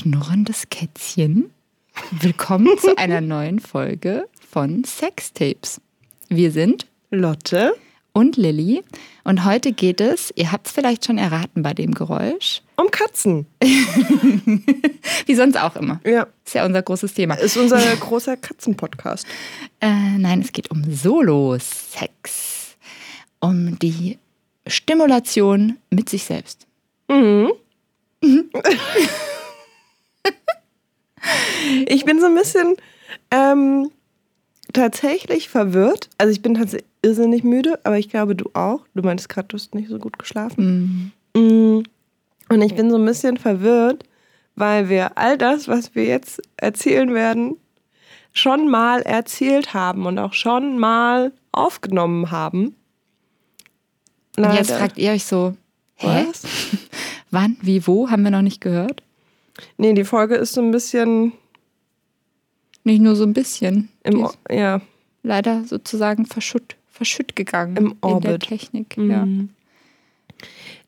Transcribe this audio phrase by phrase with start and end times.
[0.00, 1.50] schnurrendes Kätzchen.
[2.10, 5.78] Willkommen zu einer neuen Folge von Sextapes.
[6.30, 7.74] Wir sind Lotte
[8.14, 8.82] und Lilly
[9.24, 13.44] und heute geht es, ihr habt es vielleicht schon erraten bei dem Geräusch, um Katzen.
[13.60, 16.00] Wie sonst auch immer.
[16.06, 16.28] Ja.
[16.46, 17.34] Ist ja unser großes Thema.
[17.34, 19.26] Ist unser großer Katzenpodcast.
[19.80, 22.78] Äh, nein, es geht um Solo-Sex.
[23.38, 24.18] Um die
[24.66, 26.66] Stimulation mit sich selbst.
[27.08, 27.52] Mhm.
[31.86, 32.76] Ich bin so ein bisschen
[33.30, 33.90] ähm,
[34.72, 36.08] tatsächlich verwirrt.
[36.18, 38.80] Also ich bin tatsächlich irrsinnig müde, aber ich glaube, du auch.
[38.94, 41.12] Du meintest gerade, du hast nicht so gut geschlafen.
[41.34, 41.84] Mhm.
[42.48, 44.04] Und ich bin so ein bisschen verwirrt,
[44.56, 47.56] weil wir all das, was wir jetzt erzählen werden,
[48.32, 52.76] schon mal erzählt haben und auch schon mal aufgenommen haben.
[54.36, 55.54] Und jetzt fragt ihr euch so,
[55.96, 56.26] hä?
[56.28, 56.42] Was?
[57.30, 58.10] Wann, wie, wo?
[58.10, 59.02] Haben wir noch nicht gehört?
[59.76, 61.32] Nee, die Folge ist so ein bisschen.
[62.84, 63.88] Nicht nur so ein bisschen.
[64.02, 64.80] Im, ja.
[65.22, 67.76] Leider sozusagen verschütt, verschütt gegangen.
[67.76, 68.24] Im Orbit.
[68.24, 69.10] In der Technik, mhm.
[69.10, 69.26] ja.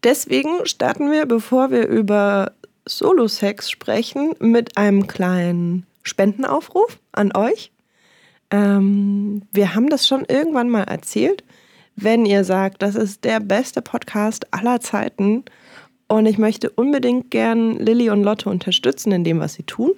[0.05, 2.53] Deswegen starten wir, bevor wir über
[2.87, 7.70] Solo-Sex sprechen, mit einem kleinen Spendenaufruf an euch.
[8.51, 11.45] Ähm, wir haben das schon irgendwann mal erzählt.
[11.95, 15.45] Wenn ihr sagt, das ist der beste Podcast aller Zeiten
[16.13, 19.93] und ich möchte unbedingt gern Lilly und Lotte unterstützen in dem, was sie tun,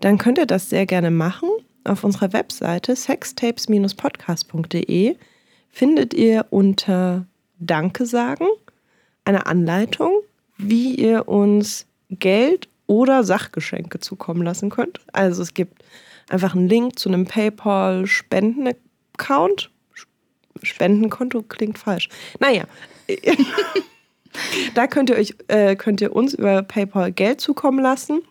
[0.00, 1.50] dann könnt ihr das sehr gerne machen.
[1.84, 5.16] Auf unserer Webseite sextapes-podcast.de
[5.68, 7.26] findet ihr unter
[7.58, 8.46] Danke sagen
[9.26, 10.22] eine Anleitung,
[10.56, 15.00] wie ihr uns Geld oder Sachgeschenke zukommen lassen könnt.
[15.12, 15.84] Also es gibt
[16.30, 19.70] einfach einen Link zu einem PayPal-Spenden-Account.
[20.62, 22.08] Spendenkonto klingt falsch.
[22.40, 22.64] Naja.
[24.74, 28.22] Da könnt ihr euch, äh, könnt ihr uns über PayPal Geld zukommen lassen.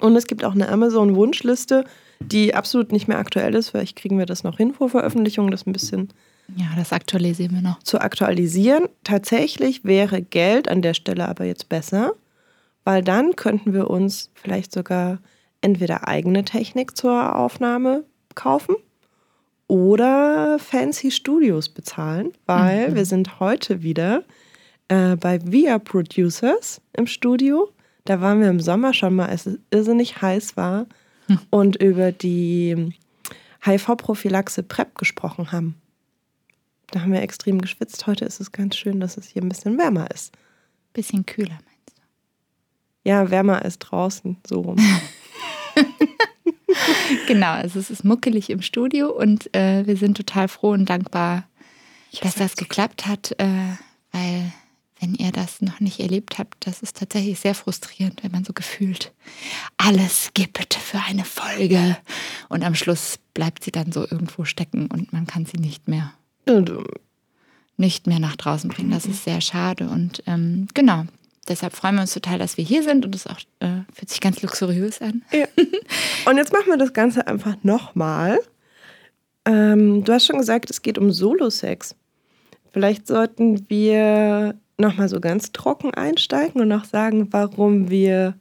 [0.00, 1.84] Und es gibt auch eine Amazon-Wunschliste,
[2.20, 3.70] die absolut nicht mehr aktuell ist.
[3.70, 6.08] Vielleicht kriegen wir das noch hin vor Veröffentlichung, das ein bisschen.
[6.56, 7.82] Ja, das aktualisieren wir noch.
[7.82, 8.88] Zu aktualisieren.
[9.02, 12.12] Tatsächlich wäre Geld an der Stelle aber jetzt besser,
[12.84, 15.18] weil dann könnten wir uns vielleicht sogar
[15.60, 18.76] entweder eigene Technik zur Aufnahme kaufen
[19.66, 22.94] oder fancy Studios bezahlen, weil mhm.
[22.96, 24.24] wir sind heute wieder
[24.88, 27.70] äh, bei Via Producers im Studio.
[28.04, 30.86] Da waren wir im Sommer schon mal, als es irrsinnig heiß war
[31.26, 31.38] hm.
[31.50, 32.94] und über die
[33.64, 35.80] HIV-Prophylaxe PrEP gesprochen haben.
[36.90, 38.06] Da haben wir extrem geschwitzt.
[38.06, 40.32] Heute ist es ganz schön, dass es hier ein bisschen wärmer ist.
[40.92, 42.02] Bisschen kühler, meinst du?
[43.04, 44.76] Ja, wärmer als draußen, so rum.
[47.26, 51.48] genau, also es ist muckelig im Studio und äh, wir sind total froh und dankbar,
[52.20, 53.76] dass das geklappt hat, äh,
[54.12, 54.52] weil
[55.04, 58.54] wenn ihr das noch nicht erlebt habt, das ist tatsächlich sehr frustrierend, wenn man so
[58.54, 59.12] gefühlt
[59.76, 61.98] alles gibt für eine Folge
[62.48, 66.14] und am Schluss bleibt sie dann so irgendwo stecken und man kann sie nicht mehr
[67.76, 68.92] nicht mehr nach draußen bringen.
[68.92, 71.04] Das ist sehr schade und ähm, genau.
[71.48, 74.20] Deshalb freuen wir uns total, dass wir hier sind und es auch äh, fühlt sich
[74.20, 75.22] ganz luxuriös an.
[75.32, 75.46] Ja.
[76.24, 78.38] Und jetzt machen wir das Ganze einfach nochmal.
[79.44, 81.94] Ähm, du hast schon gesagt, es geht um Solo-Sex.
[82.72, 88.34] Vielleicht sollten wir nochmal so ganz trocken einsteigen und noch sagen, warum wir,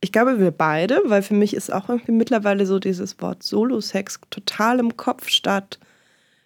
[0.00, 4.20] ich glaube, wir beide, weil für mich ist auch irgendwie mittlerweile so dieses Wort Solo-Sex
[4.30, 5.78] total im Kopf statt,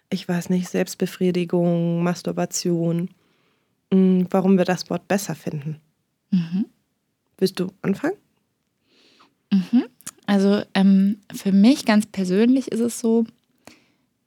[0.09, 3.09] ich weiß nicht, Selbstbefriedigung, Masturbation,
[3.91, 5.79] mm, warum wir das Wort besser finden.
[6.31, 6.65] Mhm.
[7.37, 8.17] Willst du anfangen?
[9.51, 9.85] Mhm.
[10.27, 13.25] Also ähm, für mich ganz persönlich ist es so,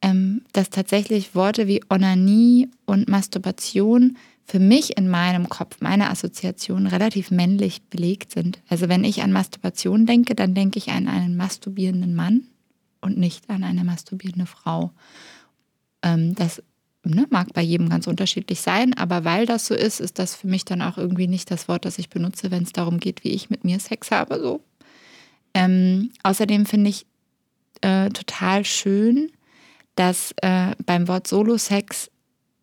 [0.02, 6.86] ähm, dass tatsächlich Worte wie Onanie und Masturbation für mich in meinem Kopf, meine Assoziationen
[6.86, 8.60] relativ männlich belegt sind.
[8.68, 12.48] Also wenn ich an Masturbation denke, dann denke ich an einen masturbierenden Mann
[13.00, 14.92] und nicht an eine masturbierende Frau.
[16.02, 16.62] Ähm, das
[17.04, 20.46] ne, mag bei jedem ganz unterschiedlich sein, aber weil das so ist, ist das für
[20.46, 23.30] mich dann auch irgendwie nicht das Wort, das ich benutze, wenn es darum geht, wie
[23.30, 24.38] ich mit mir Sex habe.
[24.40, 24.60] So.
[25.54, 27.06] Ähm, außerdem finde ich
[27.80, 29.30] äh, total schön,
[29.96, 32.10] dass äh, beim Wort Solo-Sex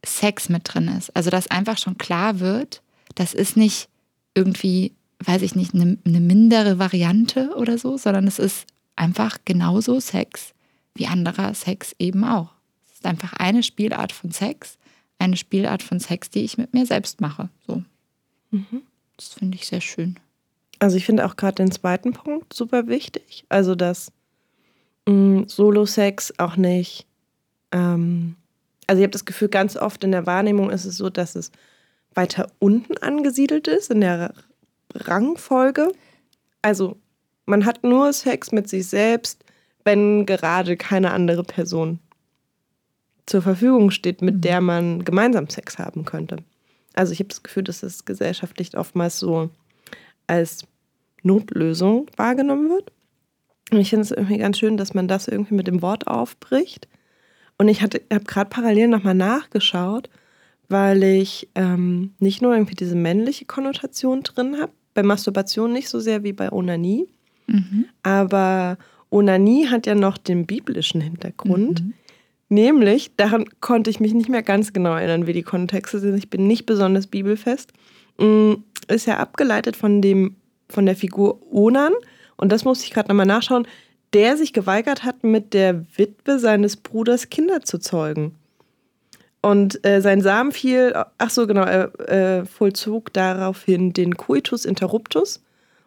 [0.06, 1.15] Sex mit drin ist.
[1.15, 2.81] Also dass einfach schon klar wird,
[3.15, 3.89] das ist nicht
[4.33, 8.65] irgendwie, weiß ich nicht, eine, eine mindere Variante oder so, sondern es ist
[8.95, 10.53] einfach genauso Sex
[10.95, 12.51] wie anderer Sex eben auch.
[12.86, 14.77] Es ist einfach eine Spielart von Sex,
[15.19, 17.50] eine Spielart von Sex, die ich mit mir selbst mache.
[17.68, 17.83] So.
[18.51, 18.81] Mhm.
[19.18, 20.19] Das finde ich sehr schön.
[20.80, 23.45] Also ich finde auch gerade den zweiten Punkt super wichtig.
[23.50, 24.12] Also dass
[25.06, 27.06] mm, Solo-Sex auch nicht
[27.71, 28.36] ähm,
[28.91, 31.53] also ich habe das Gefühl, ganz oft in der Wahrnehmung ist es so, dass es
[32.13, 34.33] weiter unten angesiedelt ist, in der
[34.93, 35.93] Rangfolge.
[36.61, 36.97] Also
[37.45, 39.45] man hat nur Sex mit sich selbst,
[39.85, 41.99] wenn gerade keine andere Person
[43.27, 46.39] zur Verfügung steht, mit der man gemeinsam Sex haben könnte.
[46.93, 49.51] Also ich habe das Gefühl, dass es gesellschaftlich oftmals so
[50.27, 50.65] als
[51.23, 52.91] Notlösung wahrgenommen wird.
[53.71, 56.89] Und ich finde es irgendwie ganz schön, dass man das irgendwie mit dem Wort aufbricht.
[57.62, 60.10] Und ich habe gerade parallel nochmal nachgeschaut,
[60.68, 66.00] weil ich ähm, nicht nur irgendwie diese männliche Konnotation drin habe, bei Masturbation nicht so
[66.00, 67.08] sehr wie bei Onanie,
[67.46, 67.86] mhm.
[68.02, 68.80] aber
[69.12, 71.84] Onanie hat ja noch den biblischen Hintergrund.
[71.84, 71.94] Mhm.
[72.50, 76.18] Nämlich, daran konnte ich mich nicht mehr ganz genau erinnern, wie die Kontexte sind.
[76.18, 77.74] Ich bin nicht besonders bibelfest.
[78.18, 78.54] Mm,
[78.88, 80.36] ist ja abgeleitet von, dem,
[80.68, 81.94] von der Figur Onan.
[82.38, 83.68] Und das musste ich gerade nochmal nachschauen,
[84.13, 88.36] der sich geweigert hat, mit der Witwe seines Bruders Kinder zu zeugen.
[89.42, 95.42] Und äh, sein Samen fiel, ach so, genau, er äh, vollzog daraufhin den Coitus interruptus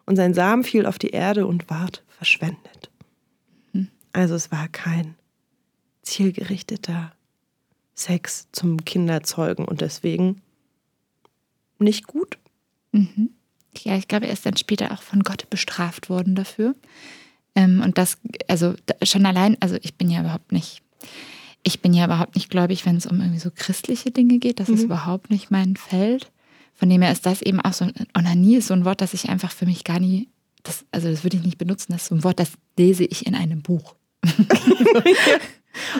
[0.05, 2.89] und sein Samen fiel auf die Erde und ward verschwendet.
[3.71, 3.87] Hm.
[4.11, 5.15] Also es war kein
[6.01, 7.13] zielgerichteter
[7.93, 10.41] Sex zum Kinderzeugen und deswegen
[11.79, 12.37] nicht gut.
[12.91, 13.31] Mhm.
[13.77, 16.75] Ja, ich glaube, er ist dann später auch von Gott bestraft worden dafür.
[17.55, 18.17] Ähm, und das,
[18.47, 20.81] also schon allein, also ich bin ja überhaupt nicht,
[21.63, 24.59] ich bin ja überhaupt nicht gläubig, wenn es um irgendwie so christliche Dinge geht.
[24.59, 24.75] Das mhm.
[24.75, 26.31] ist überhaupt nicht mein Feld.
[26.73, 29.29] Von dem her ist das eben auch so, Onanie ist so ein Wort, das ich
[29.29, 30.27] einfach für mich gar nie,
[30.63, 31.93] das, also das würde ich nicht benutzen.
[31.93, 33.95] Das ist so ein Wort, das lese ich in einem Buch.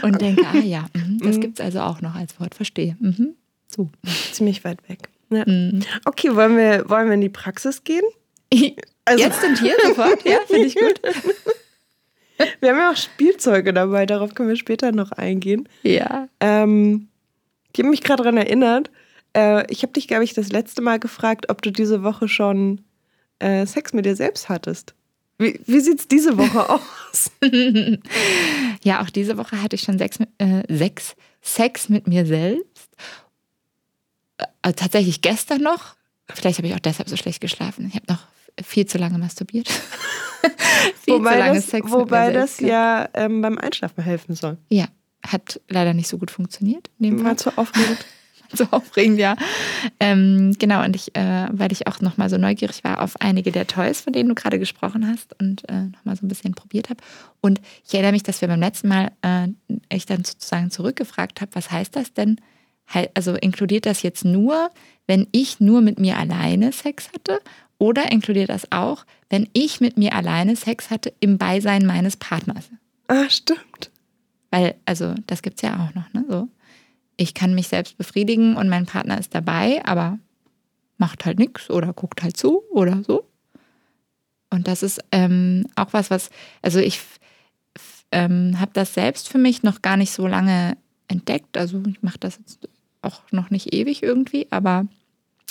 [0.01, 1.41] Und denke, ah ja, mh, das mhm.
[1.41, 2.97] gibt es also auch noch als Wort, verstehe.
[2.99, 3.35] Mhm.
[3.67, 3.89] So.
[4.31, 5.09] Ziemlich weit weg.
[5.29, 5.43] Ja.
[5.45, 5.81] Mhm.
[6.05, 8.03] Okay, wollen wir, wollen wir in die Praxis gehen?
[9.05, 9.23] Also.
[9.23, 10.23] Jetzt und hier sofort?
[10.25, 10.99] Ja, finde ich gut.
[12.59, 15.69] Wir haben ja auch Spielzeuge dabei, darauf können wir später noch eingehen.
[15.83, 16.27] Ja.
[16.41, 17.07] Ähm,
[17.71, 18.91] ich habe mich gerade daran erinnert,
[19.35, 22.81] äh, ich habe dich, glaube ich, das letzte Mal gefragt, ob du diese Woche schon
[23.39, 24.95] äh, Sex mit dir selbst hattest.
[25.37, 27.31] Wie, wie sieht es diese Woche aus?
[28.83, 32.89] ja, auch diese Woche hatte ich schon Sex, äh, Sex, Sex mit mir selbst.
[34.37, 35.95] Äh, tatsächlich gestern noch.
[36.33, 37.87] Vielleicht habe ich auch deshalb so schlecht geschlafen.
[37.87, 38.25] Ich habe noch
[38.63, 39.69] viel zu lange masturbiert.
[41.03, 44.57] viel wobei zu lange das, Sex Wobei das ja ähm, beim Einschlafen helfen soll.
[44.69, 44.87] Ja,
[45.25, 46.89] hat leider nicht so gut funktioniert.
[46.99, 48.05] War zu aufregend.
[48.53, 49.35] so aufregend, ja.
[49.99, 53.67] Ähm, genau, und ich, äh, weil ich auch nochmal so neugierig war auf einige der
[53.67, 57.01] Toys, von denen du gerade gesprochen hast und äh, nochmal so ein bisschen probiert habe.
[57.41, 59.47] Und ich erinnere mich, dass wir beim letzten Mal, äh,
[59.91, 62.39] ich dann sozusagen zurückgefragt habe, was heißt das denn?
[63.15, 64.69] Also inkludiert das jetzt nur,
[65.07, 67.39] wenn ich nur mit mir alleine Sex hatte?
[67.77, 72.69] Oder inkludiert das auch, wenn ich mit mir alleine Sex hatte im Beisein meines Partners?
[73.07, 73.91] Ah, stimmt.
[74.49, 76.25] Weil, also, das gibt es ja auch noch, ne?
[76.29, 76.47] So
[77.17, 80.19] ich kann mich selbst befriedigen und mein Partner ist dabei, aber
[80.97, 83.27] macht halt nichts oder guckt halt zu oder so.
[84.49, 86.29] Und das ist ähm, auch was, was,
[86.61, 86.99] also ich
[88.11, 90.77] ähm, habe das selbst für mich noch gar nicht so lange
[91.07, 91.57] entdeckt.
[91.57, 92.69] Also ich mache das jetzt
[93.01, 94.85] auch noch nicht ewig irgendwie, aber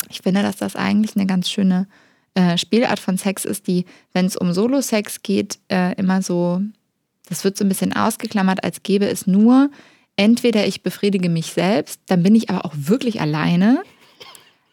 [0.08, 1.86] ich finde, dass das eigentlich eine ganz schöne
[2.34, 6.60] äh, Spielart von Sex ist, die, wenn es um Solo-Sex geht, äh, immer so,
[7.28, 9.70] das wird so ein bisschen ausgeklammert, als gäbe es nur
[10.16, 13.82] entweder ich befriedige mich selbst, dann bin ich aber auch wirklich alleine.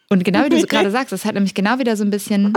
[0.08, 2.52] Und genau wie du gerade sagst, das hat nämlich genau wieder so ein bisschen,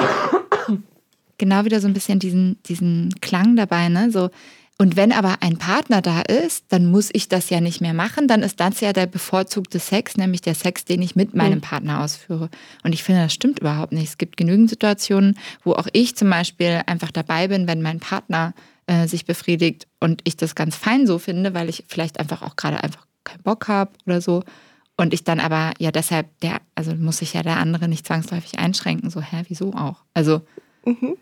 [1.38, 4.12] genau wieder so ein bisschen diesen, diesen Klang dabei, ne?
[4.12, 4.30] So,
[4.78, 8.28] und wenn aber ein Partner da ist, dann muss ich das ja nicht mehr machen.
[8.28, 12.04] Dann ist das ja der bevorzugte Sex, nämlich der Sex, den ich mit meinem Partner
[12.04, 12.50] ausführe.
[12.84, 14.10] Und ich finde, das stimmt überhaupt nicht.
[14.10, 18.54] Es gibt genügend Situationen, wo auch ich zum Beispiel einfach dabei bin, wenn mein Partner
[18.88, 22.58] äh, sich befriedigt und ich das ganz fein so finde, weil ich vielleicht einfach auch
[22.58, 24.44] gerade einfach keinen Bock habe oder so.
[24.98, 28.60] Und ich dann aber, ja, deshalb, der, also muss sich ja der andere nicht zwangsläufig
[28.60, 29.10] einschränken.
[29.10, 30.04] So, hä, wieso auch?
[30.14, 30.42] Also,
[30.86, 31.16] mhm.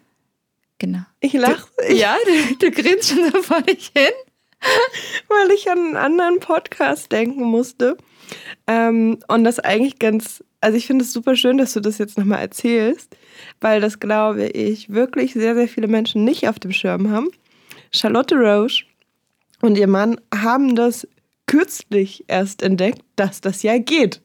[0.83, 1.05] Genau.
[1.21, 1.65] Ich lache.
[1.89, 4.11] Ja, du, du grinst schon so vor dich hin.
[5.29, 7.97] Weil ich an einen anderen Podcast denken musste.
[8.67, 12.17] Ähm, und das eigentlich ganz, also ich finde es super schön, dass du das jetzt
[12.17, 13.15] nochmal erzählst,
[13.59, 17.29] weil das, glaube ich, wirklich sehr, sehr viele Menschen nicht auf dem Schirm haben.
[17.91, 18.85] Charlotte Roche
[19.61, 21.05] und ihr Mann haben das
[21.47, 24.21] kürzlich erst entdeckt, dass das ja geht.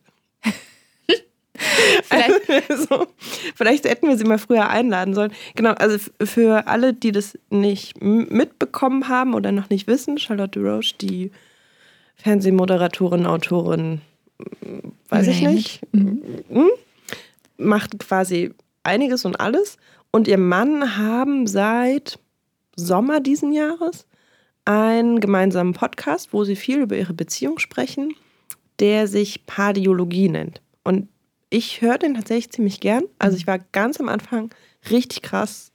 [1.59, 2.49] Vielleicht.
[2.69, 3.07] Also,
[3.55, 5.33] vielleicht hätten wir sie mal früher einladen sollen.
[5.55, 10.95] Genau, also für alle, die das nicht mitbekommen haben oder noch nicht wissen, Charlotte Roche,
[11.01, 11.31] die
[12.17, 14.01] Fernsehmoderatorin, Autorin,
[15.09, 16.23] weiß ich nicht, mhm.
[16.51, 16.69] Hm?
[17.59, 19.77] macht quasi einiges und alles.
[20.11, 22.19] Und ihr Mann haben seit
[22.77, 24.07] Sommer diesen Jahres
[24.65, 28.15] einen gemeinsamen Podcast, wo sie viel über ihre Beziehung sprechen,
[28.81, 30.61] der sich Pardiologie nennt.
[30.85, 31.09] Und
[31.51, 33.05] ich höre den tatsächlich ziemlich gern.
[33.19, 34.51] Also ich war ganz am Anfang
[34.91, 35.73] richtig krass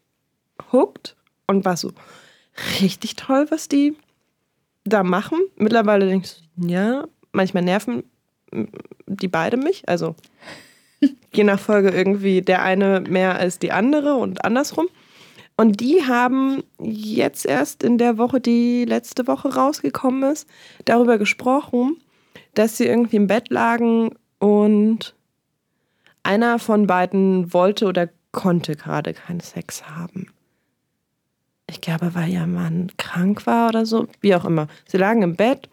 [0.71, 1.15] hooked
[1.47, 1.91] und war so
[2.81, 3.95] richtig toll, was die
[4.85, 5.39] da machen.
[5.55, 8.03] Mittlerweile denke ich so, ja, manchmal nerven
[9.07, 9.87] die beide mich.
[9.87, 10.15] Also
[11.33, 14.87] je nach Folge irgendwie der eine mehr als die andere und andersrum.
[15.55, 20.47] Und die haben jetzt erst in der Woche, die letzte Woche rausgekommen ist,
[20.85, 21.97] darüber gesprochen,
[22.55, 25.15] dass sie irgendwie im Bett lagen und
[26.23, 30.27] einer von beiden wollte oder konnte gerade keinen Sex haben.
[31.69, 34.67] Ich glaube, weil ihr Mann krank war oder so, wie auch immer.
[34.87, 35.69] Sie lagen im Bett,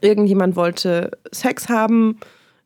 [0.00, 2.18] irgendjemand wollte Sex haben,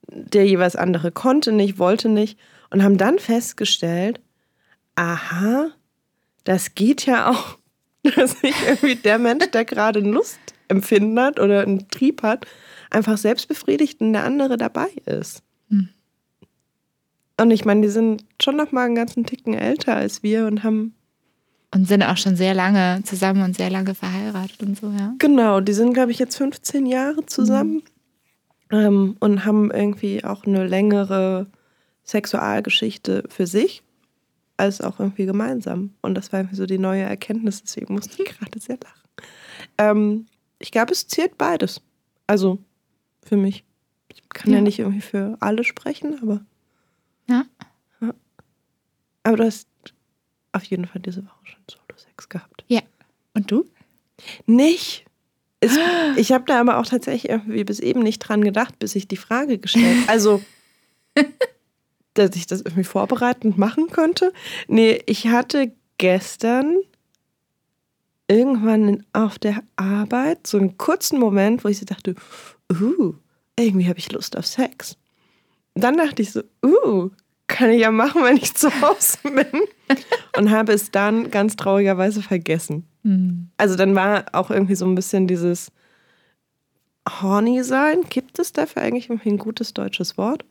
[0.08, 2.38] der jeweils andere konnte nicht, wollte nicht
[2.70, 4.20] und haben dann festgestellt,
[4.94, 5.70] aha,
[6.44, 7.58] das geht ja auch,
[8.16, 12.46] dass nicht irgendwie der Mensch, der gerade Lust empfindet oder einen Trieb hat,
[12.90, 15.42] einfach selbstbefriedigt und der andere dabei ist.
[17.40, 20.62] Und ich meine, die sind schon noch mal einen ganzen Ticken älter als wir und
[20.62, 20.94] haben
[21.72, 25.14] und sind auch schon sehr lange zusammen und sehr lange verheiratet und so, ja.
[25.18, 27.82] Genau, die sind, glaube ich, jetzt 15 Jahre zusammen
[28.70, 28.76] mhm.
[28.76, 31.46] ähm, und haben irgendwie auch eine längere
[32.04, 33.82] Sexualgeschichte für sich
[34.56, 35.94] als auch irgendwie gemeinsam.
[36.02, 39.08] Und das war irgendwie so die neue Erkenntnis, deswegen musste ich gerade sehr lachen.
[39.78, 40.26] Ähm,
[40.58, 41.80] ich glaube, es zählt beides.
[42.26, 42.58] Also
[43.22, 43.64] für mich.
[44.08, 44.58] Ich kann ja.
[44.58, 46.40] ja nicht irgendwie für alle sprechen, aber.
[47.30, 47.44] Ja.
[48.00, 48.14] ja.
[49.22, 49.68] Aber du hast
[50.52, 52.64] auf jeden Fall diese Woche schon Solo-Sex gehabt.
[52.68, 52.82] Ja.
[53.34, 53.66] Und du?
[54.46, 55.04] Nicht.
[55.60, 55.78] Es,
[56.16, 59.16] ich habe da aber auch tatsächlich irgendwie bis eben nicht dran gedacht, bis ich die
[59.16, 60.08] Frage gestellt habe.
[60.08, 60.42] Also,
[62.14, 64.32] dass ich das irgendwie vorbereitend machen könnte.
[64.68, 66.76] Nee, ich hatte gestern
[68.26, 72.14] irgendwann auf der Arbeit so einen kurzen Moment, wo ich so dachte,
[72.72, 73.14] uh,
[73.58, 74.96] irgendwie habe ich Lust auf Sex.
[75.74, 77.10] Dann dachte ich so, uh,
[77.46, 79.62] kann ich ja machen, wenn ich zu Hause bin.
[80.36, 82.86] Und habe es dann ganz traurigerweise vergessen.
[83.02, 83.48] Mhm.
[83.56, 85.72] Also dann war auch irgendwie so ein bisschen dieses
[87.08, 88.02] horny sein.
[88.08, 90.44] Gibt es dafür eigentlich ein gutes deutsches Wort?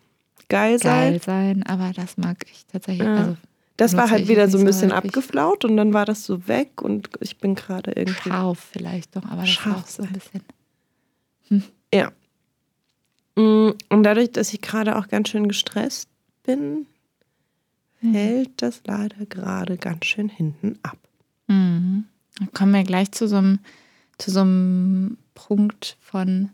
[0.49, 1.11] Geil sein.
[1.11, 3.07] Geil sein, aber das mag ich tatsächlich.
[3.07, 3.15] Ja.
[3.15, 3.37] Also
[3.77, 6.81] das war halt wieder so ein bisschen so abgeflaut und dann war das so weg
[6.81, 8.29] und ich bin gerade irgendwie.
[8.29, 10.41] Scharf vielleicht doch, aber das scharf war auch so ein bisschen.
[11.47, 11.63] Hm.
[11.93, 12.11] Ja.
[13.39, 16.09] Mm, und dadurch, dass ich gerade auch ganz schön gestresst
[16.43, 16.85] bin,
[18.01, 18.13] mhm.
[18.13, 20.97] hält das leider gerade ganz schön hinten ab.
[21.47, 22.03] Mhm.
[22.37, 23.59] Dann kommen wir gleich zu so einem,
[24.17, 26.49] zu so einem Punkt von,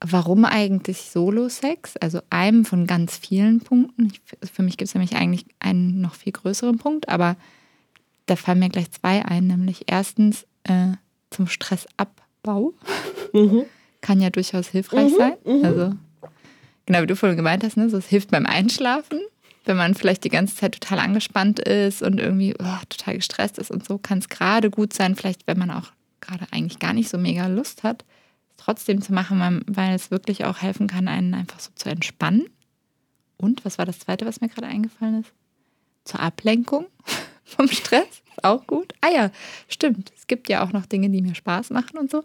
[0.00, 1.96] warum eigentlich Solo-Sex?
[1.98, 4.06] Also einem von ganz vielen Punkten.
[4.06, 7.36] Ich, für mich gibt es nämlich eigentlich einen noch viel größeren Punkt, aber
[8.26, 9.46] da fallen mir gleich zwei ein.
[9.46, 10.94] Nämlich erstens äh,
[11.30, 12.74] zum Stressabbau.
[13.32, 13.64] Mhm.
[14.04, 15.32] Kann ja durchaus hilfreich mhm, sein.
[15.46, 15.64] Mhm.
[15.64, 15.92] Also,
[16.84, 17.88] genau wie du vorhin gemeint hast, ne?
[17.88, 19.18] so, es hilft beim Einschlafen.
[19.64, 23.70] Wenn man vielleicht die ganze Zeit total angespannt ist und irgendwie oh, total gestresst ist
[23.70, 27.08] und so, kann es gerade gut sein, vielleicht wenn man auch gerade eigentlich gar nicht
[27.08, 28.04] so mega Lust hat,
[28.58, 32.44] trotzdem zu machen, weil es wirklich auch helfen kann, einen einfach so zu entspannen.
[33.38, 35.32] Und was war das Zweite, was mir gerade eingefallen ist?
[36.04, 36.88] Zur Ablenkung
[37.44, 38.22] vom Stress.
[38.36, 38.92] Ist auch gut.
[39.00, 39.30] Ah ja,
[39.68, 40.12] stimmt.
[40.14, 42.22] Es gibt ja auch noch Dinge, die mir Spaß machen und so.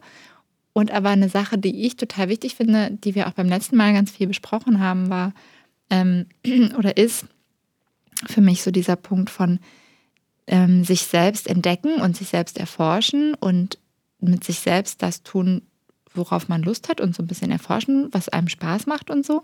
[0.80, 3.92] Und aber eine Sache, die ich total wichtig finde, die wir auch beim letzten Mal
[3.92, 5.34] ganz viel besprochen haben, war
[5.90, 6.26] ähm,
[6.78, 7.26] oder ist
[8.28, 9.60] für mich so dieser Punkt von
[10.48, 13.78] ähm, sich selbst entdecken und sich selbst erforschen und
[14.22, 15.64] mit sich selbst das tun,
[16.14, 19.42] worauf man Lust hat und so ein bisschen erforschen, was einem Spaß macht und so.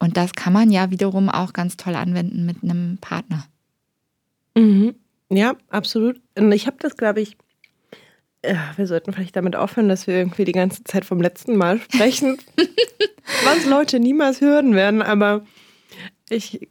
[0.00, 3.46] Und das kann man ja wiederum auch ganz toll anwenden mit einem Partner.
[4.56, 4.96] Mhm.
[5.28, 6.20] Ja, absolut.
[6.36, 7.36] Und ich habe das, glaube ich,
[8.44, 11.78] ja, wir sollten vielleicht damit aufhören, dass wir irgendwie die ganze Zeit vom letzten Mal
[11.80, 12.38] sprechen,
[13.44, 15.02] was Leute niemals hören werden.
[15.02, 15.44] Aber
[16.30, 16.68] ich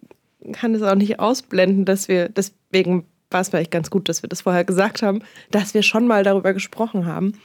[0.53, 4.29] kann es auch nicht ausblenden, dass wir, deswegen war es vielleicht ganz gut, dass wir
[4.29, 5.21] das vorher gesagt haben,
[5.51, 7.39] dass wir schon mal darüber gesprochen haben.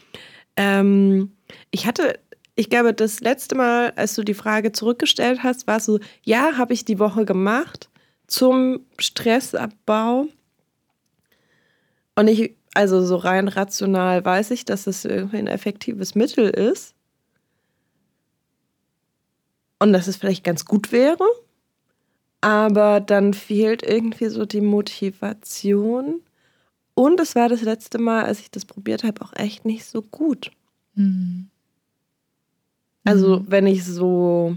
[0.56, 1.32] Ähm,
[1.70, 2.18] ich hatte,
[2.54, 6.56] ich glaube, das letzte Mal, als du die Frage zurückgestellt hast, war es so, ja,
[6.56, 7.90] habe ich die Woche gemacht
[8.26, 10.28] zum Stressabbau.
[12.16, 16.94] Und ich, also so rein rational weiß ich, dass es irgendwie ein effektives Mittel ist.
[19.78, 21.24] Und dass es vielleicht ganz gut wäre.
[22.40, 26.20] Aber dann fehlt irgendwie so die Motivation.
[26.94, 30.02] Und es war das letzte Mal, als ich das probiert habe, auch echt nicht so
[30.02, 30.50] gut.
[30.94, 31.48] Mhm.
[33.04, 33.44] Also, mhm.
[33.48, 34.56] wenn ich so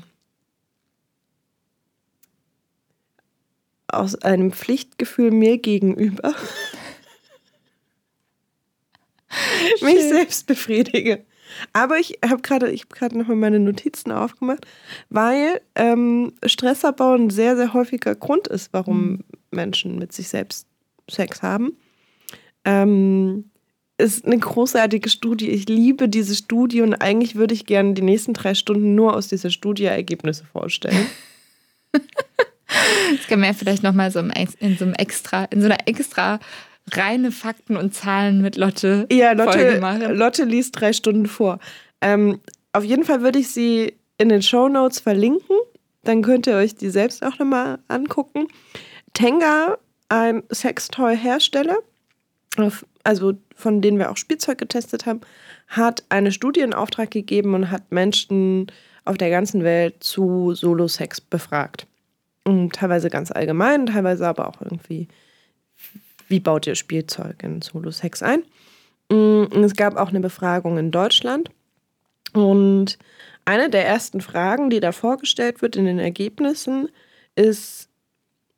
[3.88, 6.34] aus einem Pflichtgefühl mir gegenüber
[9.82, 11.26] mich selbst befriedige.
[11.74, 14.66] Aber ich habe gerade, ich habe gerade nochmal meine Notizen aufgemacht,
[15.10, 19.24] weil ähm, Stressabbau ein sehr, sehr häufiger Grund ist, warum mhm.
[19.52, 20.68] Menschen mit sich selbst
[21.10, 21.78] Sex haben.
[22.66, 23.50] Ähm,
[23.98, 25.50] ist eine großartige Studie.
[25.50, 29.28] Ich liebe diese Studie und eigentlich würde ich gerne die nächsten drei Stunden nur aus
[29.28, 31.08] dieser Studie Ergebnisse vorstellen.
[31.92, 36.40] Das kann man ja vielleicht nochmal so in so einem extra, in so einer extra
[36.92, 39.80] reine Fakten und Zahlen mit Lotte, ja, Lotte.
[40.14, 41.60] Lotte liest drei Stunden vor.
[42.02, 42.40] Ähm,
[42.74, 45.56] auf jeden Fall würde ich sie in den Show Notes verlinken.
[46.04, 48.48] Dann könnt ihr euch die selbst auch nochmal angucken.
[49.14, 49.78] Tenga,
[50.10, 51.78] ein Sextoy-Hersteller,
[53.04, 55.22] also von denen wir auch Spielzeug getestet haben,
[55.68, 58.68] hat eine Studie in Auftrag gegeben und hat Menschen
[59.06, 61.88] auf der ganzen Welt zu Solo-Sex befragt.
[62.44, 65.08] Und teilweise ganz allgemein, teilweise aber auch irgendwie,
[66.28, 68.44] wie baut ihr Spielzeug in Solo-Sex ein?
[69.10, 71.50] Und es gab auch eine Befragung in Deutschland.
[72.34, 72.98] Und
[73.46, 76.90] eine der ersten Fragen, die da vorgestellt wird in den Ergebnissen,
[77.36, 77.90] ist,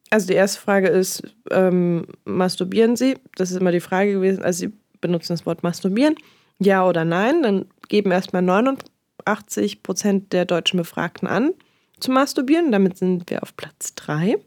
[0.10, 3.18] also die erste Frage ist, ähm, masturbieren Sie?
[3.36, 6.16] Das ist immer die Frage gewesen, also Sie benutzen das Wort masturbieren,
[6.60, 11.54] ja oder nein, dann geben erstmal 89 Prozent der deutschen Befragten an
[12.00, 12.72] zu masturbieren.
[12.72, 14.38] Damit sind wir auf Platz 3.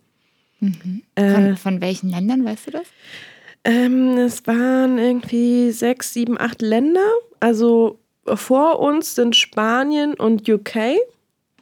[0.62, 1.02] Mhm.
[1.18, 2.86] Von, äh, von welchen Ländern, weißt du das?
[3.64, 7.08] Ähm, es waren irgendwie sechs, sieben, acht Länder.
[7.40, 10.98] Also vor uns sind Spanien und UK.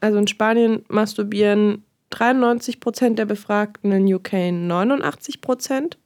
[0.00, 5.97] Also in Spanien masturbieren 93 Prozent der Befragten, in UK 89 Prozent.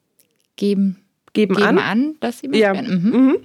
[0.57, 1.01] Geben,
[1.33, 1.79] geben, geben an.
[1.79, 2.87] an, dass sie masturbieren.
[2.87, 2.97] Ja.
[2.97, 3.27] Mhm.
[3.27, 3.37] Mhm.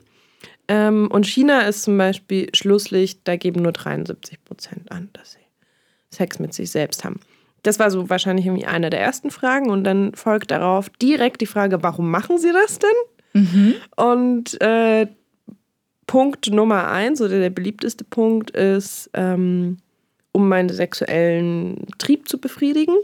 [0.67, 5.39] Ähm, und China ist zum Beispiel Schlusslicht, da geben nur 73 Prozent an, dass sie
[6.11, 7.19] Sex mit sich selbst haben.
[7.63, 9.69] Das war so wahrscheinlich irgendwie eine der ersten Fragen.
[9.69, 13.43] Und dann folgt darauf direkt die Frage, warum machen sie das denn?
[13.43, 13.75] Mhm.
[13.95, 15.07] Und äh,
[16.07, 19.77] Punkt Nummer eins oder der beliebteste Punkt ist, ähm,
[20.31, 22.95] um meinen sexuellen Trieb zu befriedigen.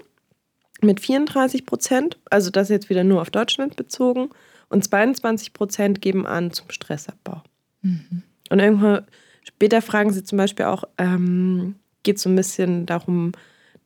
[0.82, 4.30] Mit 34 Prozent, also das jetzt wieder nur auf Deutschland bezogen.
[4.70, 7.44] Und 22 Prozent geben an zum Stressabbau.
[7.82, 8.24] Mhm.
[8.50, 9.06] Und irgendwann
[9.44, 13.32] später fragen sie zum Beispiel auch, ähm, geht so ein bisschen darum,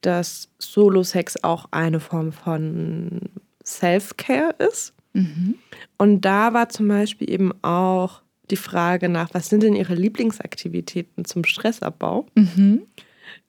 [0.01, 3.21] dass Solo-Sex auch eine Form von
[3.65, 4.93] Self-Care ist.
[5.13, 5.55] Mhm.
[5.97, 11.25] Und da war zum Beispiel eben auch die Frage nach, was sind denn Ihre Lieblingsaktivitäten
[11.25, 12.25] zum Stressabbau?
[12.35, 12.83] Mhm.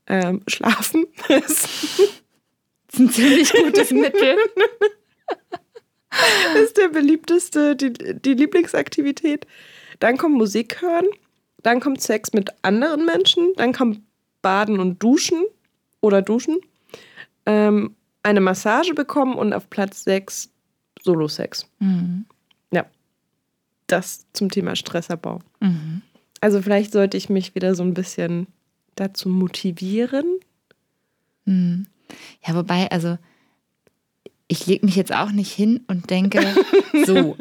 [0.07, 2.09] Ähm, schlafen ist
[2.99, 4.37] ein ziemlich gutes Mittel.
[6.63, 9.47] ist der beliebteste, die, die Lieblingsaktivität.
[10.01, 11.07] Dann kommt Musik hören,
[11.63, 14.01] dann kommt Sex mit anderen Menschen, dann kommt
[14.43, 15.45] Baden und Duschen
[16.01, 16.59] oder Duschen,
[17.47, 20.51] ähm, eine Massage bekommen und auf Platz 6
[21.03, 21.69] Solo-Sex.
[21.79, 22.27] Mhm
[23.91, 25.41] das zum Thema Stressabbau.
[25.61, 26.03] Mhm.
[26.41, 28.47] Also vielleicht sollte ich mich wieder so ein bisschen
[28.95, 30.39] dazu motivieren.
[31.45, 31.87] Mhm.
[32.47, 33.19] Ja, wobei, also
[34.51, 36.41] ich lege mich jetzt auch nicht hin und denke,
[37.07, 37.37] so,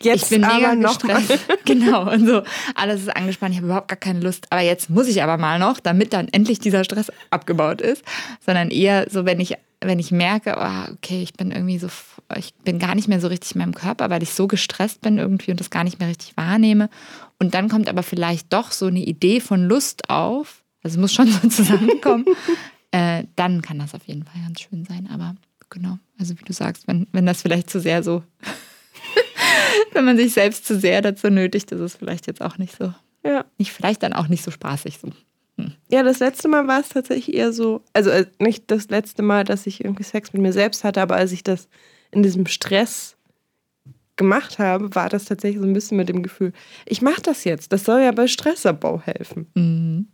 [0.00, 1.44] jetzt ich bin mega noch gestresst.
[1.64, 2.42] genau, und so,
[2.76, 5.58] alles ist angespannt, ich habe überhaupt gar keine Lust, aber jetzt muss ich aber mal
[5.58, 8.04] noch, damit dann endlich dieser Stress abgebaut ist,
[8.38, 9.54] sondern eher so, wenn ich
[9.84, 11.88] wenn ich merke, oh, okay, ich bin irgendwie so,
[12.36, 15.18] ich bin gar nicht mehr so richtig in meinem Körper, weil ich so gestresst bin
[15.18, 16.88] irgendwie und das gar nicht mehr richtig wahrnehme.
[17.40, 21.12] Und dann kommt aber vielleicht doch so eine Idee von Lust auf, also es muss
[21.12, 22.26] schon so zusammenkommen,
[22.92, 25.08] äh, dann kann das auf jeden Fall ganz schön sein.
[25.12, 25.34] Aber
[25.72, 28.22] genau, also wie du sagst, wenn, wenn das vielleicht zu sehr so,
[29.92, 32.94] wenn man sich selbst zu sehr dazu nötigt, ist es vielleicht jetzt auch nicht so,
[33.24, 33.44] ja.
[33.58, 35.10] nicht vielleicht dann auch nicht so spaßig so.
[35.90, 39.44] Ja, das letzte Mal war es tatsächlich eher so, also äh, nicht das letzte Mal,
[39.44, 41.68] dass ich irgendwie Sex mit mir selbst hatte, aber als ich das
[42.10, 43.16] in diesem Stress
[44.16, 46.52] gemacht habe, war das tatsächlich so ein bisschen mit dem Gefühl,
[46.86, 49.46] ich mache das jetzt, das soll ja bei Stressabbau helfen.
[49.54, 50.08] Mhm.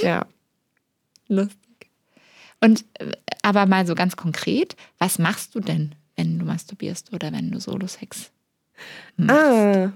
[0.00, 0.26] Ja.
[1.28, 1.69] Lustig.
[2.60, 7.32] Und äh, aber mal so ganz konkret, was machst du denn, wenn du masturbierst oder
[7.32, 8.30] wenn du Solo-Sex
[9.16, 9.40] machst?
[9.40, 9.92] Ah,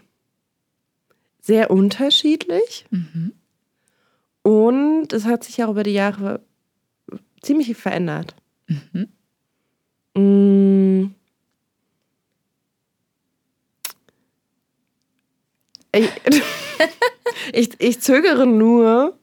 [1.40, 2.86] sehr unterschiedlich.
[2.90, 3.32] Mhm.
[4.42, 6.40] Und es hat sich ja über die Jahre
[7.42, 8.34] ziemlich verändert.
[8.66, 9.08] Mhm.
[10.16, 11.14] Mm.
[15.92, 16.10] Ich,
[17.52, 19.18] ich, ich, zögere nur,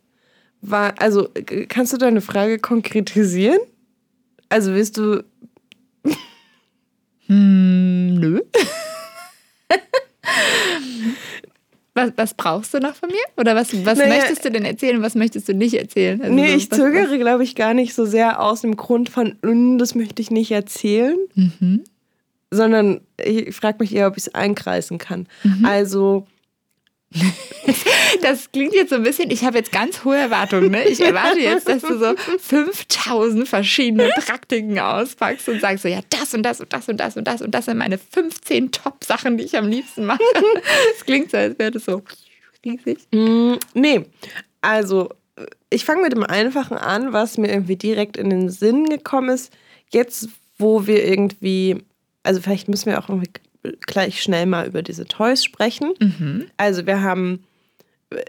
[0.62, 1.30] war, also
[1.70, 3.60] kannst du deine Frage konkretisieren?
[4.50, 5.24] Also willst du.
[7.28, 8.42] Hm, nö.
[11.94, 13.22] Was, was, brauchst du noch von mir?
[13.36, 16.22] Oder was, was naja, möchtest du denn erzählen und was möchtest du nicht erzählen?
[16.22, 19.36] Also nee, so, ich zögere, glaube ich, gar nicht so sehr aus dem Grund von,
[19.42, 21.84] mm, das möchte ich nicht erzählen, mhm.
[22.50, 25.28] sondern ich frage mich eher, ob ich es einkreisen kann.
[25.44, 25.66] Mhm.
[25.66, 26.28] Also.
[28.22, 30.72] das klingt jetzt so ein bisschen, ich habe jetzt ganz hohe Erwartungen.
[30.72, 30.88] Ne?
[30.88, 36.34] Ich erwarte jetzt, dass du so 5000 verschiedene Praktiken auspackst und sagst so, ja, das
[36.34, 39.44] und das und das und das und das und das sind meine 15 Top-Sachen, die
[39.44, 40.24] ich am liebsten mache.
[40.96, 42.02] Es klingt so, als wäre das so
[42.66, 43.00] riesig.
[43.12, 44.06] Mm, nee,
[44.62, 45.10] also
[45.70, 49.52] ich fange mit dem Einfachen an, was mir irgendwie direkt in den Sinn gekommen ist.
[49.90, 51.84] Jetzt, wo wir irgendwie,
[52.24, 53.32] also vielleicht müssen wir auch irgendwie
[53.82, 55.94] gleich schnell mal über diese Toys sprechen.
[56.00, 56.46] Mhm.
[56.58, 57.44] Also wir haben,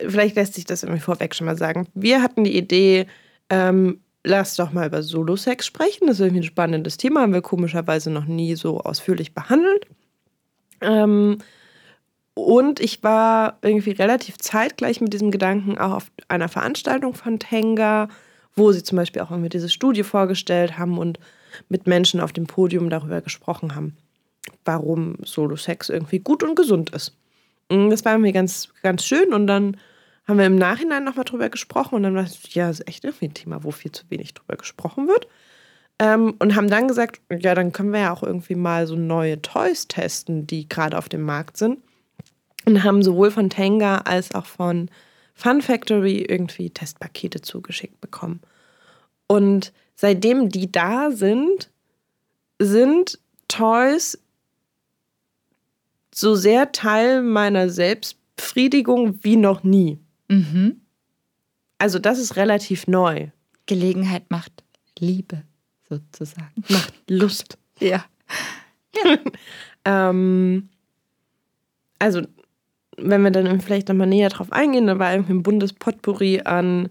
[0.07, 1.89] vielleicht lässt sich das irgendwie vorweg schon mal sagen.
[1.95, 3.07] Wir hatten die Idee,
[3.51, 6.07] ähm, lass doch mal über Solo-Sex sprechen.
[6.07, 9.87] Das ist irgendwie ein spannendes Thema, haben wir komischerweise noch nie so ausführlich behandelt.
[10.81, 11.39] Ähm,
[12.35, 18.09] und ich war irgendwie relativ zeitgleich mit diesem Gedanken auch auf einer Veranstaltung von Tenga,
[18.55, 21.19] wo sie zum Beispiel auch irgendwie diese Studie vorgestellt haben und
[21.69, 23.97] mit Menschen auf dem Podium darüber gesprochen haben,
[24.65, 27.17] warum Solo-Sex irgendwie gut und gesund ist.
[27.71, 29.77] Mm, das war mir ganz, ganz schön und dann
[30.27, 33.27] haben wir im Nachhinein nochmal drüber gesprochen und dann war es, ja, ist echt irgendwie
[33.27, 35.27] ein Thema, wo viel zu wenig drüber gesprochen wird.
[35.99, 39.43] Ähm, und haben dann gesagt, ja, dann können wir ja auch irgendwie mal so neue
[39.43, 41.79] Toys testen, die gerade auf dem Markt sind
[42.65, 44.91] und haben sowohl von Tenga als auch von
[45.35, 48.41] Fun Factory irgendwie Testpakete zugeschickt bekommen.
[49.27, 51.71] Und seitdem die da sind,
[52.59, 54.19] sind Toys
[56.15, 59.99] so sehr Teil meiner Selbstbefriedigung wie noch nie.
[60.29, 60.81] Mhm.
[61.79, 63.29] Also das ist relativ neu.
[63.67, 64.65] Gelegenheit macht
[64.99, 65.43] Liebe,
[65.89, 66.65] sozusagen.
[66.69, 67.59] Macht Lust.
[67.81, 68.05] Ja.
[69.85, 70.69] Ähm,
[71.99, 72.23] also
[72.97, 76.89] wenn wir dann vielleicht nochmal näher drauf eingehen, da war irgendwie ein buntes Potpourri an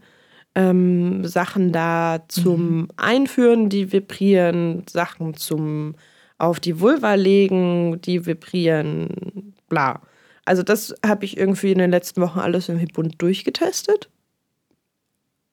[0.56, 5.96] ähm, Sachen da zum Einführen, die vibrieren, Sachen zum
[6.42, 10.02] auf die Vulva legen, die vibrieren, bla.
[10.44, 14.10] Also das habe ich irgendwie in den letzten Wochen alles irgendwie bunt durchgetestet.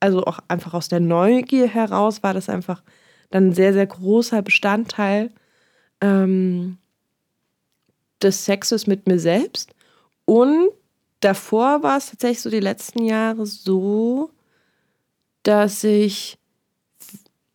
[0.01, 2.83] Also auch einfach aus der Neugier heraus war das einfach
[3.31, 5.31] dann ein sehr, sehr großer Bestandteil
[6.01, 6.79] ähm,
[8.23, 9.75] des Sexes mit mir selbst.
[10.25, 10.71] Und
[11.21, 14.31] davor war es tatsächlich so die letzten Jahre so,
[15.43, 16.39] dass ich,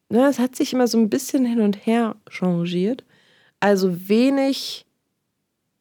[0.10, 3.04] ne, es hat sich immer so ein bisschen hin und her changiert.
[3.63, 4.86] Also wenig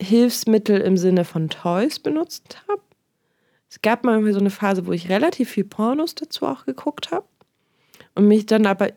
[0.00, 2.80] Hilfsmittel im Sinne von Toys benutzt habe.
[3.68, 7.10] Es gab mal irgendwie so eine Phase, wo ich relativ viel Pornos dazu auch geguckt
[7.10, 7.26] habe
[8.14, 8.92] und mich dann aber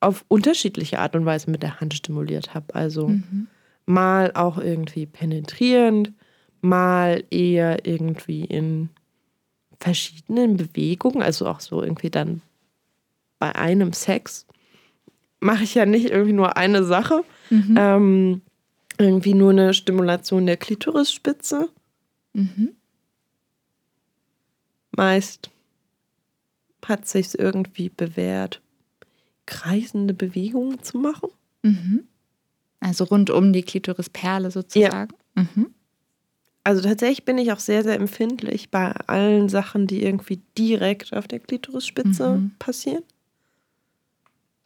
[0.00, 2.74] auf unterschiedliche Art und Weise mit der Hand stimuliert habe.
[2.74, 3.46] Also Mhm.
[3.84, 6.14] mal auch irgendwie penetrierend,
[6.62, 8.88] mal eher irgendwie in
[9.80, 12.40] verschiedenen Bewegungen, also auch so irgendwie dann
[13.38, 14.46] bei einem Sex
[15.40, 17.74] mache ich ja nicht irgendwie nur eine Sache, Mhm.
[17.78, 18.42] ähm,
[18.98, 21.68] irgendwie nur eine Stimulation der Klitorisspitze.
[22.32, 22.70] Mhm.
[24.92, 25.50] Meist
[26.84, 28.60] hat sich irgendwie bewährt,
[29.46, 31.28] kreisende Bewegungen zu machen.
[31.62, 32.04] Mhm.
[32.80, 35.14] Also rund um die Klitorisperle sozusagen.
[35.34, 35.74] Mhm.
[36.64, 41.26] Also tatsächlich bin ich auch sehr, sehr empfindlich bei allen Sachen, die irgendwie direkt auf
[41.28, 42.52] der Klitorisspitze Mhm.
[42.58, 43.02] passieren.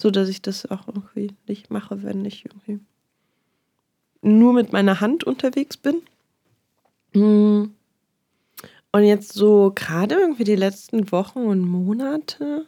[0.03, 2.81] So dass ich das auch irgendwie nicht mache, wenn ich irgendwie
[4.21, 6.03] nur mit meiner Hand unterwegs bin.
[7.13, 7.71] Mm.
[8.91, 12.67] Und jetzt so gerade irgendwie die letzten Wochen und Monate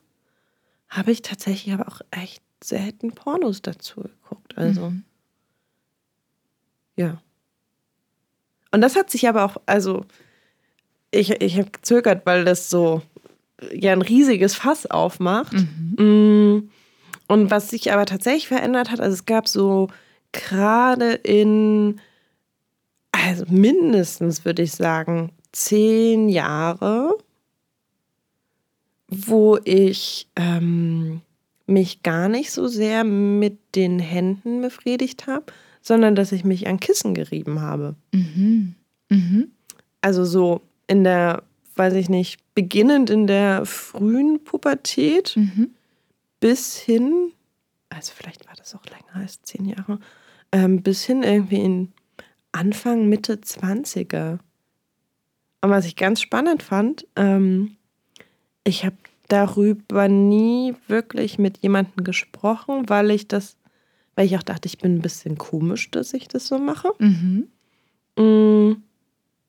[0.89, 4.57] habe ich tatsächlich aber auch echt selten Pornos dazu geguckt.
[4.57, 4.91] Also.
[4.91, 5.05] Mhm.
[6.95, 7.21] Ja.
[8.71, 10.07] Und das hat sich aber auch, also
[11.11, 13.03] ich, ich habe gezögert, weil das so
[13.73, 15.53] ja ein riesiges Fass aufmacht.
[15.99, 16.71] Mhm.
[17.29, 19.89] Und was sich aber tatsächlich verändert hat, also es gab so
[20.33, 22.01] gerade in,
[23.13, 27.17] also mindestens würde ich sagen, zehn Jahre,
[29.09, 31.23] wo ich ähm,
[31.67, 35.47] mich gar nicht so sehr mit den Händen befriedigt habe,
[35.81, 37.95] sondern dass ich mich an Kissen gerieben habe.
[38.13, 38.75] Mhm.
[39.09, 39.53] Mhm.
[40.01, 41.43] Also so in der,
[41.77, 45.71] weiß ich nicht, beginnend in der frühen Pubertät Mhm.
[46.45, 47.33] Bis hin,
[47.89, 49.99] also vielleicht war das auch länger als zehn Jahre,
[50.53, 51.93] ähm, bis hin irgendwie in
[52.53, 54.41] Anfang, Mitte 20er.
[55.63, 57.79] Und was ich ganz spannend fand, ähm,
[58.63, 58.97] ich habe
[59.29, 63.57] darüber nie wirklich mit jemandem gesprochen, weil ich das,
[64.15, 66.93] weil ich auch dachte, ich bin ein bisschen komisch, dass ich das so mache.
[66.99, 67.49] Mhm.
[68.19, 68.83] Mm,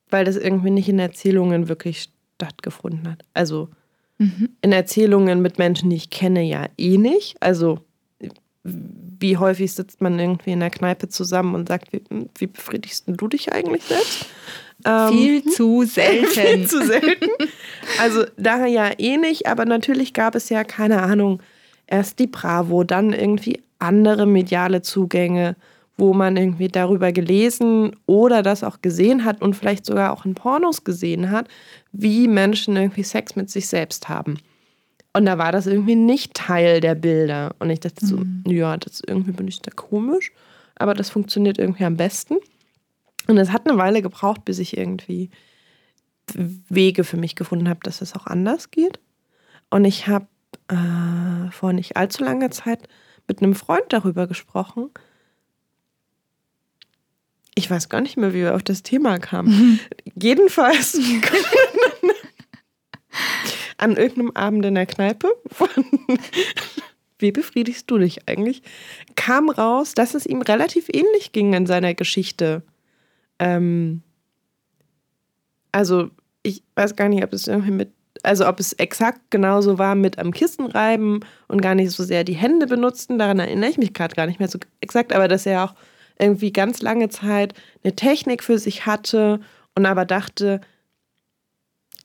[0.10, 3.26] weil das irgendwie nicht in Erzählungen wirklich stattgefunden hat.
[3.34, 3.68] Also
[4.18, 4.50] Mhm.
[4.62, 7.36] in Erzählungen mit Menschen, die ich kenne, ja eh nicht.
[7.42, 7.80] Also
[8.64, 12.02] wie häufig sitzt man irgendwie in der Kneipe zusammen und sagt, wie,
[12.38, 14.26] wie befriedigst du dich eigentlich selbst?
[14.86, 16.28] Ähm, viel zu selten.
[16.28, 17.30] viel zu selten.
[18.00, 21.42] Also daher ja eh nicht, aber natürlich gab es ja, keine Ahnung,
[21.88, 25.56] erst die Bravo, dann irgendwie andere mediale Zugänge,
[25.98, 30.36] wo man irgendwie darüber gelesen oder das auch gesehen hat und vielleicht sogar auch in
[30.36, 31.48] Pornos gesehen hat,
[31.92, 34.38] wie Menschen irgendwie Sex mit sich selbst haben.
[35.14, 37.56] Und da war das irgendwie nicht Teil der Bilder.
[37.60, 38.44] Und ich dachte so, mhm.
[38.46, 40.34] ja, das irgendwie bin ich da komisch,
[40.76, 42.36] aber das funktioniert irgendwie am besten.
[43.28, 45.30] Und es hat eine Weile gebraucht, bis ich irgendwie
[46.34, 49.00] Wege für mich gefunden habe, dass es auch anders geht.
[49.70, 50.28] Und ich habe
[50.68, 52.88] äh, vor nicht allzu langer Zeit
[53.28, 54.90] mit einem Freund darüber gesprochen.
[57.56, 59.50] Ich weiß gar nicht mehr, wie wir auf das Thema kamen.
[59.50, 59.80] Mhm.
[60.22, 61.00] Jedenfalls
[63.78, 65.70] an irgendeinem Abend in der Kneipe von
[67.18, 68.62] Wie befriedigst du dich eigentlich?
[69.16, 72.62] kam raus, dass es ihm relativ ähnlich ging in seiner Geschichte.
[73.40, 74.02] Ähm,
[75.72, 76.10] also,
[76.44, 77.92] ich weiß gar nicht, ob es irgendwie mit,
[78.24, 82.26] also ob es exakt genauso war mit am Kissen reiben und gar nicht so sehr
[82.26, 83.18] die Hände benutzen.
[83.18, 85.76] Daran erinnere ich mich gerade gar nicht mehr so exakt, aber dass er auch
[86.20, 89.40] irgendwie ganz lange Zeit eine Technik für sich hatte
[89.76, 90.62] und aber dachte,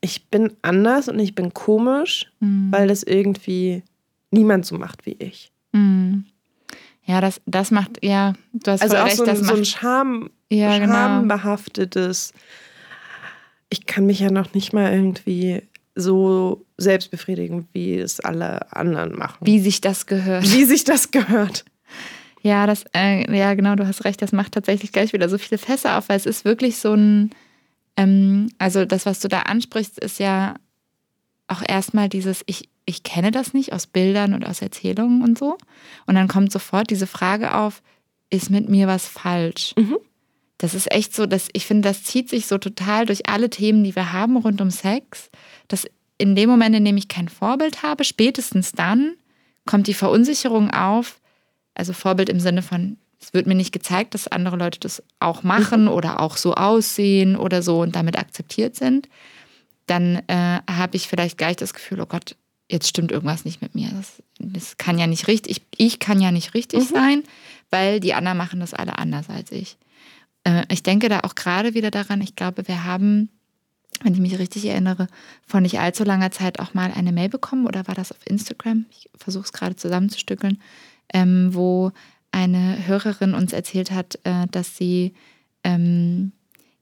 [0.01, 2.73] ich bin anders und ich bin komisch, mhm.
[2.73, 3.83] weil das irgendwie
[4.31, 5.53] niemand so macht wie ich.
[5.73, 6.25] Mhm.
[7.05, 9.57] Ja, das, das macht, ja, du hast also auch recht, so ein, das so macht,
[9.57, 10.93] ein Scham, ja, genau.
[10.93, 12.33] schambehaftetes.
[13.69, 15.63] Ich kann mich ja noch nicht mal irgendwie
[15.95, 19.39] so selbst befriedigen, wie es alle anderen machen.
[19.41, 20.45] Wie sich das gehört.
[20.45, 21.65] Wie sich das gehört.
[22.43, 25.59] Ja, das, äh, ja, genau, du hast recht, das macht tatsächlich gleich wieder so viele
[25.59, 27.31] Fässer auf, weil es ist wirklich so ein,
[27.97, 30.55] ähm, also das, was du da ansprichst, ist ja
[31.49, 35.59] auch erstmal dieses, ich, ich kenne das nicht aus Bildern und aus Erzählungen und so.
[36.07, 37.83] Und dann kommt sofort diese Frage auf,
[38.31, 39.75] ist mit mir was falsch?
[39.77, 39.99] Mhm.
[40.59, 43.83] Das ist echt so, dass ich finde, das zieht sich so total durch alle Themen,
[43.83, 45.31] die wir haben rund um Sex,
[45.69, 45.87] dass
[46.19, 49.15] in dem Moment, in dem ich kein Vorbild habe, spätestens dann
[49.67, 51.20] kommt die Verunsicherung auf,
[51.75, 55.43] also Vorbild im Sinne von, es wird mir nicht gezeigt, dass andere Leute das auch
[55.43, 55.89] machen mhm.
[55.89, 59.09] oder auch so aussehen oder so und damit akzeptiert sind,
[59.87, 62.37] dann äh, habe ich vielleicht gleich das Gefühl, oh Gott,
[62.71, 63.91] jetzt stimmt irgendwas nicht mit mir.
[63.91, 66.95] Das, das kann ja nicht richtig, ich, ich kann ja nicht richtig mhm.
[66.95, 67.23] sein,
[67.71, 69.77] weil die anderen machen das alle anders als ich.
[70.45, 73.29] Äh, ich denke da auch gerade wieder daran, ich glaube, wir haben,
[74.03, 75.09] wenn ich mich richtig erinnere,
[75.47, 78.87] vor nicht allzu langer Zeit auch mal eine Mail bekommen oder war das auf Instagram?
[78.91, 80.61] Ich versuche es gerade zusammenzustückeln,
[81.13, 81.93] ähm, wo
[82.33, 85.15] eine Hörerin uns erzählt hat, äh, dass sie
[85.65, 86.33] ähm,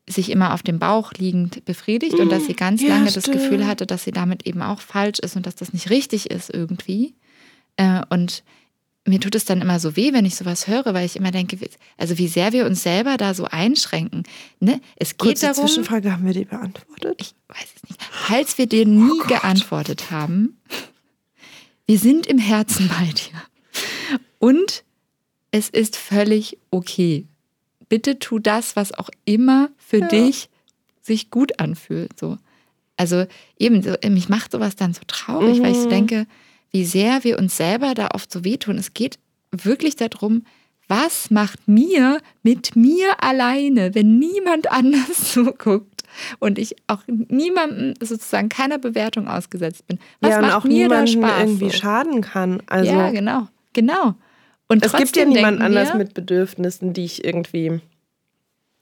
[0.09, 3.27] sich immer auf dem Bauch liegend befriedigt und dass sie ganz ja, lange stimmt.
[3.27, 6.31] das Gefühl hatte, dass sie damit eben auch falsch ist und dass das nicht richtig
[6.31, 7.14] ist irgendwie.
[7.77, 8.43] Äh, und
[9.07, 11.59] mir tut es dann immer so weh, wenn ich sowas höre, weil ich immer denke,
[11.97, 14.25] also wie sehr wir uns selber da so einschränken.
[14.61, 14.81] Ne?
[14.97, 15.67] Es geht Kurze darum.
[15.67, 17.14] Zwischenfrage, haben wir die beantwortet?
[17.19, 18.03] Ich weiß es nicht.
[18.11, 20.59] Falls wir dir oh nie oh geantwortet haben,
[21.87, 23.43] wir sind im Herzen bei dir.
[24.38, 24.85] Und
[25.51, 27.27] es ist völlig okay.
[27.88, 30.09] Bitte tu das, was auch immer für ja.
[30.09, 30.48] dich
[31.01, 32.18] sich gut anfühlt.
[32.18, 32.38] So.
[32.96, 33.27] Also
[33.59, 35.62] eben, so, mich macht sowas dann so traurig, mhm.
[35.62, 35.90] weil ich so mhm.
[35.90, 36.27] denke,
[36.70, 38.77] wie sehr wir uns selber da oft so wehtun.
[38.77, 39.18] Es geht
[39.51, 40.44] wirklich darum,
[40.87, 46.03] was macht mir mit mir alleine, wenn niemand anders zuguckt
[46.38, 49.98] und ich auch niemandem sozusagen keiner Bewertung ausgesetzt bin.
[50.20, 51.40] Was ja, und macht auch mir da Spaß?
[51.40, 52.62] irgendwie schaden kann.
[52.66, 54.14] Also ja, genau, genau.
[54.68, 57.81] Und es gibt ja niemand anders mit Bedürfnissen, die ich irgendwie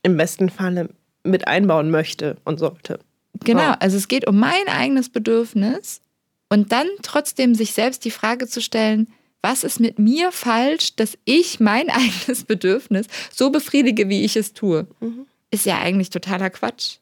[0.03, 0.89] im besten Falle
[1.25, 2.99] mit einbauen möchte und sollte.
[3.45, 6.01] Genau, also es geht um mein eigenes Bedürfnis
[6.49, 9.09] und dann trotzdem sich selbst die Frage zu stellen,
[9.43, 14.53] was ist mit mir falsch, dass ich mein eigenes Bedürfnis so befriedige, wie ich es
[14.53, 15.27] tue, mhm.
[15.51, 16.97] ist ja eigentlich totaler Quatsch.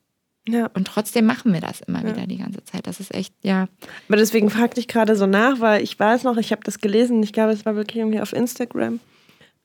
[0.46, 0.70] Ja.
[0.74, 2.10] Und trotzdem machen wir das immer ja.
[2.10, 2.86] wieder die ganze Zeit.
[2.86, 3.68] Das ist echt, ja.
[4.08, 7.22] Aber deswegen fragte ich gerade so nach, weil ich weiß noch, ich habe das gelesen,
[7.22, 9.00] ich glaube, es war wirklich irgendwie auf Instagram.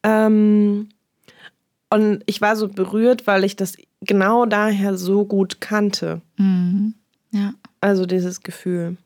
[0.04, 0.90] Ähm,
[1.90, 6.22] und ich war so berührt, weil ich das genau daher so gut kannte.
[6.38, 6.94] Mhm.
[7.32, 7.54] Ja.
[7.82, 8.98] Also dieses Gefühl.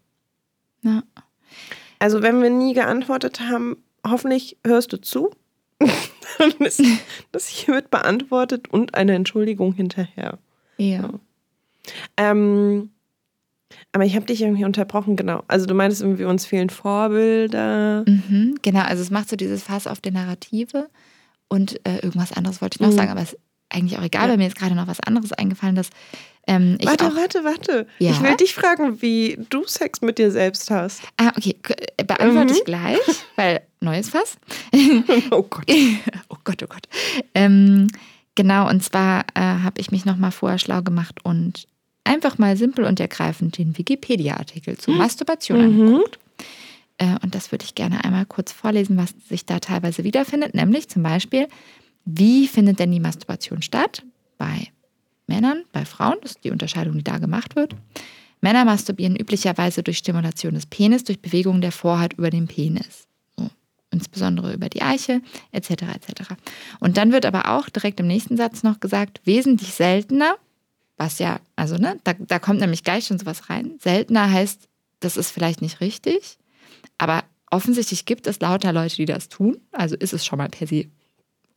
[0.82, 1.04] Ja.
[2.00, 5.32] Also wenn wir nie geantwortet haben, hoffentlich hörst du zu.
[6.38, 6.82] Dann ist
[7.32, 10.38] das hiermit beantwortet und eine Entschuldigung hinterher.
[10.78, 10.86] Ja.
[10.86, 11.10] ja.
[12.18, 12.90] Ähm,
[13.92, 15.44] aber ich habe dich irgendwie unterbrochen, genau.
[15.48, 18.04] Also du meinst irgendwie, uns fehlen Vorbilder.
[18.08, 20.90] Mhm, genau, also es macht so dieses Fass auf die Narrative
[21.48, 22.96] und äh, irgendwas anderes wollte ich noch mhm.
[22.98, 23.38] sagen, aber es,
[23.70, 25.90] eigentlich auch egal, weil mir ist gerade noch was anderes eingefallen, dass
[26.46, 27.88] ähm, ich warte, auch, warte, warte.
[28.00, 28.12] Ja?
[28.12, 31.02] Ich will dich fragen, wie du Sex mit dir selbst hast.
[31.18, 31.74] Ah, okay, k-
[32.06, 32.58] beantworte Mhm.
[32.60, 33.00] ich gleich,
[33.36, 34.38] weil neues Fass.
[35.32, 35.66] Oh Gott.
[36.30, 36.88] oh Gott, oh Gott.
[37.34, 37.88] Ähm,
[38.36, 41.66] genau, und zwar äh, habe ich mich nochmal vorher schlau gemacht und
[42.04, 46.20] einfach mal simpel und ergreifend den Wikipedia-Artikel zu Masturbation angeguckt.
[46.98, 50.54] Äh, und das würde ich gerne einmal kurz vorlesen, was sich da teilweise wiederfindet.
[50.54, 51.48] Nämlich zum Beispiel,
[52.06, 54.04] wie findet denn die Masturbation statt?
[54.38, 54.68] Bei
[55.28, 57.76] Männern, bei Frauen, das ist die Unterscheidung, die da gemacht wird.
[58.42, 63.08] Männer masturbieren üblicherweise durch Stimulation des Penis, durch Bewegung der Vorhaut über den Penis.
[63.38, 63.50] So,
[63.90, 65.22] insbesondere über die Eiche,
[65.54, 65.70] etc.
[65.70, 66.34] etc.
[66.82, 70.36] Und dann wird aber auch direkt im nächsten Satz noch gesagt, wesentlich seltener,
[70.98, 73.78] was ja, also ne, da, da kommt nämlich gleich schon sowas rein.
[73.82, 74.68] Seltener heißt,
[75.00, 76.38] das ist vielleicht nicht richtig,
[76.98, 79.58] aber offensichtlich gibt es lauter Leute, die das tun.
[79.72, 80.86] Also ist es schon mal per se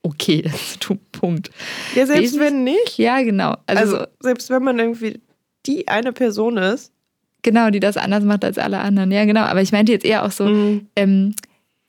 [0.02, 1.00] okay, das zu tun.
[1.12, 1.50] Punkt.
[1.94, 2.98] Ja, selbst Wesentlich- wenn nicht.
[2.98, 3.56] Ja, genau.
[3.66, 5.20] Also, Also, selbst wenn man irgendwie
[5.66, 6.92] die eine Person ist.
[7.42, 9.10] genau, die das anders macht als alle anderen.
[9.10, 9.42] Ja, genau.
[9.42, 10.88] Aber ich meinte jetzt eher auch so, Mhm.
[10.96, 11.34] ähm,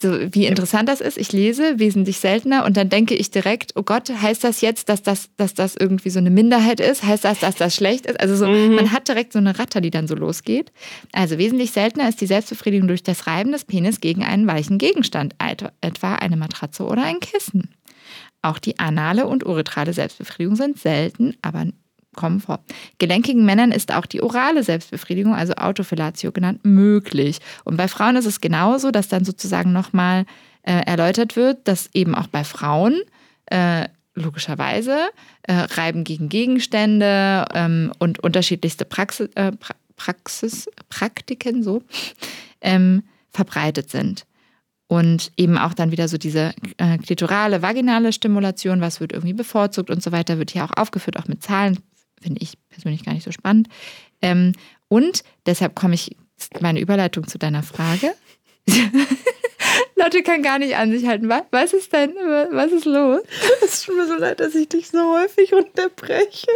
[0.01, 1.17] so wie interessant das ist.
[1.17, 5.01] Ich lese wesentlich seltener und dann denke ich direkt, oh Gott, heißt das jetzt, dass
[5.01, 7.03] das, dass das irgendwie so eine Minderheit ist?
[7.03, 8.19] Heißt das, dass das schlecht ist?
[8.19, 8.75] Also so, Mhm.
[8.75, 10.71] man hat direkt so eine Ratter, die dann so losgeht.
[11.13, 15.33] Also wesentlich seltener ist die Selbstbefriedigung durch das Reiben des Penis gegen einen weichen Gegenstand,
[15.43, 17.71] et- etwa eine Matratze oder ein Kissen.
[18.43, 21.65] Auch die anale und uretrale Selbstbefriedigung sind selten, aber
[22.17, 22.59] kommen vor.
[22.97, 27.39] Gelenkigen Männern ist auch die orale Selbstbefriedigung, also Autofellatio genannt, möglich.
[27.63, 30.25] Und bei Frauen ist es genauso, dass dann sozusagen nochmal
[30.63, 32.99] äh, erläutert wird, dass eben auch bei Frauen
[33.45, 34.97] äh, logischerweise
[35.43, 41.81] äh, Reiben gegen Gegenstände ähm, und unterschiedlichste Praxis, äh, pra Praxis, Praktiken so
[42.61, 44.25] ähm, verbreitet sind.
[44.87, 49.89] Und eben auch dann wieder so diese äh, klitorale, vaginale Stimulation, was wird irgendwie bevorzugt
[49.89, 51.79] und so weiter, wird hier auch aufgeführt, auch mit Zahlen,
[52.21, 53.67] finde ich persönlich gar nicht so spannend.
[54.21, 54.53] Ähm,
[54.87, 56.15] und deshalb komme ich,
[56.59, 58.13] meine Überleitung zu deiner Frage.
[59.95, 61.29] Lotte kann gar nicht an sich halten.
[61.29, 63.21] Was, was ist denn, was ist los?
[63.63, 66.47] Es tut mir so leid, dass ich dich so häufig unterbreche.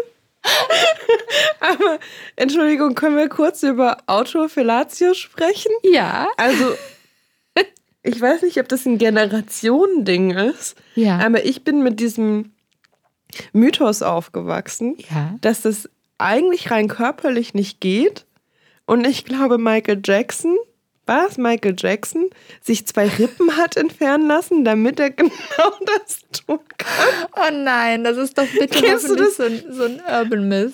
[1.59, 1.99] Aber
[2.35, 5.71] Entschuldigung, können wir kurz über Autofellatio sprechen?
[5.83, 6.27] Ja.
[6.37, 6.73] Also,
[8.03, 11.19] ich weiß nicht, ob das ein Generationending ist, Ja.
[11.19, 12.51] aber ich bin mit diesem
[13.53, 15.35] Mythos aufgewachsen, Ja.
[15.41, 18.25] dass das eigentlich rein körperlich nicht geht.
[18.85, 20.57] Und ich glaube, Michael Jackson,
[21.07, 22.29] war es Michael Jackson,
[22.61, 25.31] sich zwei Rippen hat entfernen lassen, damit er genau
[25.97, 27.27] das tun kann.
[27.35, 30.73] Oh nein, das ist doch bitte Kennst du hoffentlich so ein, so ein Urban Myth.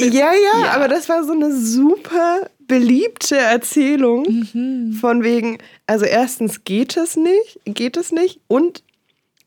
[0.00, 0.70] Ja, ja, Ja.
[0.74, 7.60] aber das war so eine super beliebte Erzählung von wegen, also erstens geht es nicht,
[7.64, 8.82] geht es nicht und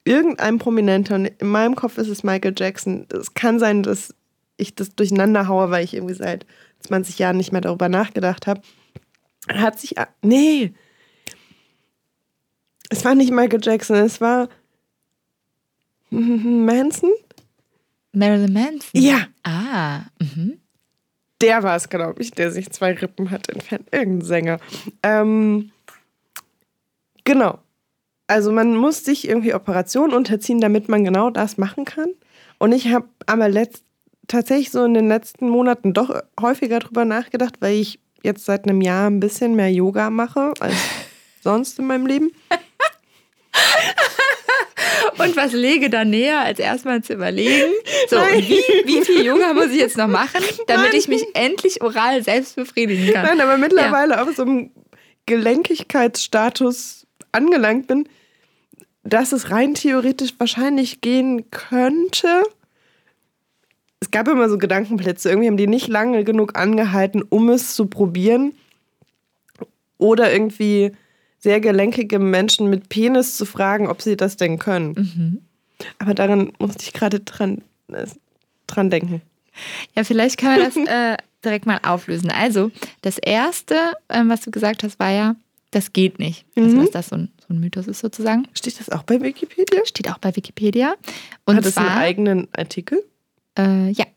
[0.04, 3.06] irgendein Prominenter, und in meinem Kopf ist es Michael Jackson.
[3.10, 4.14] Es kann sein, dass
[4.58, 6.46] ich das durcheinander haue, weil ich irgendwie seit
[6.82, 8.62] 20 Jahren nicht mehr darüber nachgedacht habe.
[9.48, 10.74] Hat sich, nee,
[12.90, 14.50] es war nicht Michael Jackson, es war
[16.10, 17.12] Manson.
[18.12, 19.02] Marilyn Manson?
[19.02, 19.28] Ja.
[19.44, 20.60] Ah, mhm.
[21.40, 23.88] Der war es, glaube ich, der sich zwei Rippen hat entfernt.
[23.92, 24.60] Irgendein Sänger.
[25.02, 25.72] Ähm,
[27.24, 27.60] genau.
[28.32, 32.14] Also man muss sich irgendwie Operationen unterziehen, damit man genau das machen kann.
[32.60, 33.84] Und ich habe aber letzt,
[34.30, 38.80] tatsächlich so in den letzten Monaten doch häufiger drüber nachgedacht, weil ich jetzt seit einem
[38.80, 40.76] Jahr ein bisschen mehr Yoga mache als
[41.44, 42.32] sonst in meinem Leben.
[45.18, 47.74] Und was lege da näher, als erstmal zu überlegen?
[48.08, 51.00] So, wie, wie viel Yoga muss ich jetzt noch machen, damit Nein.
[51.00, 53.26] ich mich endlich oral selbst befriedigen kann?
[53.26, 54.72] Nein, aber mittlerweile auf so einem
[55.26, 58.08] Gelenkigkeitsstatus angelangt bin,
[59.04, 62.44] dass es rein theoretisch wahrscheinlich gehen könnte.
[64.00, 65.30] Es gab immer so Gedankenplätze.
[65.30, 68.54] Irgendwie haben die nicht lange genug angehalten, um es zu probieren.
[69.98, 70.92] Oder irgendwie
[71.40, 75.44] sehr gelenkige Menschen mit Penis zu fragen, ob sie das denn können.
[76.00, 77.62] Aber daran musste ich gerade dran,
[77.92, 78.06] äh,
[78.68, 79.22] dran denken.
[79.96, 82.32] Ja, vielleicht können wir das äh, direkt mal auflösen.
[82.32, 82.72] Also,
[83.02, 83.76] das Erste,
[84.10, 85.36] ähm, was du gesagt hast, war ja,
[85.72, 86.46] das geht nicht.
[86.56, 86.82] Also, Mhm.
[86.82, 88.48] dass das so ein, ein Mythos ist sozusagen.
[88.54, 89.86] Steht das auch bei Wikipedia?
[89.86, 90.96] Steht auch bei Wikipedia.
[91.46, 93.04] Und Hat es einen zwar, eigenen Artikel?
[93.58, 94.06] äh, ja.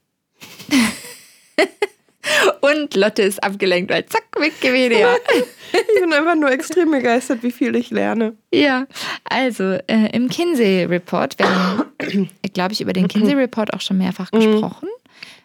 [2.60, 5.16] Und Lotte ist abgelenkt, weil zack, Wikipedia.
[5.72, 8.34] Ich bin einfach nur extrem begeistert, wie viel ich lerne.
[8.52, 8.86] Ja,
[9.24, 14.88] also äh, im Kinsey-Report, wir haben, glaube ich, über den Kinsey-Report auch schon mehrfach gesprochen.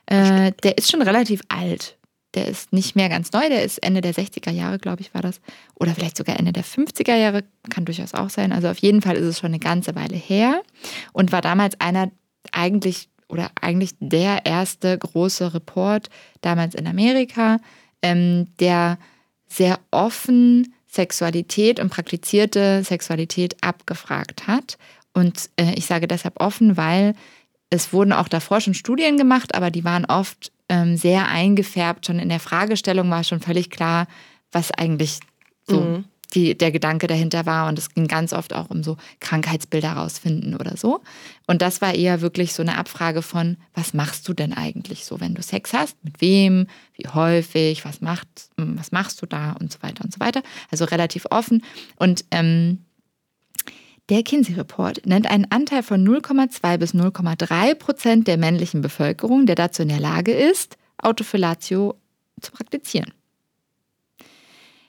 [0.06, 1.98] Äh, der ist schon relativ alt.
[2.36, 5.21] Der ist nicht mehr ganz neu, der ist Ende der 60er Jahre, glaube ich, war
[5.21, 5.41] das.
[5.75, 8.51] Oder vielleicht sogar Ende der 50er Jahre, kann durchaus auch sein.
[8.51, 10.61] Also auf jeden Fall ist es schon eine ganze Weile her
[11.11, 12.11] und war damals einer
[12.51, 16.09] eigentlich oder eigentlich der erste große Report
[16.41, 17.57] damals in Amerika,
[18.01, 18.97] ähm, der
[19.47, 24.77] sehr offen Sexualität und praktizierte Sexualität abgefragt hat.
[25.13, 27.15] Und äh, ich sage deshalb offen, weil
[27.69, 32.05] es wurden auch davor schon Studien gemacht, aber die waren oft ähm, sehr eingefärbt.
[32.05, 34.07] Schon in der Fragestellung war schon völlig klar,
[34.51, 35.20] was eigentlich
[35.67, 36.05] so mhm.
[36.34, 37.67] die, der Gedanke dahinter war.
[37.67, 41.01] Und es ging ganz oft auch um so Krankheitsbilder rausfinden oder so.
[41.47, 45.20] Und das war eher wirklich so eine Abfrage von, was machst du denn eigentlich so,
[45.20, 45.97] wenn du Sex hast?
[46.03, 46.67] Mit wem?
[46.93, 47.84] Wie häufig?
[47.86, 49.53] Was, macht, was machst du da?
[49.53, 50.43] Und so weiter und so weiter.
[50.72, 51.63] Also relativ offen.
[51.95, 52.86] Und ähm,
[54.10, 59.84] der Kinsey-Report nennt einen Anteil von 0,2 bis 0,3 Prozent der männlichen Bevölkerung, der dazu
[59.84, 61.95] in der Lage ist, Autofellatio
[62.41, 63.14] zu praktizieren.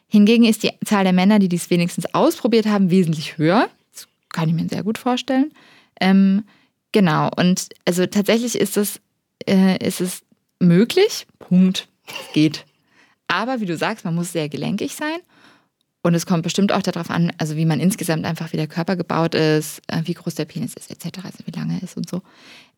[0.09, 3.69] Hingegen ist die Zahl der Männer, die dies wenigstens ausprobiert haben, wesentlich höher.
[3.93, 5.53] Das kann ich mir sehr gut vorstellen.
[6.01, 6.45] Ähm,
[6.91, 9.01] genau, und also tatsächlich ist es,
[9.47, 10.23] äh, ist es
[10.59, 11.27] möglich.
[11.39, 11.89] Punkt.
[12.07, 12.65] Es geht.
[13.29, 15.19] Aber wie du sagst, man muss sehr gelenkig sein.
[16.03, 18.97] Und es kommt bestimmt auch darauf an, also wie man insgesamt einfach, wie der Körper
[18.97, 22.09] gebaut ist, äh, wie groß der Penis ist, etc., also wie lange er ist und
[22.09, 22.23] so.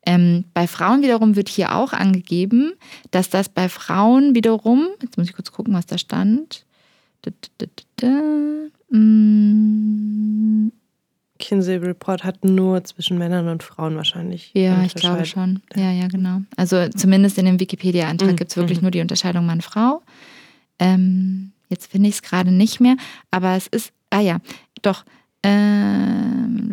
[0.04, 2.72] Ähm, bei Frauen wiederum wird hier auch angegeben,
[3.12, 6.64] dass das bei Frauen wiederum, jetzt muss ich kurz gucken, was da stand.
[7.22, 7.66] Da, da,
[7.96, 10.72] da, mm.
[11.38, 14.50] Kinsey Report hat nur zwischen Männern und Frauen wahrscheinlich.
[14.54, 15.60] Ja, ich glaube schon.
[15.74, 16.42] Ja, ja, genau.
[16.56, 18.36] Also zumindest in dem Wikipedia-Eintrag mhm.
[18.36, 18.82] gibt es wirklich mhm.
[18.82, 20.02] nur die Unterscheidung Mann-Frau.
[20.78, 22.96] Ähm, Jetzt finde ich es gerade nicht mehr,
[23.30, 24.40] aber es ist, ah ja,
[24.82, 25.06] doch.
[25.42, 26.68] Ähm,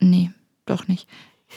[0.00, 0.32] nee,
[0.66, 1.08] doch nicht.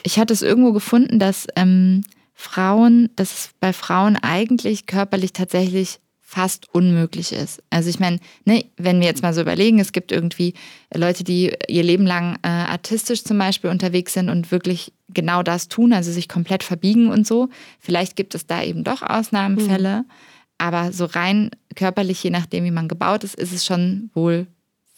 [0.03, 2.03] Ich hatte es irgendwo gefunden, dass ähm,
[2.35, 5.99] Frauen, dass es bei Frauen eigentlich körperlich tatsächlich
[6.31, 7.61] fast unmöglich ist.
[7.71, 10.53] Also ich meine, ne, wenn wir jetzt mal so überlegen, es gibt irgendwie
[10.93, 15.67] Leute, die ihr Leben lang äh, artistisch zum Beispiel unterwegs sind und wirklich genau das
[15.67, 17.49] tun, also sich komplett verbiegen und so.
[17.79, 20.11] Vielleicht gibt es da eben doch Ausnahmefälle, mhm.
[20.57, 24.47] aber so rein körperlich, je nachdem, wie man gebaut ist, ist es schon wohl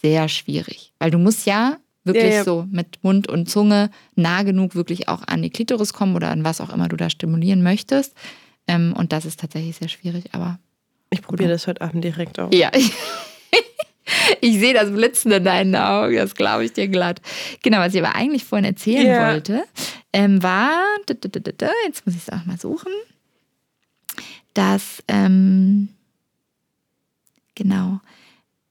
[0.04, 0.94] sehr schwierig.
[1.00, 2.44] Weil du musst ja wirklich ja, ja.
[2.44, 6.44] so mit Mund und Zunge nah genug wirklich auch an die Klitoris kommen oder an
[6.44, 8.14] was auch immer du da stimulieren möchtest.
[8.68, 10.60] Ähm, und das ist tatsächlich sehr schwierig, aber
[11.14, 12.54] ich probiere das heute Abend direkt aus.
[12.54, 12.72] Ja.
[14.42, 17.22] Ich sehe das Blitzen in deinen Augen, das glaube ich dir glatt.
[17.62, 19.32] Genau, was ich aber eigentlich vorhin erzählen yeah.
[19.32, 19.64] wollte,
[20.12, 22.92] ähm, war, jetzt muss ich es auch mal suchen,
[24.54, 25.88] dass, ähm,
[27.56, 28.02] genau,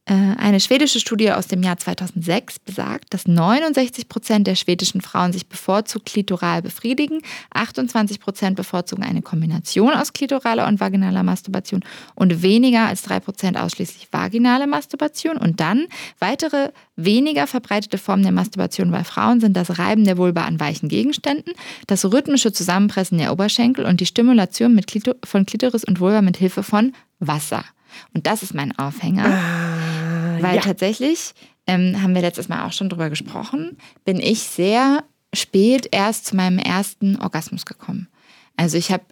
[0.05, 5.47] eine schwedische Studie aus dem Jahr 2006 besagt, dass 69 Prozent der schwedischen Frauen sich
[5.47, 7.23] bevorzugt klitoral befriedigen,
[7.55, 11.85] 28 Prozent bevorzugen eine Kombination aus klitoraler und vaginaler Masturbation
[12.17, 15.37] und weniger als 3 Prozent ausschließlich vaginale Masturbation.
[15.37, 15.87] Und dann
[16.19, 20.89] weitere weniger verbreitete Formen der Masturbation bei Frauen sind das Reiben der Vulva an weichen
[20.89, 21.53] Gegenständen,
[21.87, 26.65] das rhythmische Zusammenpressen der Oberschenkel und die Stimulation Klito von Klitoris und Vulva mit Hilfe
[26.65, 27.65] von Wasser.
[28.15, 29.25] Und das ist mein Aufhänger.
[29.27, 30.63] Ah, weil ja.
[30.63, 31.35] tatsächlich,
[31.67, 36.37] ähm, haben wir letztes Mal auch schon drüber gesprochen, bin ich sehr spät erst zu
[36.37, 38.09] meinem ersten Orgasmus gekommen.
[38.57, 39.05] Also ich habe,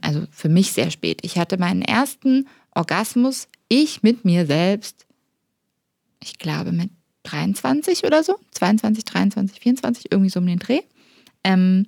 [0.00, 5.06] also für mich sehr spät, ich hatte meinen ersten Orgasmus, ich mit mir selbst,
[6.22, 6.90] ich glaube mit
[7.24, 10.80] 23 oder so, 22, 23, 24, irgendwie so um den Dreh.
[11.44, 11.86] Ähm,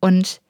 [0.00, 0.40] und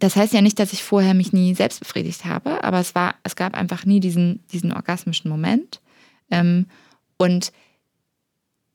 [0.00, 3.14] das heißt ja nicht, dass ich vorher mich nie selbst befriedigt habe, aber es war,
[3.22, 5.80] es gab einfach nie diesen, diesen orgasmischen Moment.
[6.30, 6.66] Ähm,
[7.18, 7.52] und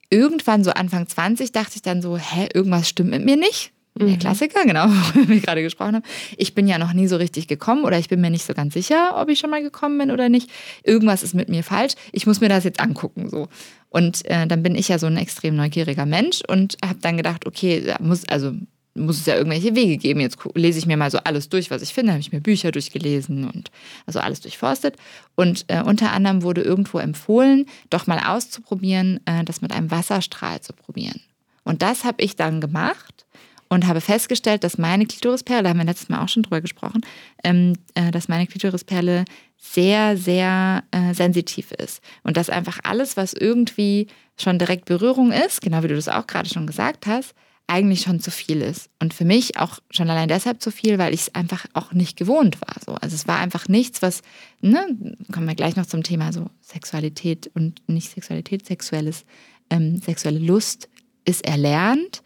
[0.08, 3.72] irgendwann so Anfang 20 dachte ich dann so, hä, irgendwas stimmt mit mir nicht.
[3.98, 4.18] Der mhm.
[4.18, 6.04] Klassiker, genau, wie wir gerade gesprochen haben.
[6.36, 8.74] Ich bin ja noch nie so richtig gekommen oder ich bin mir nicht so ganz
[8.74, 10.50] sicher, ob ich schon mal gekommen bin oder nicht.
[10.84, 11.94] Irgendwas ist mit mir falsch.
[12.12, 13.30] Ich muss mir das jetzt angucken.
[13.30, 13.48] So.
[13.88, 17.46] Und äh, dann bin ich ja so ein extrem neugieriger Mensch und habe dann gedacht,
[17.46, 18.52] okay, da muss, also
[18.96, 20.20] muss es ja irgendwelche Wege geben.
[20.20, 22.12] Jetzt lese ich mir mal so alles durch, was ich finde.
[22.12, 23.70] Habe ich mir Bücher durchgelesen und
[24.06, 24.96] also alles durchforstet.
[25.34, 30.60] Und äh, unter anderem wurde irgendwo empfohlen, doch mal auszuprobieren, äh, das mit einem Wasserstrahl
[30.60, 31.20] zu probieren.
[31.64, 33.26] Und das habe ich dann gemacht
[33.68, 37.00] und habe festgestellt, dass meine Klitorisperle, da haben wir letztes Mal auch schon drüber gesprochen,
[37.42, 39.24] ähm, äh, dass meine Klitorisperle
[39.58, 42.00] sehr, sehr äh, sensitiv ist.
[42.22, 44.06] Und dass einfach alles, was irgendwie
[44.38, 47.34] schon direkt Berührung ist, genau wie du das auch gerade schon gesagt hast,
[47.68, 48.90] eigentlich schon zu viel ist.
[49.00, 52.16] Und für mich auch schon allein deshalb zu viel, weil ich es einfach auch nicht
[52.16, 52.74] gewohnt war.
[52.84, 52.94] So.
[52.94, 54.22] Also es war einfach nichts, was,
[54.60, 54.86] ne,
[55.32, 59.24] kommen wir gleich noch zum Thema so Sexualität und nicht Sexualität, sexuelles,
[59.70, 60.88] ähm, sexuelle Lust
[61.24, 62.22] ist erlernt.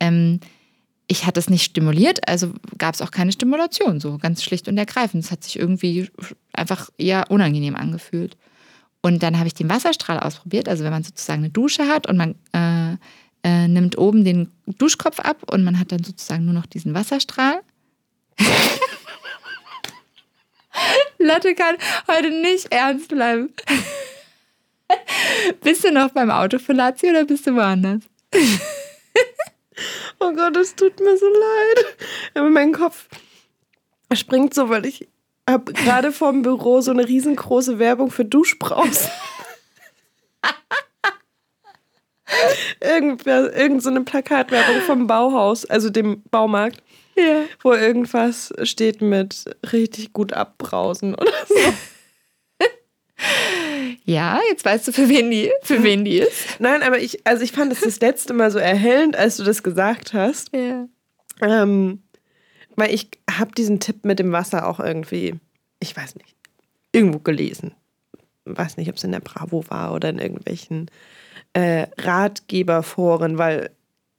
[0.00, 0.40] Ähm,
[1.06, 4.76] ich hatte es nicht stimuliert, also gab es auch keine Stimulation, so ganz schlicht und
[4.76, 5.24] ergreifend.
[5.24, 6.10] Es hat sich irgendwie
[6.52, 8.36] einfach eher unangenehm angefühlt.
[9.00, 12.16] Und dann habe ich den Wasserstrahl ausprobiert, also wenn man sozusagen eine Dusche hat und
[12.16, 12.98] man äh,
[13.48, 17.62] äh, nimmt oben den Duschkopf ab und man hat dann sozusagen nur noch diesen Wasserstrahl.
[21.18, 21.76] Lotte kann
[22.06, 23.54] heute nicht ernst bleiben.
[25.62, 28.02] bist du noch beim Autofellatio oder bist du woanders?
[30.20, 31.86] oh Gott, es tut mir so leid.
[32.34, 33.08] Aber mein Kopf
[34.12, 35.08] springt so, weil ich
[35.48, 39.10] habe gerade vorm Büro so eine riesengroße Werbung für Duschbrausen.
[42.80, 46.82] Irgend, irgend so eine Plakatwerbung vom Bauhaus, also dem Baumarkt,
[47.16, 47.44] ja.
[47.62, 51.54] wo irgendwas steht mit richtig gut abbrausen oder so.
[54.04, 56.60] Ja, jetzt weißt du, für wen die, für wen die ist.
[56.60, 59.44] Nein, aber ich, also ich fand es das, das letzte Mal so erhellend, als du
[59.44, 60.50] das gesagt hast.
[60.54, 60.88] Ja.
[61.42, 62.02] Ähm,
[62.76, 65.34] weil ich habe diesen Tipp mit dem Wasser auch irgendwie,
[65.78, 66.36] ich weiß nicht,
[66.92, 67.74] irgendwo gelesen.
[68.46, 70.90] Weiß nicht, ob es in der Bravo war oder in irgendwelchen
[71.58, 73.70] äh, Ratgeberforen, weil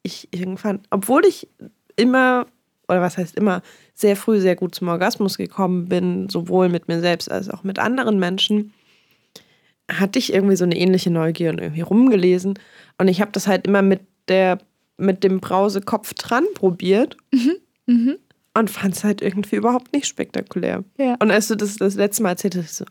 [0.03, 1.47] ich irgendwann, obwohl ich
[1.95, 2.47] immer,
[2.89, 3.61] oder was heißt immer,
[3.93, 7.79] sehr früh sehr gut zum Orgasmus gekommen bin, sowohl mit mir selbst als auch mit
[7.79, 8.73] anderen Menschen,
[9.89, 12.59] hatte ich irgendwie so eine ähnliche Neugier und irgendwie rumgelesen.
[12.97, 14.59] Und ich habe das halt immer mit der,
[14.97, 17.15] mit dem Brausekopf dran probiert.
[17.31, 17.55] Mhm.
[17.85, 18.17] Mhm.
[18.53, 20.83] Und fand es halt irgendwie überhaupt nicht spektakulär.
[20.97, 21.15] Ja.
[21.21, 22.85] Und als du das das letzte Mal erzählt hast, ich so,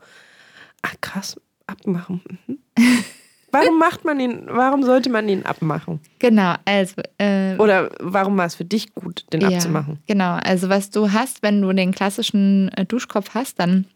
[0.80, 2.22] ach krass, abmachen.
[2.46, 2.58] Mhm.
[3.50, 6.00] Warum macht man ihn, warum sollte man ihn abmachen?
[6.18, 6.94] Genau, also.
[7.18, 9.98] Äh, Oder warum war es für dich gut, den ja, abzumachen?
[10.06, 13.86] Genau, also was du hast, wenn du den klassischen äh, Duschkopf hast, dann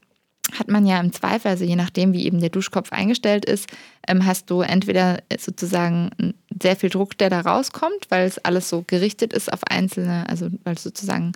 [0.58, 3.68] hat man ja im Zweifel, also je nachdem, wie eben der Duschkopf eingestellt ist,
[4.08, 6.10] ähm, hast du entweder sozusagen
[6.60, 10.48] sehr viel Druck, der da rauskommt, weil es alles so gerichtet ist auf einzelne, also
[10.64, 11.32] weil es sozusagen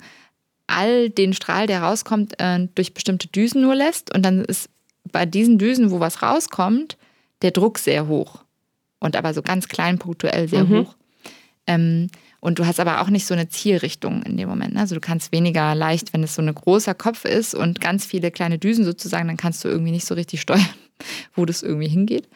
[0.67, 4.13] all den Strahl, der rauskommt, äh, durch bestimmte Düsen nur lässt.
[4.13, 4.69] Und dann ist
[5.11, 6.97] bei diesen Düsen, wo was rauskommt,
[7.41, 8.43] der Druck sehr hoch.
[8.99, 10.79] Und aber so ganz klein punktuell sehr mhm.
[10.79, 10.95] hoch.
[11.67, 12.07] Ähm,
[12.39, 14.75] und du hast aber auch nicht so eine Zielrichtung in dem Moment.
[14.75, 14.79] Ne?
[14.79, 18.31] Also du kannst weniger leicht, wenn es so ein großer Kopf ist und ganz viele
[18.31, 20.65] kleine Düsen sozusagen, dann kannst du irgendwie nicht so richtig steuern,
[21.35, 22.27] wo das irgendwie hingeht.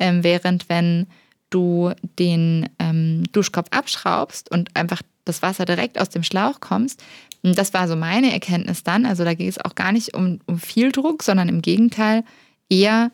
[0.00, 1.06] Ähm, während wenn
[1.50, 7.02] du den ähm, Duschkopf abschraubst und einfach das Wasser direkt aus dem Schlauch kommst,
[7.42, 9.06] das war so meine Erkenntnis dann.
[9.06, 12.24] Also da ging es auch gar nicht um, um viel Druck, sondern im Gegenteil
[12.68, 13.10] eher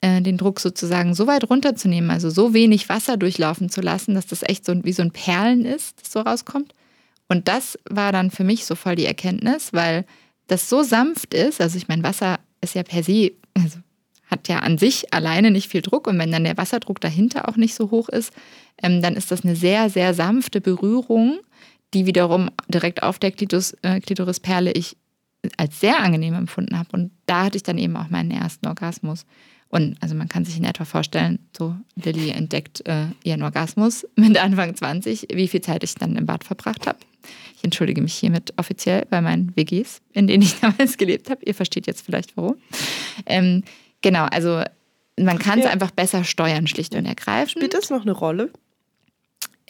[0.00, 4.26] äh, den Druck sozusagen so weit runterzunehmen, also so wenig Wasser durchlaufen zu lassen, dass
[4.26, 6.72] das echt so wie so ein Perlen ist, das so rauskommt.
[7.28, 10.04] Und das war dann für mich so voll die Erkenntnis, weil
[10.46, 11.60] das so sanft ist.
[11.60, 13.78] Also ich meine, Wasser ist ja per se, also
[14.30, 16.06] hat ja an sich alleine nicht viel Druck.
[16.06, 18.32] Und wenn dann der Wasserdruck dahinter auch nicht so hoch ist,
[18.82, 21.38] ähm, dann ist das eine sehr, sehr sanfte Berührung,
[21.94, 24.96] die wiederum direkt auf der Klitoris, äh, Klitorisperle ich
[25.56, 26.88] als sehr angenehm empfunden habe.
[26.92, 29.24] Und da hatte ich dann eben auch meinen ersten Orgasmus.
[29.70, 34.36] Und also man kann sich in etwa vorstellen, so Lilly entdeckt äh, ihren Orgasmus mit
[34.38, 36.98] Anfang 20, wie viel Zeit ich dann im Bad verbracht habe.
[37.56, 41.44] Ich entschuldige mich hiermit offiziell bei meinen WGs, in denen ich damals gelebt habe.
[41.44, 42.56] Ihr versteht jetzt vielleicht warum.
[43.26, 43.62] Ähm,
[44.00, 44.62] genau, also
[45.18, 45.70] man kann es ja.
[45.70, 47.50] einfach besser steuern, schlicht und ergreifend.
[47.50, 48.50] Spielt das noch eine Rolle?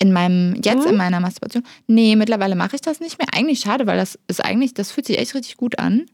[0.01, 0.92] In meinem, jetzt mhm.
[0.92, 1.64] in meiner Masturbation?
[1.88, 3.26] Nee, mittlerweile mache ich das nicht mehr.
[3.32, 6.07] Eigentlich schade, weil das ist eigentlich, das fühlt sich echt richtig gut an.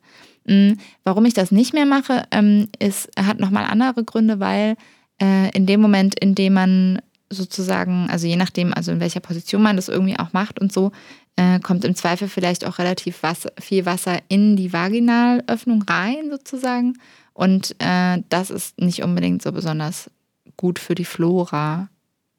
[0.47, 0.73] Mm,
[1.05, 4.77] warum ich das nicht mehr mache, ähm, ist, hat nochmal andere Gründe, weil
[5.21, 9.63] äh, in dem Moment, in dem man sozusagen, also je nachdem, also in welcher Position
[9.63, 10.93] man das irgendwie auch macht und so,
[11.37, 13.21] äh, kommt im Zweifel vielleicht auch relativ
[13.59, 16.95] viel Wasser in die Vaginalöffnung rein sozusagen.
[17.33, 20.11] Und äh, das ist nicht unbedingt so besonders
[20.57, 21.89] gut für die Flora.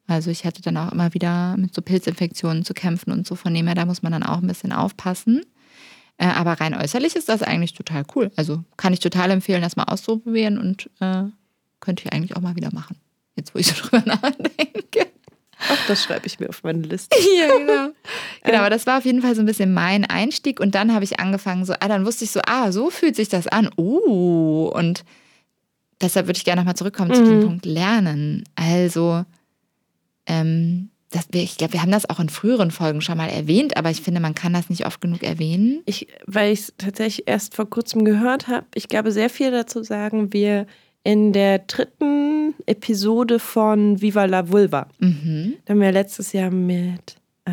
[0.08, 3.36] Also ich hatte dann auch immer wieder mit so Pilzinfektionen zu kämpfen und so.
[3.36, 5.42] Von dem her, da muss man dann auch ein bisschen aufpassen.
[6.18, 8.32] Äh, aber rein äußerlich ist das eigentlich total cool.
[8.36, 11.24] Also kann ich total empfehlen, das mal auszuprobieren und äh,
[11.80, 12.98] könnte ich eigentlich auch mal wieder machen.
[13.36, 15.08] Jetzt, wo ich so drüber nachdenke.
[15.68, 17.16] Ach, das schreibe ich mir auf meine Liste.
[17.38, 17.90] ja, genau.
[18.44, 20.60] Genau, aber das war auf jeden Fall so ein bisschen mein Einstieg.
[20.60, 23.28] Und dann habe ich angefangen, so, ah, dann wusste ich so, ah, so fühlt sich
[23.28, 23.70] das an.
[23.76, 25.04] Oh, und
[26.00, 27.16] deshalb würde ich gerne nochmal zurückkommen mhm.
[27.16, 27.42] zu dem.
[27.42, 28.44] Punkt Lernen.
[28.54, 29.26] Also,
[30.28, 33.90] ähm, das, ich glaube, wir haben das auch in früheren Folgen schon mal erwähnt, aber
[33.90, 35.82] ich finde, man kann das nicht oft genug erwähnen.
[35.86, 39.84] Ich, weil ich es tatsächlich erst vor kurzem gehört habe, ich glaube, sehr viel dazu
[39.84, 40.68] sagen wir
[41.04, 44.88] in der dritten Episode von Viva la Vulva.
[45.00, 45.54] Mhm.
[45.66, 47.52] Da haben wir letztes Jahr mit äh,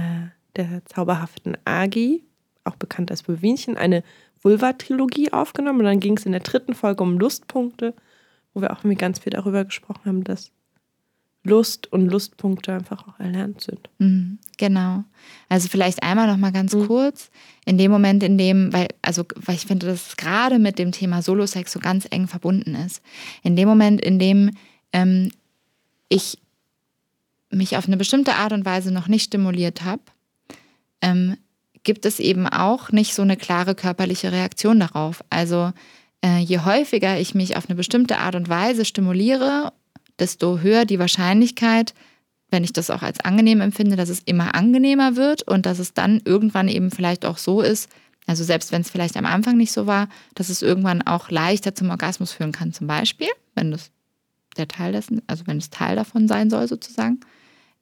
[0.56, 2.24] der zauberhaften Agi,
[2.64, 4.02] auch bekannt als Bewinchen, eine
[4.42, 5.80] Vulva-Trilogie aufgenommen.
[5.80, 7.94] Und dann ging es in der dritten Folge um Lustpunkte,
[8.54, 10.50] wo wir auch ganz viel darüber gesprochen haben, dass
[11.44, 13.88] Lust und Lustpunkte einfach auch erlernt sind.
[13.98, 15.04] Mhm, genau.
[15.48, 16.86] Also vielleicht einmal noch mal ganz mhm.
[16.86, 17.30] kurz
[17.64, 20.92] in dem Moment, in dem, weil also weil ich finde, dass es gerade mit dem
[20.92, 23.02] Thema Solosex so ganz eng verbunden ist.
[23.42, 24.50] In dem Moment, in dem
[24.92, 25.32] ähm,
[26.08, 26.38] ich
[27.50, 30.02] mich auf eine bestimmte Art und Weise noch nicht stimuliert habe,
[31.00, 31.36] ähm,
[31.82, 35.24] gibt es eben auch nicht so eine klare körperliche Reaktion darauf.
[35.28, 35.72] Also
[36.24, 39.72] äh, je häufiger ich mich auf eine bestimmte Art und Weise stimuliere,
[40.18, 41.94] desto höher die Wahrscheinlichkeit,
[42.50, 45.94] wenn ich das auch als angenehm empfinde, dass es immer angenehmer wird und dass es
[45.94, 47.88] dann irgendwann eben vielleicht auch so ist,
[48.26, 51.74] also selbst wenn es vielleicht am Anfang nicht so war, dass es irgendwann auch leichter
[51.74, 53.90] zum Orgasmus führen kann, zum Beispiel, wenn das
[54.56, 57.20] der Teil dessen, also wenn es Teil davon sein soll, sozusagen.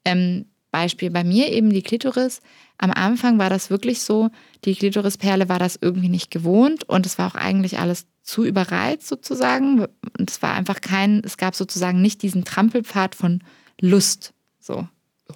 [0.04, 2.40] Ähm, Beispiel bei mir eben die Klitoris.
[2.78, 4.30] Am Anfang war das wirklich so,
[4.64, 9.08] die Klitorisperle war das irgendwie nicht gewohnt und es war auch eigentlich alles zu überreizt
[9.08, 9.86] sozusagen.
[10.18, 13.42] Und es war einfach kein, es gab sozusagen nicht diesen Trampelpfad von
[13.80, 14.86] Lust so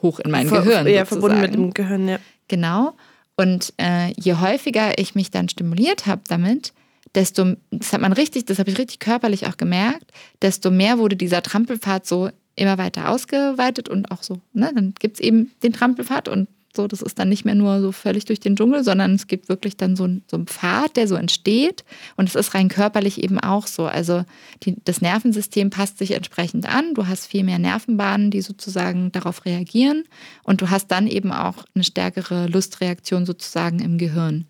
[0.02, 0.86] hoch in mein Ver Gehirn.
[0.86, 2.18] Ja, verbunden mit dem Gehirn, ja.
[2.48, 2.94] Genau.
[3.36, 6.72] Und äh, je häufiger ich mich dann stimuliert habe damit,
[7.14, 10.12] desto, das hat man richtig, das habe ich richtig körperlich auch gemerkt,
[10.42, 15.16] desto mehr wurde dieser Trampelpfad so immer weiter ausgeweitet und auch so, ne, dann gibt
[15.16, 18.40] es eben den Trampelpfad und so, das ist dann nicht mehr nur so völlig durch
[18.40, 21.84] den Dschungel, sondern es gibt wirklich dann so, so einen Pfad, der so entsteht.
[22.16, 23.86] Und es ist rein körperlich eben auch so.
[23.86, 24.24] Also
[24.64, 26.94] die, das Nervensystem passt sich entsprechend an.
[26.94, 30.02] Du hast viel mehr Nervenbahnen, die sozusagen darauf reagieren.
[30.42, 34.46] Und du hast dann eben auch eine stärkere Lustreaktion sozusagen im Gehirn.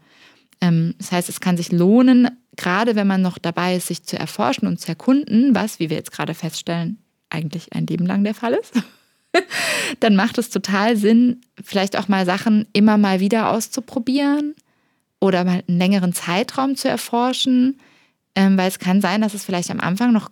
[0.62, 4.18] Ähm, das heißt, es kann sich lohnen, gerade wenn man noch dabei ist, sich zu
[4.18, 6.98] erforschen und zu erkunden, was, wie wir jetzt gerade feststellen,
[7.35, 8.72] eigentlich ein Leben lang der Fall ist,
[10.01, 14.55] dann macht es total Sinn, vielleicht auch mal Sachen immer mal wieder auszuprobieren
[15.20, 17.78] oder mal einen längeren Zeitraum zu erforschen,
[18.35, 20.30] ähm, weil es kann sein, dass es vielleicht am Anfang noch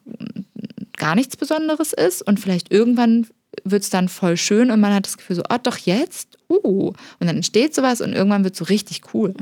[0.97, 3.27] gar nichts Besonderes ist und vielleicht irgendwann
[3.65, 6.89] wird es dann voll schön und man hat das Gefühl so, oh doch jetzt, uh,
[6.89, 9.35] und dann entsteht sowas und irgendwann wird es so richtig cool.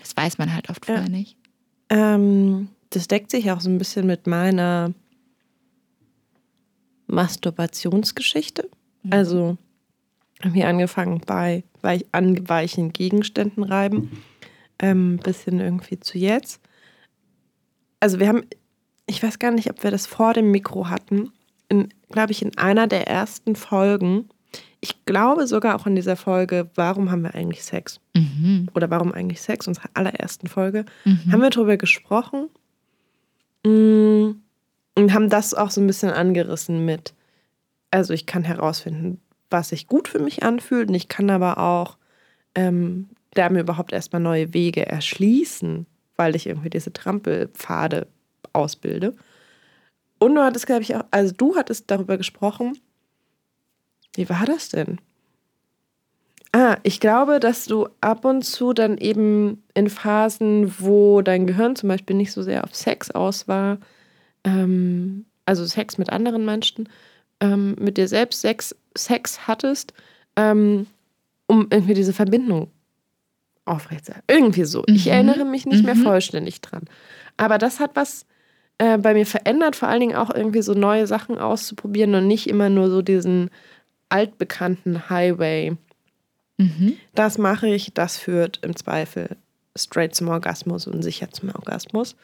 [0.00, 0.94] Das weiß man halt oft ja.
[0.94, 1.36] vorher nicht.
[1.90, 4.92] Ähm, das deckt sich auch so ein bisschen mit meiner
[7.08, 8.70] Masturbationsgeschichte.
[9.02, 9.12] Mhm.
[9.12, 9.58] Also
[10.42, 14.22] haben wir angefangen bei weich, an weichen Gegenständen reiben,
[14.78, 16.60] ähm, bisschen irgendwie zu jetzt.
[18.00, 18.44] Also wir haben,
[19.06, 21.32] ich weiß gar nicht, ob wir das vor dem Mikro hatten,
[22.10, 24.28] glaube ich, in einer der ersten Folgen.
[24.80, 28.00] Ich glaube sogar auch in dieser Folge, warum haben wir eigentlich Sex?
[28.14, 28.68] Mhm.
[28.74, 31.32] Oder warum eigentlich Sex, unserer allerersten Folge, mhm.
[31.32, 32.48] haben wir darüber gesprochen.
[33.66, 34.42] Mh, mm,
[34.98, 37.14] und haben das auch so ein bisschen angerissen mit,
[37.92, 41.96] also ich kann herausfinden, was sich gut für mich anfühlt und ich kann aber auch
[42.56, 45.86] ähm, da mir überhaupt erstmal neue Wege erschließen,
[46.16, 48.08] weil ich irgendwie diese Trampelpfade
[48.52, 49.14] ausbilde.
[50.18, 52.76] Und du hattest, glaube ich, auch, also du hattest darüber gesprochen,
[54.14, 55.00] wie war das denn?
[56.50, 61.76] Ah, ich glaube, dass du ab und zu dann eben in Phasen, wo dein Gehirn
[61.76, 63.78] zum Beispiel nicht so sehr auf Sex aus war,
[64.48, 66.88] ähm, also Sex mit anderen Menschen,
[67.40, 69.92] ähm, mit dir selbst Sex, Sex hattest,
[70.36, 70.86] ähm,
[71.46, 72.70] um irgendwie diese Verbindung
[73.64, 74.26] aufrechtzuerhalten.
[74.28, 74.80] Irgendwie so.
[74.80, 74.94] Mhm.
[74.94, 75.86] Ich erinnere mich nicht mhm.
[75.86, 76.84] mehr vollständig dran.
[77.36, 78.26] Aber das hat was
[78.78, 82.48] äh, bei mir verändert, vor allen Dingen auch irgendwie so neue Sachen auszuprobieren und nicht
[82.48, 83.50] immer nur so diesen
[84.08, 85.76] altbekannten Highway.
[86.56, 86.96] Mhm.
[87.14, 89.36] Das mache ich, das führt im Zweifel
[89.76, 92.16] straight zum Orgasmus und sicher zum Orgasmus.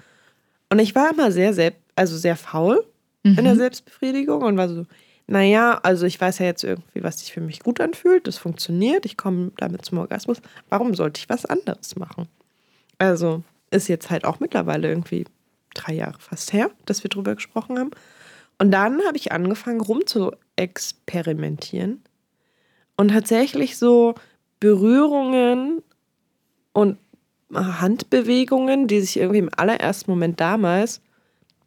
[0.70, 2.84] Und ich war immer sehr, sehr, also sehr faul
[3.22, 3.38] mhm.
[3.38, 3.58] in der mhm.
[3.58, 4.86] Selbstbefriedigung und war so,
[5.26, 9.06] naja, also ich weiß ja jetzt irgendwie, was sich für mich gut anfühlt, das funktioniert,
[9.06, 10.38] ich komme damit zum Orgasmus.
[10.68, 12.28] Warum sollte ich was anderes machen?
[12.98, 15.24] Also ist jetzt halt auch mittlerweile irgendwie
[15.74, 17.90] drei Jahre fast her, dass wir drüber gesprochen haben.
[18.58, 22.02] Und dann habe ich angefangen, rum zu experimentieren
[22.96, 24.14] und tatsächlich so
[24.60, 25.82] Berührungen
[26.72, 26.98] und
[27.52, 31.00] Handbewegungen, die sich irgendwie im allerersten Moment damals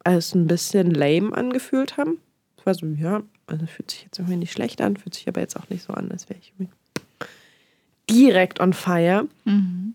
[0.04, 2.18] als ein bisschen lame angefühlt haben.
[2.56, 5.40] Es war so, ja, also fühlt sich jetzt irgendwie nicht schlecht an, fühlt sich aber
[5.40, 6.52] jetzt auch nicht so an, als wäre ich
[8.08, 9.28] direkt on fire.
[9.44, 9.94] Mhm.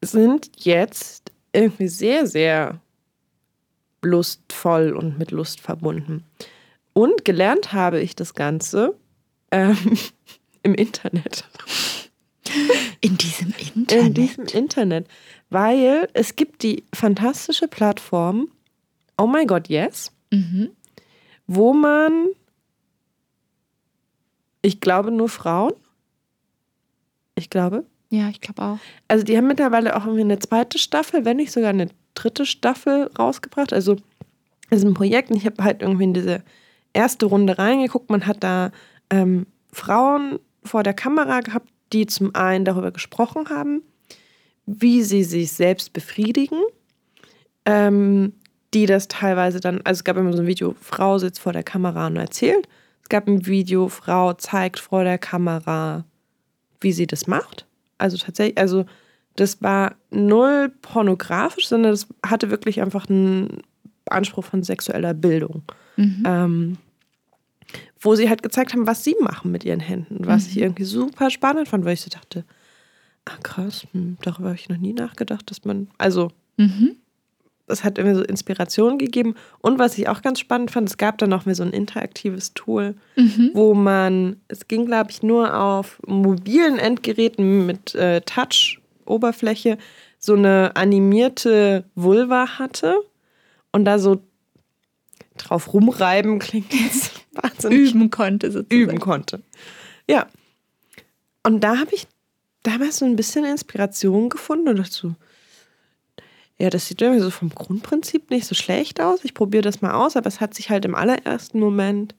[0.00, 2.80] Sind jetzt irgendwie sehr, sehr
[4.02, 6.24] lustvoll und mit Lust verbunden.
[6.92, 8.96] Und gelernt habe ich das Ganze
[9.50, 9.96] ähm,
[10.62, 11.44] im Internet.
[13.00, 14.06] In diesem Internet?
[14.06, 15.06] In diesem Internet.
[15.50, 18.48] Weil es gibt die fantastische Plattform
[19.16, 20.70] Oh My God Yes, mhm.
[21.46, 22.28] wo man,
[24.62, 25.72] ich glaube nur Frauen,
[27.34, 27.86] ich glaube.
[28.10, 28.78] Ja, ich glaube auch.
[29.08, 33.10] Also die haben mittlerweile auch irgendwie eine zweite Staffel, wenn nicht sogar eine dritte Staffel
[33.18, 33.72] rausgebracht.
[33.72, 33.96] Also
[34.70, 36.42] es ist ein Projekt und ich habe halt irgendwie in diese
[36.92, 38.10] erste Runde reingeguckt.
[38.10, 38.70] Man hat da
[39.10, 43.82] ähm, Frauen vor der Kamera gehabt, die zum einen darüber gesprochen haben,
[44.66, 46.60] wie sie sich selbst befriedigen,
[47.64, 48.34] ähm,
[48.74, 51.62] die das teilweise dann, also es gab immer so ein Video, Frau sitzt vor der
[51.62, 52.68] Kamera und erzählt.
[53.02, 56.04] Es gab ein Video, Frau zeigt vor der Kamera,
[56.80, 57.66] wie sie das macht.
[57.98, 58.86] Also tatsächlich, also
[59.36, 63.62] das war null pornografisch, sondern das hatte wirklich einfach einen
[64.06, 65.62] Anspruch von sexueller Bildung.
[65.96, 66.22] Mhm.
[66.26, 66.78] Ähm,
[68.00, 70.26] wo sie halt gezeigt haben, was sie machen mit ihren Händen.
[70.26, 70.50] Was mhm.
[70.50, 72.44] ich irgendwie super spannend fand, weil ich so dachte,
[73.24, 76.96] ah krass, hm, darüber habe ich noch nie nachgedacht, dass man, also mhm.
[77.66, 79.34] Es hat irgendwie so Inspiration gegeben.
[79.60, 82.54] Und was ich auch ganz spannend fand, es gab dann noch mehr so ein interaktives
[82.54, 83.50] Tool, mhm.
[83.54, 89.78] wo man, es ging glaube ich nur auf mobilen Endgeräten mit äh, Touch-Oberfläche,
[90.18, 92.96] so eine animierte Vulva hatte
[93.72, 94.22] und da so
[95.36, 97.92] drauf rumreiben klingt jetzt wahnsinnig.
[97.92, 98.80] Üben konnte sozusagen.
[98.82, 99.42] Üben konnte.
[100.08, 100.26] Ja.
[101.44, 102.06] Und da habe ich
[102.62, 105.14] damals so ein bisschen Inspiration gefunden und dachte so,
[106.62, 109.24] ja, das sieht irgendwie so vom Grundprinzip nicht so schlecht aus.
[109.24, 112.14] Ich probiere das mal aus, aber es hat sich halt im allerersten Moment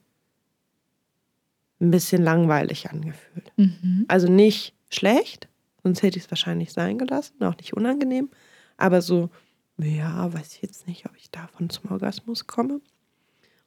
[1.80, 3.50] ein bisschen langweilig angefühlt.
[3.56, 4.04] Mhm.
[4.06, 5.48] Also nicht schlecht,
[5.82, 8.28] sonst hätte ich es wahrscheinlich sein gelassen, auch nicht unangenehm,
[8.76, 9.30] aber so,
[9.78, 12.82] ja, weiß ich jetzt nicht, ob ich davon zum Orgasmus komme.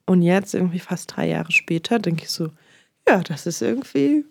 [0.05, 2.51] Und jetzt, irgendwie fast drei Jahre später, denke ich so,
[3.07, 4.25] ja, das ist irgendwie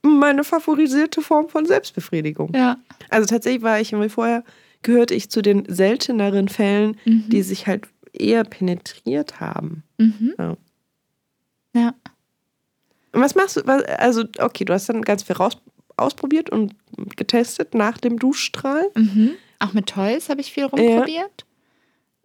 [0.00, 2.54] meine favorisierte Form von Selbstbefriedigung.
[2.54, 2.76] Ja.
[3.10, 4.44] Also tatsächlich war ich irgendwie vorher,
[4.84, 7.28] gehörte ich zu den selteneren Fällen, mhm.
[7.28, 9.82] die sich halt eher penetriert haben.
[9.98, 10.34] Mhm.
[10.38, 10.56] Ja.
[11.74, 11.94] ja.
[13.12, 13.62] Und was machst du?
[13.98, 15.58] Also, okay, du hast dann ganz viel raus,
[15.96, 16.74] ausprobiert und
[17.16, 18.84] getestet nach dem Duschstrahl.
[18.94, 19.32] Mhm.
[19.58, 21.44] Auch mit Toys habe ich viel rumprobiert.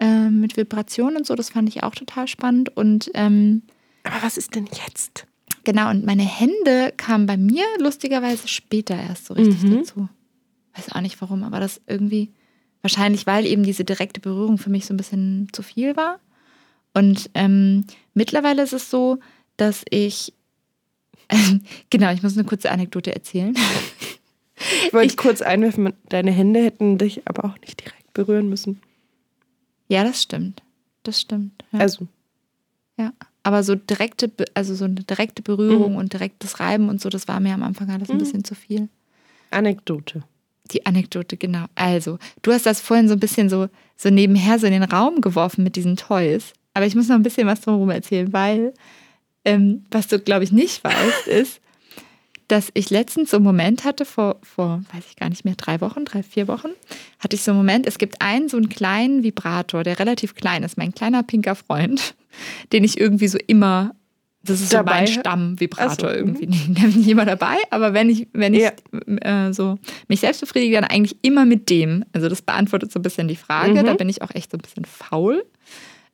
[0.02, 0.26] Ja.
[0.26, 2.76] Äh, mit Vibrationen und so, das fand ich auch total spannend.
[2.76, 3.64] Und ähm,
[4.04, 5.26] aber was ist denn jetzt?
[5.64, 9.78] Genau, und meine Hände kamen bei mir lustigerweise später erst so richtig mhm.
[9.78, 10.10] dazu.
[10.74, 12.32] Weiß auch nicht warum, aber das irgendwie,
[12.82, 16.20] wahrscheinlich weil eben diese direkte Berührung für mich so ein bisschen zu viel war.
[16.94, 19.20] Und ähm, mittlerweile ist es so,
[19.58, 20.34] dass ich,
[21.28, 21.38] äh,
[21.90, 23.56] genau, ich muss eine kurze Anekdote erzählen.
[24.86, 28.82] Ich wollte ich, kurz einwerfen, deine Hände hätten dich aber auch nicht direkt berühren müssen.
[29.88, 30.62] Ja, das stimmt.
[31.04, 31.64] Das stimmt.
[31.72, 31.80] Ja.
[31.80, 32.08] Also.
[32.98, 33.14] Ja.
[33.44, 35.98] Aber so direkte, also so eine direkte Berührung mhm.
[35.98, 38.20] und direktes Reiben und so, das war mir am Anfang alles ein mhm.
[38.20, 38.90] bisschen zu viel.
[39.50, 40.24] Anekdote.
[40.72, 41.66] Die Anekdote, genau.
[41.76, 45.22] Also, du hast das vorhin so ein bisschen so, so nebenher so in den Raum
[45.22, 46.54] geworfen mit diesen Toys.
[46.74, 48.74] Aber ich muss noch ein bisschen was drumherum erzählen, weil
[49.46, 51.62] ähm, was du, glaube ich, nicht weißt, ist,
[52.48, 55.82] dass ich letztens so einen Moment hatte, vor, vor, weiß ich gar nicht mehr, drei
[55.82, 56.70] Wochen, drei, vier Wochen,
[57.20, 60.64] hatte ich so einen Moment, es gibt einen so einen kleinen Vibrator, der relativ klein
[60.64, 62.16] ist, mein kleiner pinker Freund,
[62.74, 63.96] den ich irgendwie so immer,
[64.44, 65.06] das ist dabei?
[65.06, 66.16] so mein Stammvibrator so.
[66.16, 66.48] irgendwie.
[66.48, 66.76] Mhm.
[66.80, 69.48] Da bin ich immer dabei, aber wenn ich, wenn ich ja.
[69.48, 69.78] äh, so
[70.08, 72.06] mich selbst befriedige, dann eigentlich immer mit dem.
[72.14, 73.86] Also das beantwortet so ein bisschen die Frage, mhm.
[73.86, 75.44] da bin ich auch echt so ein bisschen faul.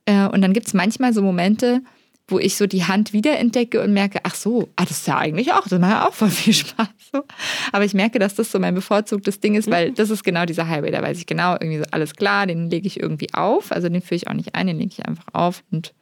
[0.05, 1.82] Äh, und dann gibt es manchmal so Momente,
[2.28, 5.53] wo ich so die Hand wiederentdecke und merke, ach so, ah, das ist ja eigentlich
[5.53, 6.88] auch, das macht ja auch voll viel Spaß.
[7.13, 7.23] So.
[7.71, 9.95] Aber ich merke, dass das so mein bevorzugtes Ding ist, weil mhm.
[9.95, 12.88] das ist genau dieser Highway, da weiß ich genau, irgendwie so alles klar, den lege
[12.88, 15.63] ich irgendwie auf, also den führe ich auch nicht ein, den lege ich einfach auf
[15.71, 15.93] und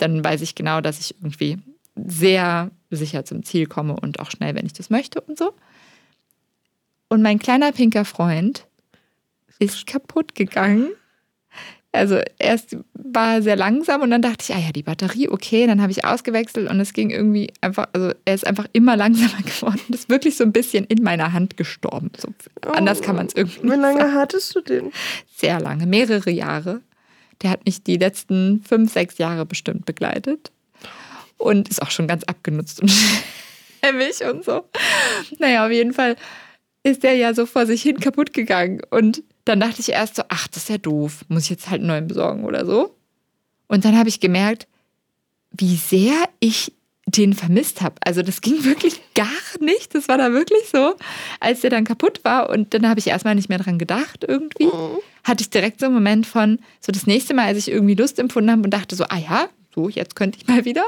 [0.00, 1.58] dann weiß ich genau, dass ich irgendwie
[1.96, 5.52] sehr sicher zum Ziel komme und auch schnell, wenn ich das möchte und so.
[7.08, 8.66] Und mein kleiner pinker Freund
[9.58, 10.90] ist kaputt gegangen
[11.92, 15.66] also erst war er sehr langsam und dann dachte ich, ah ja, die Batterie, okay.
[15.66, 19.42] Dann habe ich ausgewechselt und es ging irgendwie einfach, also er ist einfach immer langsamer
[19.44, 19.80] geworden.
[19.88, 22.12] Das ist wirklich so ein bisschen in meiner Hand gestorben.
[22.16, 22.28] So,
[22.66, 24.14] oh, anders kann man es irgendwie Wie lange sagen.
[24.14, 24.92] hattest du den?
[25.34, 26.80] Sehr lange, mehrere Jahre.
[27.42, 30.50] Der hat mich die letzten fünf, sechs Jahre bestimmt begleitet.
[31.38, 32.92] Und ist auch schon ganz abgenutzt und
[33.84, 34.64] schämig und so.
[35.38, 36.16] Naja, auf jeden Fall
[36.82, 38.82] ist der ja so vor sich hin kaputt gegangen.
[38.90, 41.80] Und dann dachte ich erst so, ach, das ist ja doof, muss ich jetzt halt
[41.80, 42.94] einen neuen besorgen oder so.
[43.68, 44.66] Und dann habe ich gemerkt,
[45.52, 46.72] wie sehr ich
[47.06, 47.96] den vermisst habe.
[48.04, 49.26] Also das ging wirklich gar
[49.60, 49.94] nicht.
[49.94, 50.94] Das war da wirklich so,
[51.40, 54.66] als der dann kaputt war und dann habe ich erstmal nicht mehr dran gedacht irgendwie.
[54.66, 54.98] Mhm.
[55.24, 58.18] Hatte ich direkt so einen Moment von, so das nächste Mal, als ich irgendwie Lust
[58.18, 60.84] empfunden habe und dachte so, ah ja, so, jetzt könnte ich mal wieder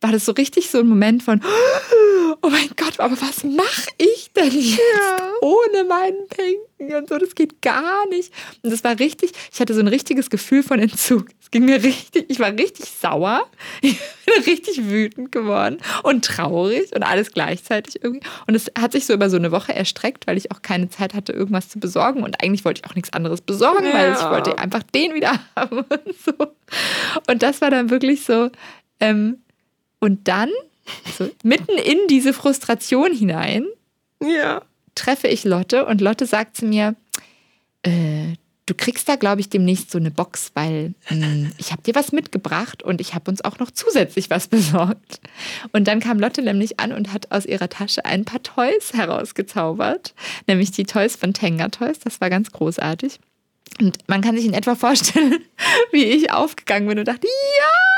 [0.00, 1.40] war das so richtig so ein Moment von,
[2.42, 5.32] oh mein Gott, aber was mache ich denn jetzt ja.
[5.40, 8.32] ohne meinen Pinken und so, das geht gar nicht.
[8.62, 11.26] Und das war richtig, ich hatte so ein richtiges Gefühl von Entzug.
[11.40, 13.46] Es ging mir richtig, ich war richtig sauer,
[13.80, 18.26] ich bin richtig wütend geworden und traurig und alles gleichzeitig irgendwie.
[18.46, 21.14] Und es hat sich so über so eine Woche erstreckt, weil ich auch keine Zeit
[21.14, 23.94] hatte, irgendwas zu besorgen und eigentlich wollte ich auch nichts anderes besorgen, ja.
[23.94, 26.32] weil ich wollte einfach den wieder haben und so.
[27.26, 28.50] Und das war dann wirklich so,
[29.00, 29.38] ähm,
[30.00, 30.50] und dann,
[31.16, 33.66] so mitten in diese Frustration hinein,
[34.22, 34.62] ja.
[34.94, 36.94] treffe ich Lotte und Lotte sagt zu mir,
[37.82, 38.34] äh,
[38.68, 41.94] du kriegst da, glaube ich, demnächst so eine Box, weil mh, hm, ich habe dir
[41.94, 45.20] was mitgebracht und ich habe uns auch noch zusätzlich was besorgt.
[45.72, 50.14] Und dann kam Lotte nämlich an und hat aus ihrer Tasche ein paar Toys herausgezaubert,
[50.46, 51.98] nämlich die Toys von Tenga Toys.
[51.98, 53.18] Das war ganz großartig.
[53.80, 55.38] Und man kann sich in etwa vorstellen,
[55.92, 57.97] wie ich aufgegangen bin und dachte, ja,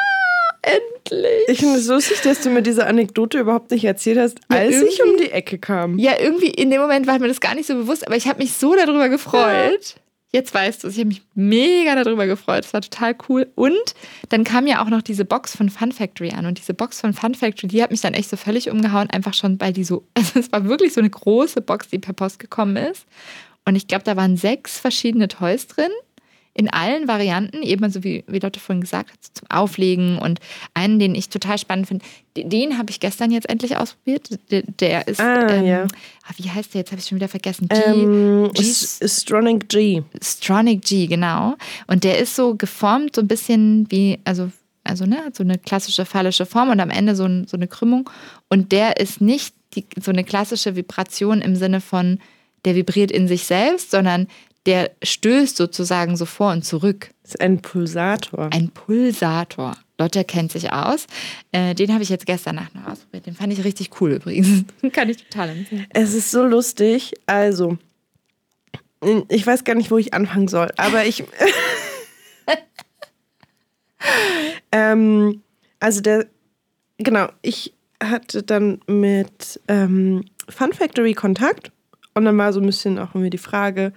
[0.63, 1.49] endlich.
[1.49, 4.83] Ich finde es lustig, dass du mir diese Anekdote überhaupt nicht erzählt hast, ja, als
[4.83, 5.99] ich um die Ecke kam.
[5.99, 8.39] Ja, irgendwie in dem Moment war mir das gar nicht so bewusst, aber ich habe
[8.39, 9.95] mich so darüber gefreut.
[9.97, 10.03] Ja.
[10.33, 10.95] Jetzt weißt du es.
[10.95, 12.65] Ich habe mich mega darüber gefreut.
[12.65, 13.51] Es war total cool.
[13.57, 13.95] Und
[14.29, 16.47] dann kam ja auch noch diese Box von Fun Factory an.
[16.47, 19.11] Und diese Box von Fun Factory, die hat mich dann echt so völlig umgehauen.
[19.11, 22.15] Einfach schon, weil die so, also es war wirklich so eine große Box, die per
[22.15, 23.07] Post gekommen ist.
[23.65, 25.91] Und ich glaube, da waren sechs verschiedene Toys drin
[26.61, 30.41] in allen Varianten, eben so wie, wie Lotte vorhin gesagt hat, zum Auflegen und
[30.75, 32.05] einen, den ich total spannend finde,
[32.37, 34.29] den habe ich gestern jetzt endlich ausprobiert.
[34.51, 35.83] Der, der ist, ah, ähm, ja.
[36.25, 36.93] Ah, wie heißt der jetzt?
[36.93, 37.67] Habe ich schon wieder vergessen.
[37.67, 40.03] G, ähm, Stronic G.
[40.23, 41.55] Stronic G, genau.
[41.87, 44.51] Und der ist so geformt, so ein bisschen wie, also
[44.85, 48.11] also ne, so eine klassische phallische Form und am Ende so, ein, so eine Krümmung.
[48.49, 52.19] Und der ist nicht die, so eine klassische Vibration im Sinne von,
[52.65, 54.27] der vibriert in sich selbst, sondern
[54.71, 57.11] der stößt sozusagen so vor und zurück.
[57.25, 58.51] Das ist ein Pulsator.
[58.53, 59.77] Ein Pulsator.
[59.99, 61.09] Lotte kennt sich aus.
[61.51, 63.27] Äh, den habe ich jetzt gestern Nacht noch ausprobiert.
[63.27, 64.65] Den fand ich richtig cool übrigens.
[64.93, 65.89] Kann ich total empfehlen.
[65.91, 67.15] Es ist so lustig.
[67.27, 67.79] Also,
[69.29, 71.25] ich weiß gar nicht, wo ich anfangen soll, aber ich.
[74.71, 75.43] ähm,
[75.81, 76.29] also, der.
[76.99, 81.73] Genau, ich hatte dann mit ähm, Fun Factory Kontakt
[82.15, 83.93] und dann war so ein bisschen auch irgendwie die Frage,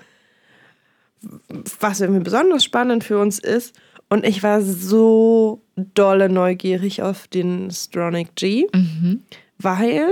[1.79, 3.75] was irgendwie besonders spannend für uns ist.
[4.09, 9.23] Und ich war so dolle neugierig auf den Stronic G, mhm.
[9.57, 10.07] weil,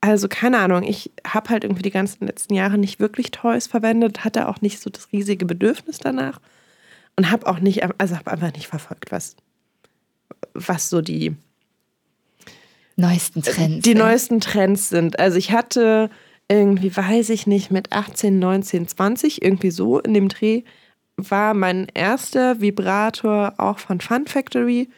[0.00, 4.24] also keine Ahnung, ich habe halt irgendwie die ganzen letzten Jahre nicht wirklich Toys verwendet,
[4.24, 6.40] hatte auch nicht so das riesige Bedürfnis danach
[7.16, 9.34] und habe auch nicht, also habe einfach nicht verfolgt, was,
[10.52, 11.34] was so die
[12.96, 13.98] neuesten Trends die sind.
[13.98, 15.18] neuesten Trends sind.
[15.18, 16.10] Also ich hatte
[16.48, 20.62] irgendwie, weiß ich nicht, mit 18, 19, 20, irgendwie so in dem Dreh,
[21.16, 24.88] war mein erster Vibrator auch von Fun Factory.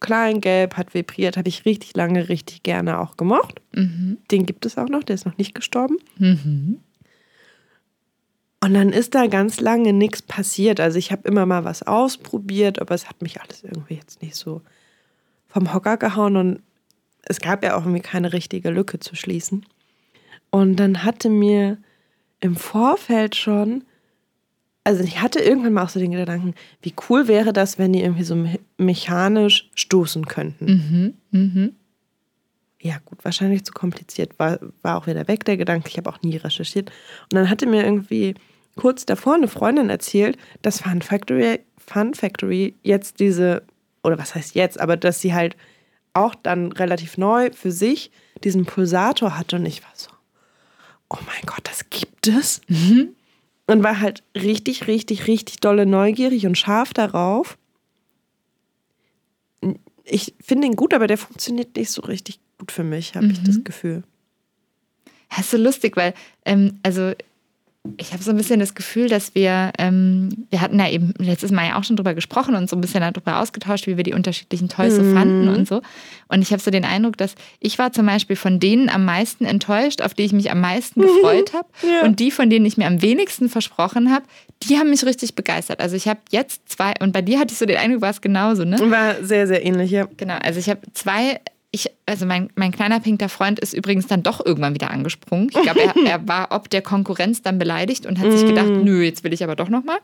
[0.00, 3.60] Klein gelb, hat vibriert, habe ich richtig lange, richtig gerne auch gemocht.
[3.72, 4.18] Mhm.
[4.30, 5.96] Den gibt es auch noch, der ist noch nicht gestorben.
[6.18, 6.80] Mhm.
[8.60, 10.80] Und dann ist da ganz lange nichts passiert.
[10.80, 14.36] Also ich habe immer mal was ausprobiert, aber es hat mich alles irgendwie jetzt nicht
[14.36, 14.62] so
[15.48, 16.62] vom Hocker gehauen und
[17.22, 19.66] es gab ja auch irgendwie keine richtige Lücke zu schließen.
[20.54, 21.78] Und dann hatte mir
[22.38, 23.82] im Vorfeld schon,
[24.84, 28.02] also ich hatte irgendwann mal auch so den Gedanken, wie cool wäre das, wenn die
[28.02, 28.36] irgendwie so
[28.78, 31.14] mechanisch stoßen könnten.
[31.32, 31.70] Mhm, mh.
[32.80, 34.38] Ja, gut, wahrscheinlich zu kompliziert.
[34.38, 35.88] War, war auch wieder weg der Gedanke.
[35.88, 36.88] Ich habe auch nie recherchiert.
[37.22, 38.36] Und dann hatte mir irgendwie
[38.76, 43.64] kurz davor eine Freundin erzählt, dass Fun Factory, Fun Factory jetzt diese,
[44.04, 45.56] oder was heißt jetzt, aber dass sie halt
[46.12, 48.12] auch dann relativ neu für sich
[48.44, 49.56] diesen Pulsator hatte.
[49.56, 50.13] Und ich war so,
[51.10, 52.60] oh mein Gott, das gibt es.
[52.68, 53.14] Mhm.
[53.66, 57.56] Und war halt richtig, richtig, richtig dolle neugierig und scharf darauf.
[60.04, 63.32] Ich finde ihn gut, aber der funktioniert nicht so richtig gut für mich, habe mhm.
[63.32, 63.64] ich das mhm.
[63.64, 64.02] Gefühl.
[65.30, 67.12] Das ist so lustig, weil, ähm, also
[67.98, 71.52] ich habe so ein bisschen das Gefühl, dass wir, ähm, wir hatten ja eben letztes
[71.52, 74.14] Mal ja auch schon drüber gesprochen und so ein bisschen darüber ausgetauscht, wie wir die
[74.14, 75.14] unterschiedlichen Toys so mhm.
[75.14, 75.82] fanden und so.
[76.28, 79.44] Und ich habe so den Eindruck, dass ich war zum Beispiel von denen am meisten
[79.44, 81.68] enttäuscht, auf die ich mich am meisten gefreut habe.
[81.82, 82.04] ja.
[82.04, 84.24] Und die, von denen ich mir am wenigsten versprochen habe,
[84.62, 85.80] die haben mich richtig begeistert.
[85.80, 88.22] Also ich habe jetzt zwei, und bei dir hatte ich so den Eindruck, war es
[88.22, 88.78] genauso, ne?
[88.90, 90.08] War sehr, sehr ähnlich, ja.
[90.16, 91.40] Genau, also ich habe zwei
[91.74, 95.48] ich, also mein, mein kleiner pinkter Freund ist übrigens dann doch irgendwann wieder angesprungen.
[95.48, 98.84] Ich glaube, er, er, war ob der Konkurrenz dann beleidigt und hat sich gedacht, mm.
[98.84, 99.98] nö, jetzt will ich aber doch nochmal.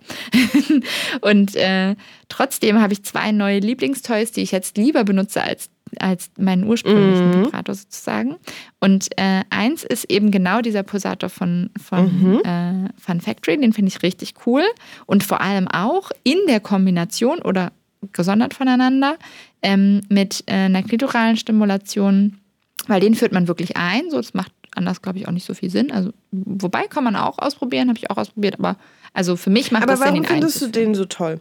[1.21, 1.95] und äh,
[2.29, 7.31] trotzdem habe ich zwei neue Lieblingstoys, die ich jetzt lieber benutze als, als meinen ursprünglichen
[7.31, 7.45] mm.
[7.45, 8.37] Vibrator sozusagen.
[8.81, 12.41] Und äh, eins ist eben genau dieser Pulsator von, von mhm.
[12.45, 14.65] äh, Fun Factory, den finde ich richtig cool.
[15.07, 17.71] Und vor allem auch in der Kombination oder
[18.13, 19.17] gesondert voneinander
[19.63, 22.39] ähm, mit äh, einer klitoralen Stimulation,
[22.87, 24.11] weil den führt man wirklich ein.
[24.11, 25.91] So, das macht anders, glaube ich, auch nicht so viel Sinn.
[25.91, 28.77] Also, wobei kann man auch ausprobieren, habe ich auch ausprobiert, aber
[29.13, 31.41] also für mich macht aber das Sinn, den findest du den so toll?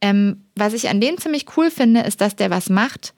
[0.00, 3.14] Ähm, was ich an dem ziemlich cool finde, ist, dass der was macht.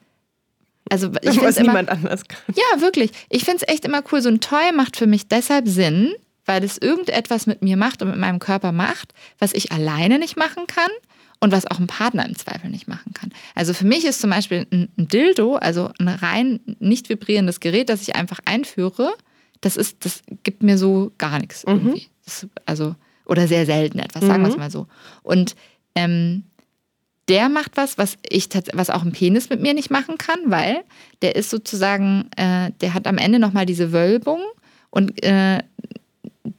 [0.89, 2.39] Also ich was immer, niemand anders kann.
[2.55, 3.11] Ja, wirklich.
[3.29, 4.21] Ich finde es echt immer cool.
[4.21, 6.13] So ein Toy macht für mich deshalb Sinn,
[6.45, 10.37] weil es irgendetwas mit mir macht und mit meinem Körper macht, was ich alleine nicht
[10.37, 10.89] machen kann
[11.39, 13.31] und was auch ein Partner im Zweifel nicht machen kann.
[13.53, 18.01] Also für mich ist zum Beispiel ein, Dildo, also ein rein nicht vibrierendes Gerät, das
[18.01, 19.13] ich einfach einführe,
[19.61, 21.73] das ist, das gibt mir so gar nichts mhm.
[21.73, 22.07] irgendwie.
[22.23, 24.87] Das, also, Oder sehr selten etwas, sagen wir es mal so.
[25.23, 25.55] Und
[25.95, 26.43] ähm,
[27.27, 30.83] der macht was, was ich was auch ein Penis mit mir nicht machen kann, weil
[31.21, 34.39] der ist sozusagen, äh, der hat am Ende nochmal diese Wölbung
[34.91, 35.63] und äh,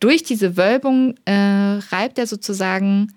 [0.01, 3.13] durch diese Wölbung äh, reibt er sozusagen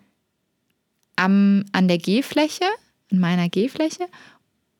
[1.19, 2.65] am, an der G-Fläche,
[3.09, 4.05] in meiner G-Fläche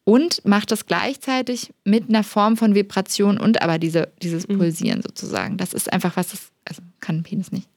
[0.04, 4.58] und macht das gleichzeitig mit einer Form von Vibration und aber diese, dieses mhm.
[4.58, 5.58] Pulsieren sozusagen.
[5.58, 7.68] Das ist einfach was, das also kann ein Penis nicht.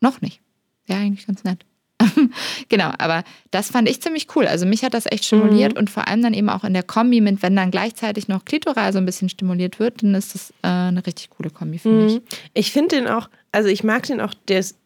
[0.00, 0.40] Noch nicht.
[0.86, 1.64] Ja, eigentlich ganz nett.
[2.68, 4.46] genau, aber das fand ich ziemlich cool.
[4.46, 5.78] Also mich hat das echt stimuliert mhm.
[5.78, 8.92] und vor allem dann eben auch in der Kombi mit, wenn dann gleichzeitig noch Klitoral
[8.92, 12.04] so ein bisschen stimuliert wird, dann ist das äh, eine richtig coole Kombi für mhm.
[12.04, 12.20] mich.
[12.54, 14.76] Ich finde den auch, also ich mag den auch, der ist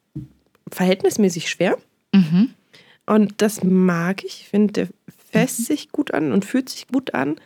[0.71, 1.79] verhältnismäßig schwer.
[2.13, 2.51] Mhm.
[3.07, 4.43] Und das mag ich.
[4.43, 4.89] Ich finde, der
[5.31, 5.65] fässt mhm.
[5.65, 7.37] sich gut an und fühlt sich gut an.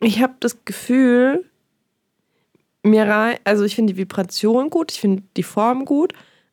[0.00, 1.44] Ich habe das Gefühl,
[2.82, 6.12] mir rein, also ich finde die Vibration gut, ich finde die Form gut,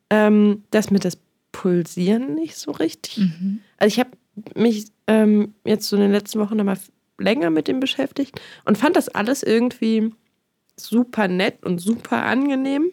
[0.09, 1.17] ähm, dass mir das
[1.51, 3.17] Pulsieren nicht so richtig.
[3.17, 3.59] Mhm.
[3.77, 4.11] Also ich habe
[4.55, 6.79] mich ähm, jetzt so in den letzten Wochen nochmal
[7.19, 10.11] länger mit dem beschäftigt und fand das alles irgendwie
[10.75, 12.91] super nett und super angenehm.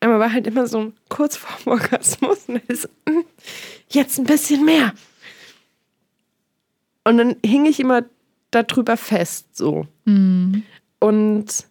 [0.00, 3.24] Aber war halt immer so kurz vorm Orgasmus und ist hm,
[3.90, 4.94] jetzt ein bisschen mehr.
[7.04, 8.04] Und dann hing ich immer
[8.50, 9.86] darüber fest, so.
[10.04, 10.62] Mhm.
[10.98, 11.66] Und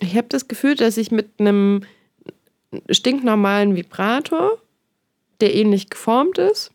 [0.00, 1.82] ich habe das Gefühl, dass ich mit einem
[2.90, 4.58] stinknormalen Vibrator,
[5.40, 6.72] der ähnlich geformt ist,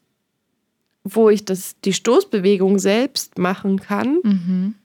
[1.03, 4.75] wo ich das, die Stoßbewegung selbst machen kann, mhm.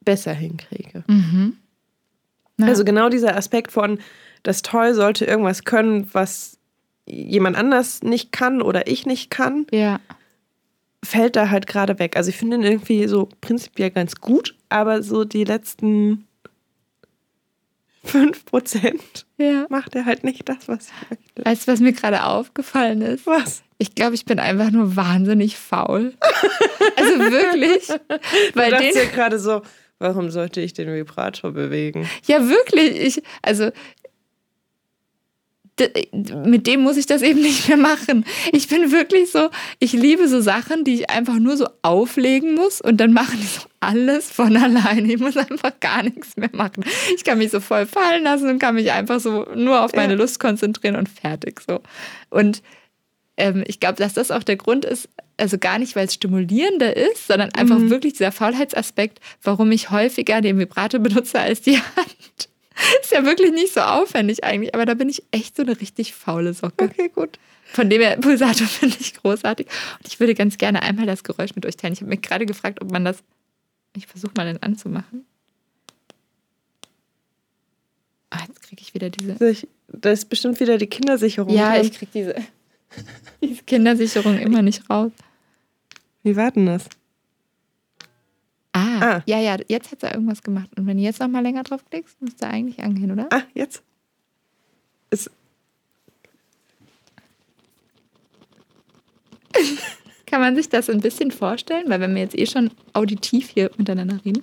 [0.00, 1.04] besser hinkriege.
[1.06, 1.56] Mhm.
[2.60, 2.68] Ja.
[2.68, 3.98] Also genau dieser Aspekt von,
[4.42, 6.58] das Toy sollte irgendwas können, was
[7.06, 10.00] jemand anders nicht kann oder ich nicht kann, ja.
[11.04, 12.16] fällt da halt gerade weg.
[12.16, 16.26] Also ich finde ihn irgendwie so prinzipiell ganz gut, aber so die letzten
[18.06, 18.94] 5%
[19.38, 19.66] ja.
[19.68, 21.44] macht er halt nicht das, was ich möchte.
[21.44, 23.26] Weißt du, was mir gerade aufgefallen ist?
[23.26, 23.62] Was?
[23.78, 26.14] Ich glaube, ich bin einfach nur wahnsinnig faul.
[26.96, 27.88] also wirklich.
[28.54, 29.62] Weil du ja gerade so,
[30.00, 32.08] warum sollte ich den Vibrator bewegen?
[32.26, 33.00] Ja, wirklich.
[33.00, 33.70] Ich, also
[36.44, 38.26] mit dem muss ich das eben nicht mehr machen.
[38.52, 39.48] Ich bin wirklich so,
[39.78, 43.46] ich liebe so Sachen, die ich einfach nur so auflegen muss und dann machen die
[43.46, 45.12] so alles von alleine.
[45.12, 46.84] Ich muss einfach gar nichts mehr machen.
[47.14, 50.14] Ich kann mich so voll fallen lassen und kann mich einfach so nur auf meine
[50.14, 50.18] ja.
[50.18, 51.80] Lust konzentrieren und fertig so.
[52.28, 52.62] Und
[53.40, 56.96] ähm, ich glaube, dass das auch der Grund ist, also gar nicht, weil es stimulierender
[56.96, 57.90] ist, sondern einfach mhm.
[57.90, 62.48] wirklich dieser Faulheitsaspekt, warum ich häufiger den Vibrator benutze als die Hand.
[63.02, 66.14] Ist ja wirklich nicht so aufwendig eigentlich, aber da bin ich echt so eine richtig
[66.14, 66.84] faule Socke.
[66.84, 67.38] Okay, gut.
[67.64, 69.66] Von dem her, Pulsator finde ich großartig.
[69.66, 71.92] Und ich würde ganz gerne einmal das Geräusch mit euch teilen.
[71.92, 73.18] Ich habe mich gerade gefragt, ob man das.
[73.96, 75.24] Ich versuche mal den anzumachen.
[78.30, 79.36] Ah, jetzt kriege ich wieder diese.
[79.88, 81.52] Da ist bestimmt wieder die Kindersicherung.
[81.52, 82.36] Ja, ich kriege diese,
[83.42, 85.12] diese Kindersicherung immer nicht raus.
[86.22, 86.88] Wie war denn das?
[88.72, 90.70] Ah, ah, ja, ja, jetzt hat er irgendwas gemacht.
[90.76, 93.26] Und wenn du jetzt noch mal länger drauf klickst, müsste er eigentlich angehen, oder?
[93.30, 93.82] Ah, jetzt.
[95.10, 95.30] Ist
[100.26, 101.88] Kann man sich das ein bisschen vorstellen?
[101.88, 104.42] Weil wenn wir jetzt eh schon auditiv hier miteinander reden.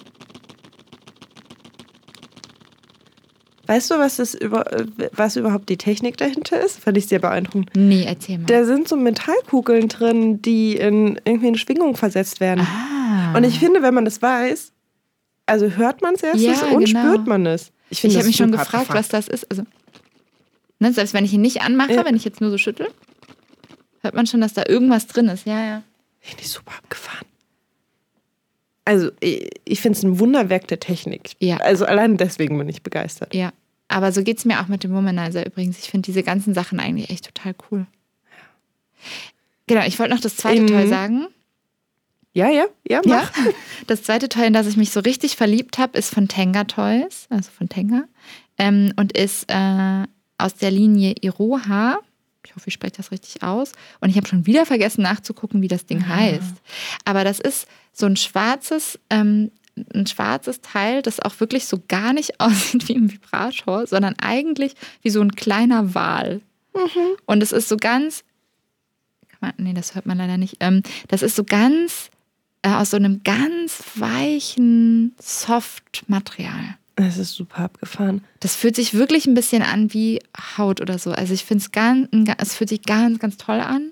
[3.68, 4.66] Weißt du, was, das über,
[5.12, 6.80] was überhaupt die Technik dahinter ist?
[6.80, 7.70] Fand ich sehr beeindruckend.
[7.76, 8.46] Nee, erzähl mal.
[8.46, 12.66] Da sind so Metallkugeln drin, die in irgendwie eine Schwingung versetzt werden.
[12.66, 13.36] Ah.
[13.36, 14.72] Und ich finde, wenn man das weiß,
[15.46, 17.02] also hört man es erstens ja, und genau.
[17.02, 17.72] spürt man es.
[17.90, 19.00] Ich, ich habe mich schon gefragt, abgefahren.
[19.00, 19.50] was das ist.
[19.52, 19.64] Also,
[20.80, 22.06] ne, selbst wenn ich ihn nicht anmache, ja.
[22.06, 22.88] wenn ich jetzt nur so schüttel,
[24.00, 25.46] hört man schon, dass da irgendwas drin ist.
[25.46, 25.84] Ja, ja.
[26.20, 27.26] Finde ich super abgefahren.
[28.88, 31.32] Also, ich, finde es ein Wunderwerk der Technik.
[31.40, 31.58] Ja.
[31.58, 33.36] Also, allein deswegen bin ich begeistert.
[33.36, 33.52] Ja.
[33.90, 35.78] Aber so geht es mir auch mit dem Womanizer übrigens.
[35.80, 37.86] Ich finde diese ganzen Sachen eigentlich echt total cool.
[39.68, 40.68] Genau, ich wollte noch das zweite mhm.
[40.68, 41.28] Toy sagen.
[42.32, 43.36] Ja, ja, ja, mach.
[43.36, 43.52] Ja.
[43.88, 47.28] Das zweite Toy, in das ich mich so richtig verliebt habe, ist von Tenga Toys,
[47.30, 48.06] also von Tenga.
[48.58, 50.04] Ähm, und ist äh,
[50.38, 52.00] aus der Linie Iroha.
[52.46, 53.74] Ich hoffe, ich spreche das richtig aus.
[54.00, 56.16] Und ich habe schon wieder vergessen nachzugucken, wie das Ding ah.
[56.16, 56.56] heißt.
[57.06, 59.52] Aber das ist so ein schwarzes, ähm,
[59.94, 64.74] ein schwarzes Teil, das auch wirklich so gar nicht aussieht wie ein Vibrator, sondern eigentlich
[65.02, 66.42] wie so ein kleiner Wal.
[66.74, 67.18] Mhm.
[67.26, 68.24] Und es ist so ganz,
[69.42, 70.58] man, nee, das hört man leider nicht.
[70.60, 72.10] Ähm, das ist so ganz
[72.62, 76.78] äh, aus so einem ganz weichen Soft-Material.
[76.98, 78.24] Das ist super abgefahren.
[78.40, 80.20] Das fühlt sich wirklich ein bisschen an wie
[80.58, 81.12] Haut oder so.
[81.12, 83.92] Also ich finde es ganz, es fühlt sich ganz, ganz toll an.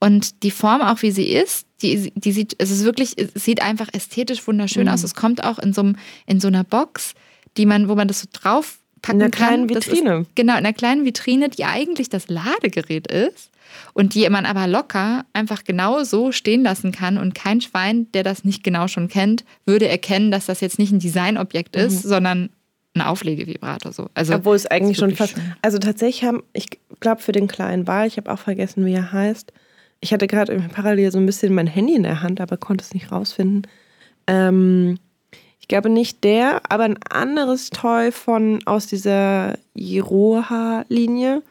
[0.00, 3.62] Und die Form, auch wie sie ist, die, die sieht, es ist wirklich, es sieht
[3.62, 4.92] einfach ästhetisch wunderschön Mhm.
[4.92, 5.02] aus.
[5.02, 7.14] Es kommt auch in so, einem, in so einer Box,
[7.56, 9.46] die man, wo man das so drauf packen In einer kann.
[9.48, 10.20] kleinen Das Vitrine.
[10.20, 13.50] Ist, genau, in einer kleinen Vitrine, die eigentlich das Ladegerät ist
[13.94, 18.22] und die man aber locker einfach genau so stehen lassen kann und kein Schwein, der
[18.22, 22.50] das nicht genau schon kennt, würde erkennen, dass das jetzt nicht ein Designobjekt ist, sondern
[22.94, 23.92] ein Auflegevibrator.
[23.92, 24.08] So.
[24.14, 25.34] Also, Obwohl es eigentlich schon fast.
[25.34, 25.54] schön.
[25.62, 26.66] Also tatsächlich haben, ich
[27.00, 29.52] glaube für den kleinen Wal, ich habe auch vergessen, wie er heißt.
[30.00, 32.94] Ich hatte gerade parallel so ein bisschen mein Handy in der Hand, aber konnte es
[32.94, 33.62] nicht rausfinden.
[34.26, 34.98] Ähm,
[35.60, 41.42] ich glaube nicht der, aber ein anderes Toy von aus dieser Iroha-Linie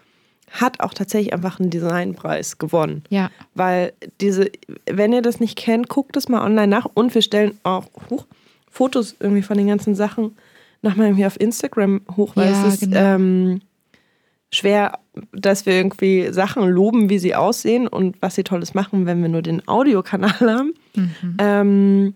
[0.51, 3.03] hat auch tatsächlich einfach einen Designpreis gewonnen.
[3.09, 3.29] Ja.
[3.53, 4.49] Weil diese,
[4.89, 8.25] wenn ihr das nicht kennt, guckt es mal online nach und wir stellen auch huch,
[8.69, 10.37] Fotos irgendwie von den ganzen Sachen
[10.81, 12.97] nochmal irgendwie auf Instagram hoch, weil Ja, es ist genau.
[12.99, 13.61] ähm,
[14.51, 14.99] schwer,
[15.33, 19.29] dass wir irgendwie Sachen loben, wie sie aussehen und was sie Tolles machen, wenn wir
[19.29, 20.73] nur den Audiokanal haben.
[20.95, 21.37] Mhm.
[21.39, 22.13] Ähm,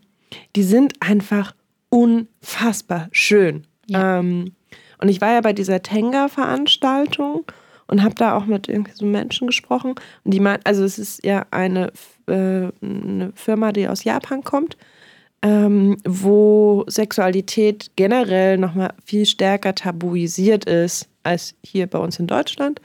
[0.56, 1.54] die sind einfach
[1.90, 3.66] unfassbar schön.
[3.88, 4.20] Ja.
[4.20, 4.54] Ähm,
[5.00, 7.46] und ich war ja bei dieser Tenga-Veranstaltung
[7.92, 9.96] und habe da auch mit irgendwie so Menschen gesprochen.
[10.24, 11.92] Und die meinten, also es ist ja eine,
[12.28, 14.78] äh, eine Firma, die aus Japan kommt,
[15.42, 22.80] ähm, wo Sexualität generell nochmal viel stärker tabuisiert ist als hier bei uns in Deutschland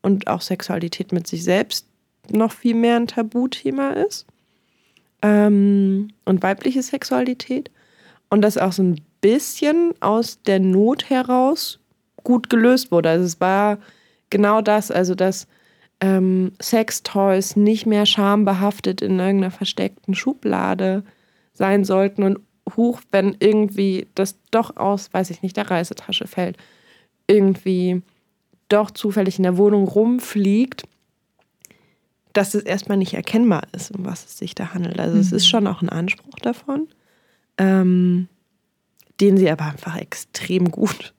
[0.00, 1.88] und auch Sexualität mit sich selbst
[2.30, 4.26] noch viel mehr ein Tabuthema ist
[5.22, 7.68] ähm, und weibliche Sexualität
[8.30, 11.80] und das auch so ein bisschen aus der Not heraus
[12.22, 13.10] gut gelöst wurde.
[13.10, 13.78] Also es war
[14.32, 15.46] genau das, also dass
[16.00, 21.04] ähm, Sextoys nicht mehr schambehaftet in irgendeiner versteckten Schublade
[21.52, 22.40] sein sollten und
[22.76, 26.56] hoch, wenn irgendwie das doch aus, weiß ich nicht, der Reisetasche fällt,
[27.28, 28.02] irgendwie
[28.68, 30.82] doch zufällig in der Wohnung rumfliegt,
[32.32, 34.98] dass es erstmal nicht erkennbar ist, um was es sich da handelt.
[34.98, 36.88] Also es ist schon auch ein Anspruch davon,
[37.58, 38.28] ähm,
[39.20, 41.12] den sie aber einfach extrem gut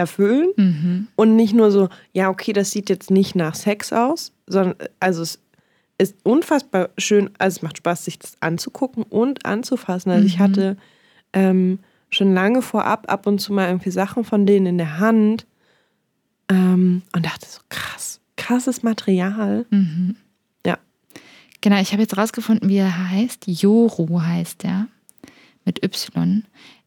[0.00, 0.50] erfüllen.
[0.56, 1.08] Mhm.
[1.14, 5.22] Und nicht nur so, ja, okay, das sieht jetzt nicht nach Sex aus, sondern also
[5.22, 5.38] es
[5.98, 10.10] ist unfassbar schön, also es macht Spaß, sich das anzugucken und anzufassen.
[10.10, 10.42] Also ich Mhm.
[10.42, 10.76] hatte
[11.32, 11.78] ähm,
[12.10, 15.46] schon lange vorab ab und zu mal irgendwie Sachen von denen in der Hand
[16.48, 19.66] ähm, und dachte so, krass, krasses Material.
[19.70, 20.16] Mhm.
[20.66, 20.78] Ja.
[21.60, 23.46] Genau, ich habe jetzt rausgefunden, wie er heißt.
[23.46, 24.88] Yoru heißt er.
[25.66, 26.44] Mit Y.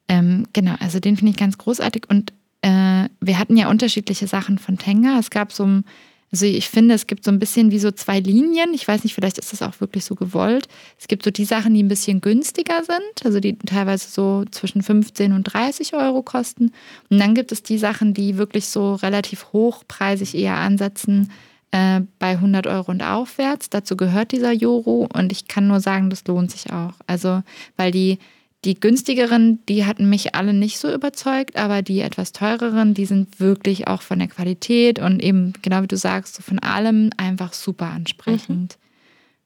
[0.10, 2.10] Ähm, genau, also den finde ich ganz großartig.
[2.10, 2.34] Und
[2.64, 5.20] äh, wir hatten ja unterschiedliche Sachen von Tenga.
[5.20, 5.86] Es gab so ein,
[6.32, 8.74] also ich finde, es gibt so ein bisschen wie so zwei Linien.
[8.74, 10.68] Ich weiß nicht, vielleicht ist das auch wirklich so gewollt.
[10.98, 14.82] Es gibt so die Sachen, die ein bisschen günstiger sind, also die teilweise so zwischen
[14.82, 16.72] 15 und 30 Euro kosten.
[17.10, 21.32] Und dann gibt es die Sachen, die wirklich so relativ hochpreisig eher ansetzen,
[21.72, 23.70] äh, bei 100 Euro und aufwärts.
[23.70, 26.94] Dazu gehört dieser Joro und ich kann nur sagen, das lohnt sich auch.
[27.08, 27.44] Also,
[27.76, 28.20] weil die,
[28.66, 33.40] die günstigeren, die hatten mich alle nicht so überzeugt, aber die etwas teureren, die sind
[33.40, 37.54] wirklich auch von der Qualität und eben, genau wie du sagst, so von allem einfach
[37.54, 38.78] super ansprechend.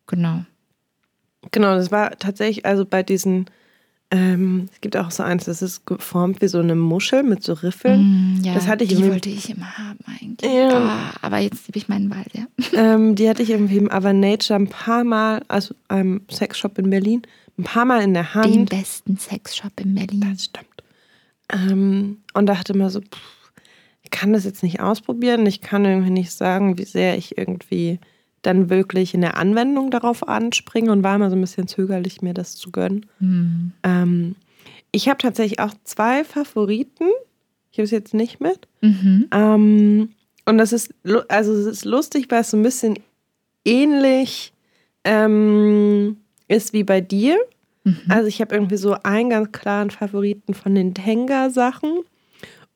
[0.06, 0.46] Genau.
[1.52, 3.46] Genau, das war tatsächlich, also bei diesen,
[4.12, 7.54] ähm, es gibt auch so eins, das ist geformt wie so eine Muschel mit so
[7.54, 8.38] Riffeln.
[8.40, 10.52] Mm, ja, das hatte ich die irgendwie- wollte ich immer haben eigentlich.
[10.52, 10.70] Ja.
[10.78, 12.46] Ah, aber jetzt liebe ich meinen Wald, ja.
[12.74, 16.90] Ähm, die hatte ich irgendwie im Aber Nature ein paar Mal, also einem Sexshop in
[16.90, 17.22] Berlin,
[17.58, 18.54] ein paar Mal in der Hand.
[18.54, 20.26] Den besten Sexshop in Berlin.
[20.32, 20.68] Das stimmt.
[21.52, 23.52] Ähm, und dachte immer so, pff,
[24.04, 25.46] ich kann das jetzt nicht ausprobieren.
[25.46, 28.00] Ich kann irgendwie nicht sagen, wie sehr ich irgendwie
[28.42, 32.34] dann wirklich in der Anwendung darauf anspringe und war immer so ein bisschen zögerlich, mir
[32.34, 33.06] das zu gönnen.
[33.20, 33.74] Hm.
[33.84, 34.36] Ähm,
[34.92, 37.10] ich habe tatsächlich auch zwei Favoriten.
[37.72, 38.68] Ich habe es jetzt nicht mit.
[38.82, 39.28] Mhm.
[39.32, 40.10] Ähm,
[40.46, 40.94] und das ist,
[41.28, 42.98] also es ist lustig, weil es so ein bisschen
[43.66, 44.54] ähnlich
[45.04, 46.18] ähm,
[46.48, 47.38] ist wie bei dir.
[47.84, 48.02] Mhm.
[48.10, 52.00] Also ich habe irgendwie so einen ganz klaren Favoriten von den Tenga-Sachen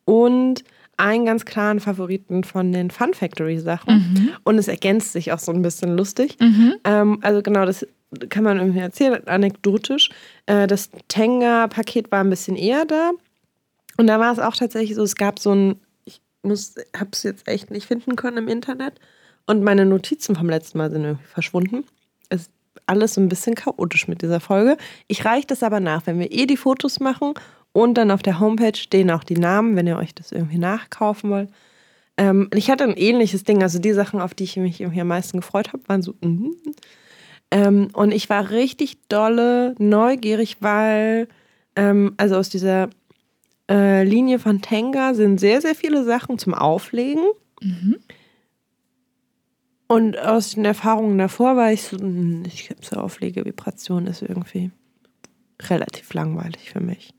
[0.04, 0.64] und
[0.96, 3.94] einen ganz klaren Favoriten von den Fun Factory-Sachen.
[3.94, 4.30] Mhm.
[4.44, 6.36] Und es ergänzt sich auch so ein bisschen lustig.
[6.40, 6.74] Mhm.
[6.84, 7.86] Ähm, also genau, das
[8.28, 10.10] kann man irgendwie erzählen, anekdotisch.
[10.46, 13.12] Äh, das Tenga-Paket war ein bisschen eher da.
[13.96, 17.22] Und da war es auch tatsächlich so, es gab so ein, ich muss, habe es
[17.22, 18.94] jetzt echt nicht finden können im Internet.
[19.46, 21.84] Und meine Notizen vom letzten Mal sind irgendwie verschwunden.
[22.86, 24.76] Alles so ein bisschen chaotisch mit dieser Folge.
[25.08, 27.34] Ich reiche das aber nach, wenn wir eh die Fotos machen
[27.72, 31.30] und dann auf der Homepage stehen auch die Namen, wenn ihr euch das irgendwie nachkaufen
[31.30, 31.48] wollt.
[32.16, 35.08] Ähm, ich hatte ein ähnliches Ding, also die Sachen, auf die ich mich irgendwie am
[35.08, 36.54] meisten gefreut habe, waren so, mhm.
[37.50, 41.28] ähm, und ich war richtig dolle neugierig, weil,
[41.74, 42.90] ähm, also aus dieser
[43.70, 47.24] äh, Linie von Tenga sind sehr, sehr viele Sachen zum Auflegen.
[47.62, 47.96] Mhm.
[49.92, 54.70] Und aus den Erfahrungen davor war ich so, hm, ich habe so Auflegevibration ist irgendwie
[55.64, 57.12] relativ langweilig für mich.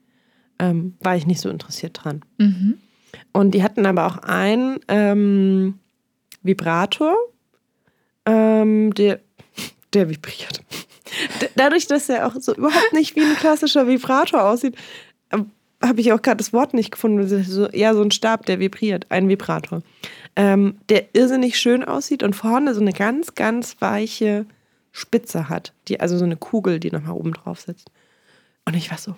[0.57, 2.25] Ähm, war ich nicht so interessiert dran.
[2.39, 2.79] Mhm.
[3.31, 5.77] Und die hatten aber auch einen ähm,
[6.41, 7.15] Vibrator,
[8.25, 9.19] ähm, der,
[9.93, 10.63] der vibriert.
[11.55, 14.75] Dadurch, dass er auch so überhaupt nicht wie ein klassischer Vibrator aussieht,
[15.31, 15.51] ähm,
[15.83, 17.27] habe ich auch gerade das Wort nicht gefunden.
[17.43, 19.81] So, ja, so ein Stab, der vibriert, ein Vibrator.
[20.35, 24.45] Ähm, der irrsinnig schön aussieht und vorne so eine ganz, ganz weiche
[24.91, 25.73] Spitze hat.
[25.87, 27.91] Die, also so eine Kugel, die nochmal oben drauf sitzt.
[28.65, 29.15] Und ich war so,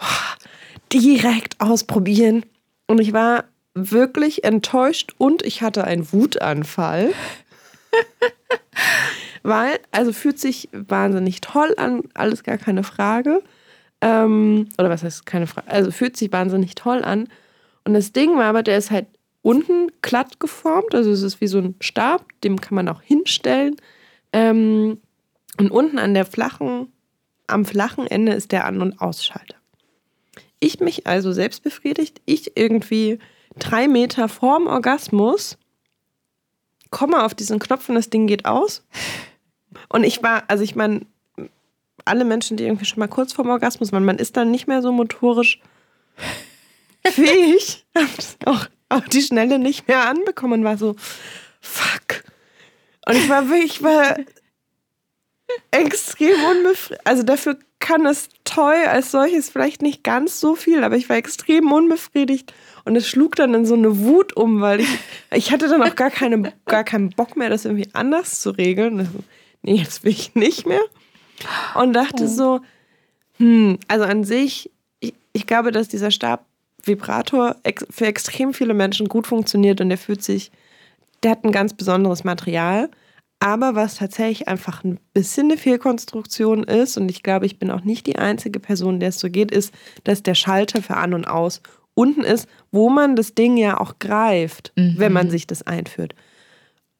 [0.00, 0.46] oh,
[0.92, 2.44] direkt ausprobieren.
[2.86, 3.44] Und ich war
[3.74, 7.12] wirklich enttäuscht und ich hatte einen Wutanfall.
[9.42, 13.42] Weil, also fühlt sich wahnsinnig toll an, alles gar keine Frage.
[14.00, 15.70] Ähm, oder was heißt keine Frage?
[15.70, 17.28] Also fühlt sich wahnsinnig toll an.
[17.84, 19.06] Und das Ding war aber, der ist halt
[19.42, 20.94] unten glatt geformt.
[20.94, 23.76] Also es ist wie so ein Stab, dem kann man auch hinstellen.
[24.32, 25.00] Ähm,
[25.58, 26.92] und unten an der flachen,
[27.46, 29.56] am flachen Ende ist der An- und Ausschalter.
[30.58, 33.18] Ich mich also selbst befriedigt, ich irgendwie
[33.58, 35.58] drei Meter vorm Orgasmus
[36.90, 38.84] komme auf diesen Knopf und das Ding geht aus.
[39.88, 41.06] Und ich war, also ich meine,
[42.04, 44.82] alle Menschen, die irgendwie schon mal kurz vorm Orgasmus waren, man ist dann nicht mehr
[44.82, 45.60] so motorisch
[47.04, 47.86] fähig,
[48.44, 50.96] auch auf die Schnelle nicht mehr anbekommen war so,
[51.60, 52.24] fuck.
[53.06, 54.16] Und ich war wirklich, ich war
[55.70, 57.06] extrem unbefriedigt.
[57.06, 61.16] Also dafür kann das Toy als solches vielleicht nicht ganz so viel, aber ich war
[61.16, 62.52] extrem unbefriedigt
[62.84, 64.88] und es schlug dann in so eine Wut um, weil ich,
[65.32, 69.00] ich hatte dann auch gar, keine, gar keinen Bock mehr, das irgendwie anders zu regeln.
[69.00, 69.18] Also,
[69.62, 70.80] nee, jetzt will ich nicht mehr.
[71.74, 72.60] Und dachte so,
[73.38, 79.08] hm, also an sich, ich, ich glaube, dass dieser Stab-Vibrator ex für extrem viele Menschen
[79.08, 80.50] gut funktioniert und der fühlt sich,
[81.22, 82.90] der hat ein ganz besonderes Material.
[83.38, 87.82] Aber was tatsächlich einfach ein bisschen eine Fehlkonstruktion ist, und ich glaube, ich bin auch
[87.82, 91.26] nicht die einzige Person, der es so geht, ist, dass der Schalter für An und
[91.26, 91.60] Aus
[91.92, 94.94] unten ist, wo man das Ding ja auch greift, Mhm.
[94.96, 96.14] wenn man sich das einführt.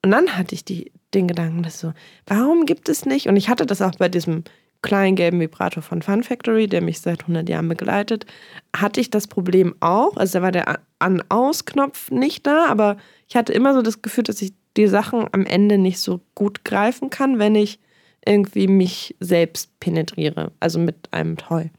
[0.03, 1.93] Und dann hatte ich die, den Gedanken, dass so,
[2.27, 3.27] warum gibt es nicht?
[3.27, 4.45] Und ich hatte das auch bei diesem
[4.83, 8.27] kleinen gelben Vibrator von Fun Factory, der mich seit 100 Jahren begleitet,
[8.75, 10.17] hatte ich das Problem auch.
[10.17, 12.97] Also da war der An-Aus-Knopf nicht da, aber
[13.29, 16.65] ich hatte immer so das Gefühl, dass ich die Sachen am Ende nicht so gut
[16.65, 17.81] greifen kann, wenn ich
[18.25, 21.71] irgendwie mich selbst penetriere, also mit einem Toy.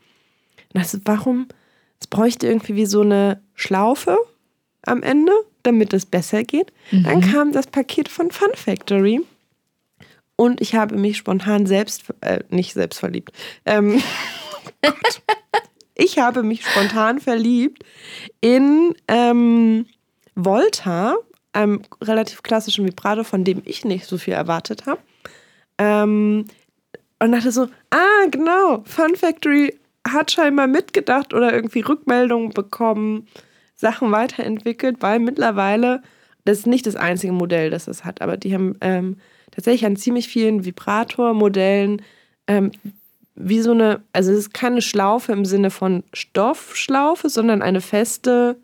[0.73, 1.47] Und das, warum?
[1.99, 4.17] Es bräuchte irgendwie wie so eine Schlaufe
[4.83, 5.31] am Ende,
[5.67, 6.71] damit es besser geht.
[6.91, 9.21] Dann kam das Paket von Fun Factory
[10.37, 13.31] und ich habe mich spontan selbst, äh, nicht selbst verliebt.
[13.65, 14.01] Ähm,
[15.95, 17.83] ich habe mich spontan verliebt
[18.39, 19.87] in ähm,
[20.35, 21.15] Volta,
[21.53, 25.01] einem relativ klassischen Vibrator, von dem ich nicht so viel erwartet habe.
[25.79, 26.45] Ähm,
[27.19, 29.73] und dachte so, ah, genau, Fun Factory
[30.07, 33.27] hat scheinbar mitgedacht oder irgendwie Rückmeldungen bekommen,
[33.77, 36.01] Sachen weiterentwickelt, weil mittlerweile,
[36.43, 39.17] das ist nicht das einzige Modell, das es hat, aber die haben ähm,
[39.51, 42.01] tatsächlich an ziemlich vielen Vibrator-Modellen
[42.47, 42.71] ähm,
[43.35, 48.57] wie so eine, also es ist keine Schlaufe im Sinne von Stoffschlaufe, sondern eine feste,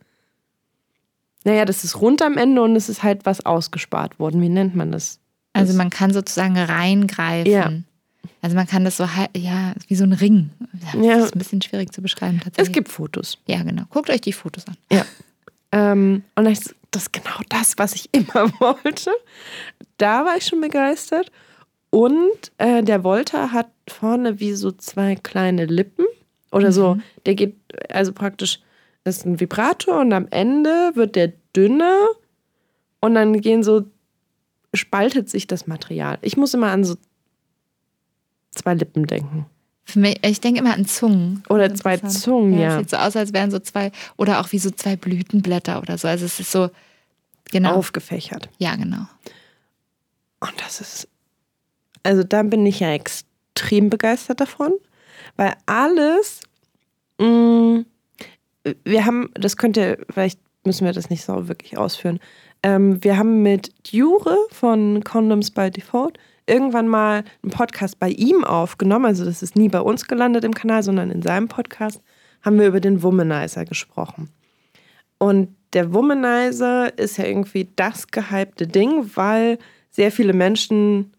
[1.44, 4.42] naja, das ist rund am Ende und es ist halt was ausgespart worden.
[4.42, 5.20] Wie nennt man das?
[5.54, 7.52] Also man kann sozusagen reingreifen.
[7.52, 7.72] Ja.
[8.42, 10.50] Also man kann das so, ja, wie so ein Ring.
[10.94, 11.16] Ja, Ja.
[11.18, 12.68] Das ist ein bisschen schwierig zu beschreiben tatsächlich.
[12.70, 13.38] Es gibt Fotos.
[13.48, 13.84] Ja, genau.
[13.90, 14.78] Guckt euch die Fotos an.
[14.92, 15.06] Ja.
[15.72, 19.12] Ähm, und so, das ist genau das, was ich immer wollte.
[19.98, 21.32] Da war ich schon begeistert.
[21.90, 26.06] Und äh, der Volta hat vorne wie so zwei kleine Lippen.
[26.52, 27.56] Oder so, der geht,
[27.90, 28.60] also praktisch,
[29.04, 32.08] das ist ein Vibrator und am Ende wird der dünner
[33.00, 33.86] und dann gehen so,
[34.74, 36.20] spaltet sich das Material.
[36.22, 36.96] Ich muss immer an so
[38.54, 39.46] zwei Lippen denken.
[39.86, 41.44] Für mich, ich denke immer an Zungen.
[41.50, 41.98] Oder zwei.
[41.98, 42.76] Zungen, ja.
[42.76, 45.98] Es sieht so aus, als wären so zwei, oder auch wie so zwei Blütenblätter oder
[45.98, 46.08] so.
[46.08, 46.70] Also es ist so,
[47.52, 47.76] genau.
[47.76, 48.50] Aufgefächert.
[48.60, 49.06] Ja, genau.
[50.40, 51.08] Und das ist,
[52.04, 54.74] also da bin ich ja extrem begeistert davon,
[55.36, 56.42] weil alles,
[57.20, 57.84] mh,
[58.86, 62.20] wir haben, das könnt ihr, vielleicht müssen wir das nicht so wirklich ausführen.
[62.62, 68.44] Ähm, wir haben mit Jure von Condoms by Default irgendwann mal einen Podcast bei ihm
[68.44, 69.06] aufgenommen.
[69.06, 72.02] Also das ist nie bei uns gelandet im Kanal, sondern in seinem Podcast
[72.42, 74.30] haben wir über den Womanizer gesprochen.
[75.18, 79.58] Und der Womanizer ist ja irgendwie das gehypte Ding, weil
[79.90, 81.14] sehr viele Menschen.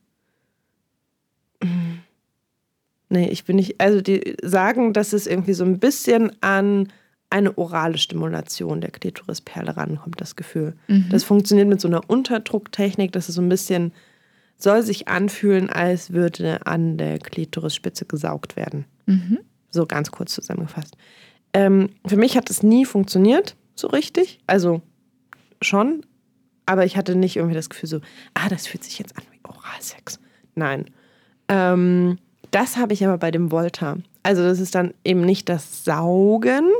[3.08, 3.80] Nee, ich bin nicht.
[3.80, 6.92] Also, die sagen, dass es irgendwie so ein bisschen an
[7.30, 10.74] eine orale Stimulation der Klitorisperle rankommt, das Gefühl.
[11.10, 13.92] Das funktioniert mit so einer Unterdrucktechnik, dass es so ein bisschen
[14.64, 18.86] soll sich anfühlen, als würde an der Klitorisspitze gesaugt werden.
[19.06, 19.38] Mhm.
[19.70, 20.96] So ganz kurz zusammengefasst.
[21.52, 24.40] Ähm, für mich hat es nie funktioniert, so richtig.
[24.46, 24.82] Also
[25.62, 26.04] schon,
[26.66, 28.00] aber ich hatte nicht irgendwie das Gefühl so,
[28.34, 30.18] ah, das fühlt sich jetzt an wie Oralsex.
[30.54, 30.86] Nein.
[31.48, 32.18] Ähm,
[32.50, 33.98] das habe ich aber bei dem Volta.
[34.22, 36.70] Also das ist dann eben nicht das Saugen,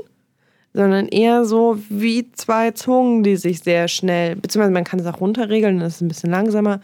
[0.72, 5.20] sondern eher so wie zwei Zungen, die sich sehr schnell, beziehungsweise man kann es auch
[5.20, 6.80] runterregeln, das ist ein bisschen langsamer,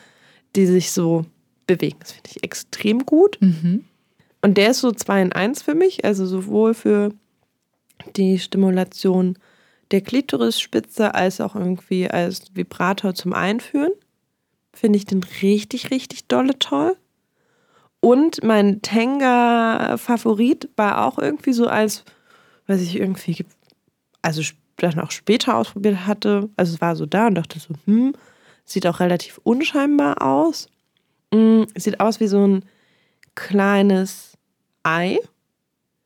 [0.57, 1.25] die sich so
[1.67, 1.99] bewegen.
[2.01, 3.39] Das finde ich extrem gut.
[3.41, 3.85] Mhm.
[4.43, 7.13] Und der ist so 2 in 1 für mich, also sowohl für
[8.17, 9.39] die Stimulation
[9.91, 13.93] der Klitorisspitze als auch irgendwie als Vibrator zum Einführen.
[14.73, 16.97] Finde ich den richtig, richtig dolle toll.
[18.01, 22.05] Und mein Tenga-Favorit war auch irgendwie so als,
[22.67, 23.45] was ich irgendwie,
[24.23, 24.43] also
[24.77, 26.49] dann auch später ausprobiert hatte.
[26.57, 28.15] Also es war so da und dachte so, hm,
[28.71, 30.69] sieht auch relativ unscheinbar aus.
[31.33, 32.65] Mm, sieht aus wie so ein
[33.35, 34.37] kleines
[34.83, 35.19] Ei.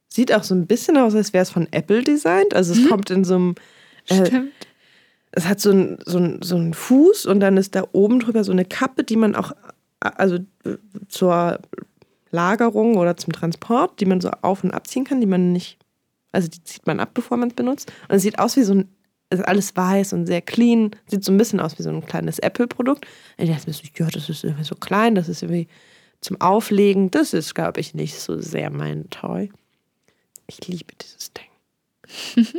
[0.08, 2.54] Sieht auch so ein bisschen aus, als wäre es von Apple designt.
[2.54, 2.88] Also es Mhm.
[2.88, 3.54] kommt in so einem.
[4.08, 4.52] Äh, Stimmt.
[5.32, 8.44] es hat so einen so ein, so ein Fuß und dann ist da oben drüber
[8.44, 9.52] so eine Kappe, die man auch,
[10.00, 10.76] äh, also äh,
[11.08, 11.58] zur
[12.30, 15.78] Lagerung oder zum Transport, die man so auf- und abziehen kann, die man nicht,
[16.32, 17.92] also die zieht man ab, bevor man es benutzt.
[18.08, 18.93] Und es sieht aus wie so ein,
[19.34, 22.38] ist alles weiß und sehr clean, sieht so ein bisschen aus wie so ein kleines
[22.38, 23.06] Apple-Produkt.
[23.36, 25.68] Und ich dachte mir so, ja, das ist irgendwie so klein, das ist irgendwie
[26.20, 29.50] zum Auflegen, das ist, glaube ich, nicht so sehr mein Toy.
[30.46, 32.46] Ich liebe dieses Ding.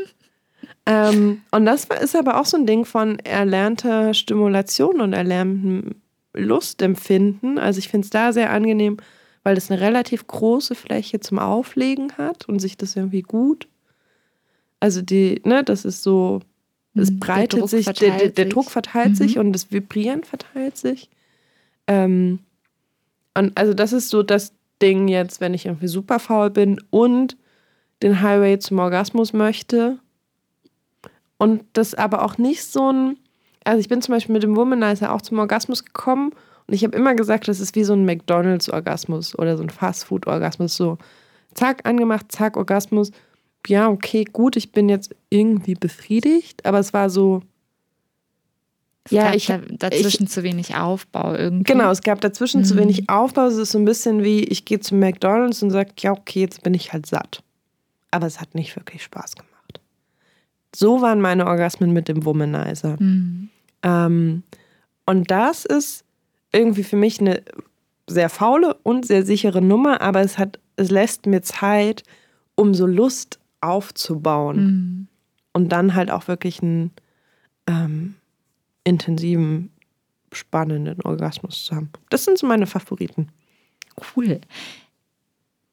[0.85, 5.95] ähm, und das ist aber auch so ein Ding von erlernter Stimulation und erlerntem
[6.33, 7.57] Lustempfinden.
[7.57, 8.97] Also ich finde es da sehr angenehm,
[9.43, 13.67] weil es eine relativ große Fläche zum Auflegen hat und sich das irgendwie gut.
[14.79, 16.41] Also die, ne, das ist so,
[16.95, 18.53] es Mhm, der breitet Druck sich, der, der, der sich.
[18.53, 19.41] Druck verteilt sich Mhm.
[19.41, 21.09] und das Vibrieren verteilt sich.
[21.87, 22.39] Ähm,
[23.37, 27.37] und also das ist so das Ding jetzt, wenn ich irgendwie super faul bin und
[28.01, 29.99] den Highway zum Orgasmus möchte.
[31.37, 33.17] Und das aber auch nicht so ein.
[33.63, 36.31] Also ich bin zum Beispiel mit dem Womanizer auch zum Orgasmus gekommen
[36.67, 40.75] und ich habe immer gesagt, das ist wie so ein McDonalds-Orgasmus oder so ein Fastfood-Orgasmus.
[40.75, 40.97] So,
[41.53, 43.11] zack, angemacht, zack, Orgasmus.
[43.67, 47.41] Ja, okay, gut, ich bin jetzt irgendwie befriedigt, aber es war so.
[49.05, 49.59] Es Ja, gab ich- da,
[49.89, 51.71] dazwischen zu wenig Aufbau irgendwie.
[51.71, 52.79] Genau, es gab dazwischen zu Mhm.
[52.79, 53.45] wenig Aufbau.
[53.45, 56.63] Es ist so ein bisschen wie, ich gehe zu McDonalds und sage, ja, okay, jetzt
[56.63, 57.43] bin ich halt satt.
[58.09, 59.79] Aber es hat nicht wirklich Spaß gemacht.
[60.75, 62.97] So waren meine Orgasmen mit dem Womanizer.
[62.99, 63.49] Mhm.
[63.83, 64.43] Ähm,
[65.05, 66.03] und das ist
[66.51, 67.43] irgendwie für mich eine
[68.07, 72.03] sehr faule und sehr sichere Nummer, aber es hat, es lässt mir Zeit,
[72.55, 75.07] um so Lust aufzubauen Mhm.
[75.53, 76.91] und dann halt auch wirklich einen
[77.67, 78.15] ähm,
[78.83, 79.71] intensiven,
[80.31, 81.89] spannenden Orgasmus zu haben.
[82.09, 83.29] Das sind so meine Favoriten.
[84.15, 84.41] Cool.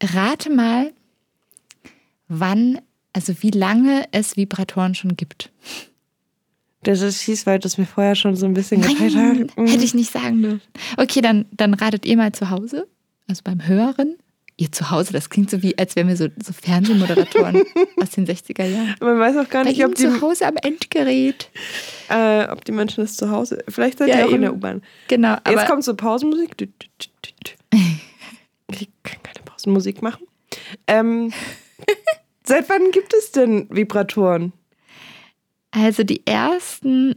[0.02, 0.92] Rate mal,
[2.28, 2.80] wann,
[3.12, 5.52] also wie lange es Vibratoren schon gibt.
[6.84, 9.56] Das ist fies, weil das mir vorher schon so ein bisschen geteilt hat.
[9.56, 10.62] Hätte ich nicht sagen dürfen.
[10.96, 12.88] Okay, dann, dann ratet ihr mal zu Hause,
[13.28, 14.16] also beim Hören.
[14.62, 17.64] Ihr zu Hause, das klingt so wie, als wären wir so, so Fernsehmoderatoren
[18.00, 18.94] aus den 60er Jahren.
[19.00, 21.50] Man weiß auch gar Bei nicht, ob die, zu Hause am Endgerät.
[22.08, 23.64] äh, ob die Menschen das zu Hause.
[23.68, 24.42] Vielleicht seid Ja, ihr auch in eben.
[24.42, 24.82] der U-Bahn.
[25.08, 26.50] Genau, aber Jetzt kommt so Pausenmusik.
[28.74, 30.26] Ich kann keine Pausenmusik machen.
[30.86, 31.32] Ähm,
[32.46, 34.52] seit wann gibt es denn Vibratoren?
[35.72, 37.16] also die ersten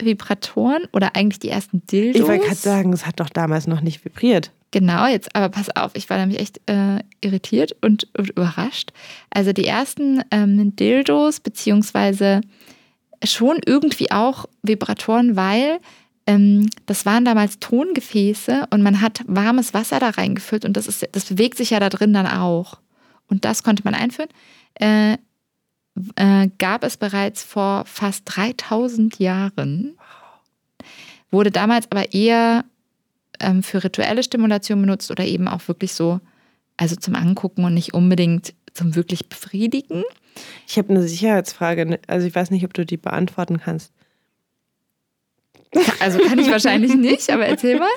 [0.00, 2.20] Vibratoren oder eigentlich die ersten Dildos.
[2.22, 4.50] Ich wollte gerade sagen, es hat doch damals noch nicht vibriert.
[4.72, 8.92] Genau, jetzt aber pass auf, ich war nämlich echt äh, irritiert und, und überrascht.
[9.30, 12.40] Also die ersten ähm, Dildos, beziehungsweise
[13.24, 15.80] schon irgendwie auch Vibratoren, weil
[16.26, 21.08] ähm, das waren damals Tongefäße und man hat warmes Wasser da reingefüllt und das, ist,
[21.12, 22.78] das bewegt sich ja da drin dann auch.
[23.26, 24.30] Und das konnte man einführen.
[24.74, 25.14] Äh,
[26.14, 29.96] äh, gab es bereits vor fast 3000 Jahren.
[31.30, 32.64] Wurde damals aber eher
[33.40, 36.20] ähm, für rituelle Stimulation benutzt oder eben auch wirklich so,
[36.76, 40.04] also zum Angucken und nicht unbedingt zum wirklich Befriedigen.
[40.66, 41.98] Ich habe eine Sicherheitsfrage.
[42.06, 43.92] Also ich weiß nicht, ob du die beantworten kannst.
[46.00, 47.88] Also kann ich wahrscheinlich nicht, aber erzähl mal.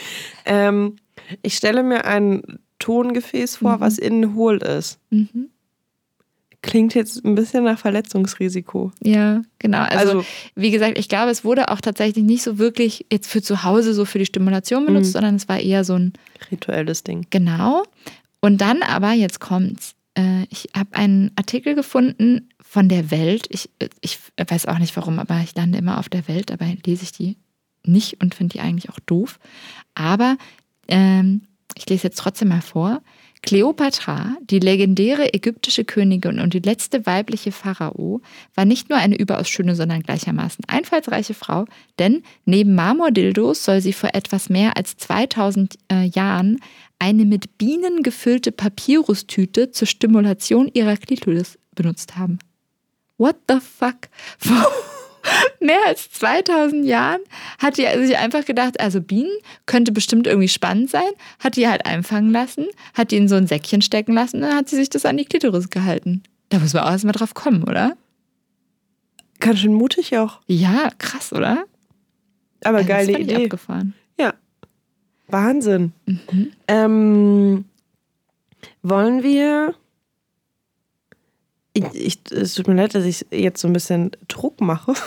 [0.46, 0.98] Ähm,
[1.42, 3.82] ich stelle mir ein Tongefäß vor, Mhm.
[3.82, 5.00] was innen hohl ist.
[5.10, 5.50] Mhm.
[6.64, 8.92] Klingt jetzt ein bisschen nach Verletzungsrisiko.
[9.04, 9.80] Ja, genau.
[9.82, 10.26] Also, Also,
[10.56, 13.94] wie gesagt, ich glaube, es wurde auch tatsächlich nicht so wirklich jetzt für zu Hause
[13.94, 15.12] so für die Stimulation benutzt, Mhm.
[15.14, 16.14] sondern es war eher so ein
[16.50, 17.28] rituelles Ding.
[17.30, 17.84] Genau.
[18.42, 19.94] Und dann aber, jetzt kommt's.
[20.16, 23.46] Äh, ich habe einen Artikel gefunden von der Welt.
[23.50, 23.70] Ich,
[24.02, 27.12] ich weiß auch nicht warum, aber ich lande immer auf der Welt, dabei lese ich
[27.12, 27.38] die
[27.86, 29.38] nicht und finde die eigentlich auch doof.
[29.96, 30.38] Aber
[30.88, 31.42] Ähm,
[31.76, 33.02] ich lese jetzt trotzdem mal vor.
[33.44, 38.22] Kleopatra, die legendäre ägyptische Königin und die letzte weibliche Pharao,
[38.56, 41.66] war nicht nur eine überaus schöne, sondern gleichermaßen einfallsreiche Frau,
[42.00, 46.60] denn neben Marmordildos soll sie vor etwas mehr als 2000 äh, Jahren
[47.00, 52.40] eine mit Bienen gefüllte Papyrustüte zur Stimulation ihrer Klitoris benutzt haben.
[53.18, 54.08] What the fuck?
[55.60, 57.22] mehr als 2000 Jahren
[57.60, 59.32] hat die sich einfach gedacht, also Bienen
[59.66, 61.10] könnte bestimmt irgendwie spannend sein,
[61.40, 64.56] hat die halt einfangen lassen, hat die in so ein Säckchen stecken lassen und dann
[64.56, 66.24] hat sie sich das an die Klitoris gehalten.
[66.50, 67.96] Da muss man auch erstmal drauf kommen, oder?
[69.40, 70.40] Ganz schön mutig auch.
[70.48, 71.66] Ja, krass, oder?
[72.64, 73.44] Aber Also, geile das fand ich Idee.
[73.46, 73.94] abgefahren.
[74.20, 74.34] Ja.
[75.28, 75.94] Wahnsinn.
[76.06, 76.52] Mhm.
[76.68, 77.66] Ähm,
[78.84, 79.74] wollen wir.
[81.74, 84.94] Ich, ich, es tut mir leid, dass ich jetzt so ein bisschen Druck mache.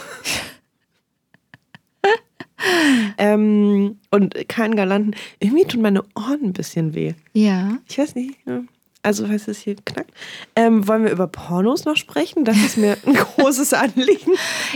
[3.19, 5.15] ähm, und keinen Galanten.
[5.41, 7.15] Irgendwie tun meine Ohren ein bisschen weh.
[7.33, 7.79] Ja.
[7.89, 8.37] Ich weiß nicht.
[8.47, 8.63] ja.
[9.03, 10.11] Also, falls es hier knackt.
[10.57, 12.45] Ähm, wollen wir über Pornos noch sprechen?
[12.45, 14.33] Das ist mir ein großes Anliegen.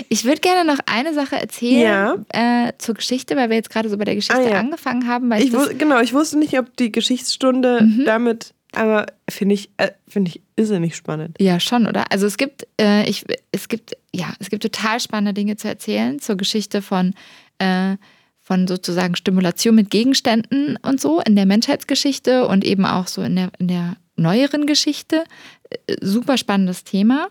[0.09, 3.99] Ich würde gerne noch eine Sache erzählen äh, zur Geschichte, weil wir jetzt gerade so
[3.99, 4.61] bei der Geschichte Ah, ja.
[4.61, 5.33] angefangen haben.
[5.33, 8.05] Ich Ich wus genau, ich wusste nicht, ob die Geschichtsstunde Mhm.
[8.05, 11.37] damit, aber finde ich, äh, finde ich irrsinnig spannend.
[11.41, 12.11] Ja, schon, oder?
[12.13, 16.19] Also es gibt, äh, ich, es gibt, ja, es gibt total spannende Dinge zu erzählen
[16.21, 17.15] zur Geschichte von,
[17.59, 17.97] äh,
[18.39, 23.37] von sozusagen Stimulation mit Gegenständen und so in der Menschheitsgeschichte und eben auch so in
[23.37, 25.25] der, in der neueren Geschichte.
[25.71, 27.29] Äh, super spannendes Thema.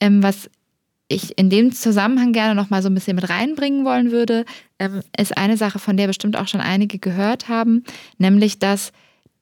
[0.00, 0.50] Ähm, was
[1.06, 4.44] ich in dem Zusammenhang gerne noch mal so ein bisschen mit reinbringen wollen würde,
[4.78, 7.84] ähm, ist eine Sache, von der bestimmt auch schon einige gehört haben,
[8.18, 8.92] nämlich dass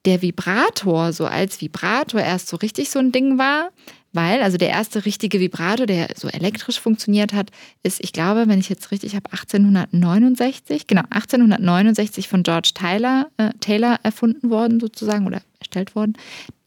[0.05, 3.71] der Vibrator so als Vibrator erst so richtig so ein Ding war,
[4.11, 7.51] weil also der erste richtige Vibrator, der so elektrisch funktioniert hat,
[7.83, 13.51] ist, ich glaube, wenn ich jetzt richtig habe, 1869, genau 1869 von George Taylor, äh,
[13.59, 16.13] Taylor erfunden worden sozusagen oder erstellt worden.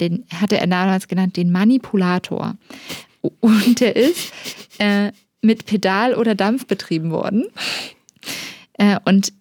[0.00, 2.56] Den hatte er damals genannt den Manipulator.
[3.40, 4.32] Und der ist
[4.78, 5.10] äh,
[5.40, 7.46] mit Pedal oder Dampf betrieben worden.
[8.74, 9.32] Äh, und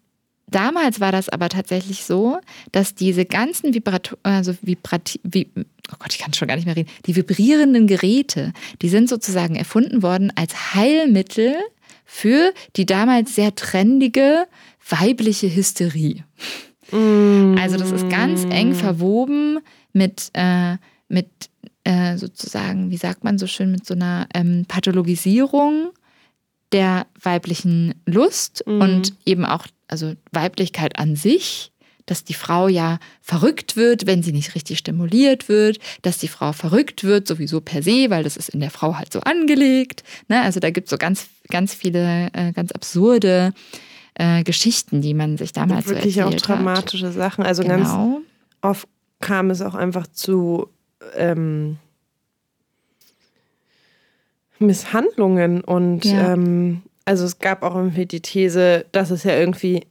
[0.52, 2.40] damals war das aber tatsächlich so,
[2.72, 6.76] dass diese ganzen Vibrato also Vibrati vi oh Gott, ich kann schon gar nicht mehr
[6.76, 11.56] reden, die vibrierenden Geräte, die sind sozusagen erfunden worden als Heilmittel
[12.06, 14.46] für die damals sehr trendige
[14.88, 16.24] weibliche Hysterie.
[16.92, 19.60] Also das ist ganz eng verwoben
[19.94, 20.76] mit, äh,
[21.08, 21.30] mit
[21.86, 25.92] äh, sozusagen, wie sagt man so schön, mit so einer ähm, Pathologisierung
[26.72, 28.82] der weiblichen Lust Mhm.
[28.82, 31.72] und eben auch, also Weiblichkeit an sich,
[32.06, 36.52] dass die Frau ja verrückt wird, wenn sie nicht richtig stimuliert wird, dass die Frau
[36.52, 40.04] verrückt wird, sowieso per se, weil das ist in der Frau halt so angelegt.
[40.28, 40.42] Ne?
[40.42, 43.54] Also da gibt es so ganz, ganz viele äh, ganz absurde
[44.16, 46.58] äh, Geschichten, die man sich damals so Wirklich auch erzählt hat.
[46.58, 47.46] dramatische Sachen.
[47.46, 48.22] Also ganz Genau.
[48.62, 48.88] oft
[49.22, 50.70] kam es auch einfach zu
[51.16, 51.78] ähm,
[54.62, 56.34] Misshandlungen und Ja.
[56.34, 59.86] ähm, also es gab auch irgendwie die These, dass es ja irgendwie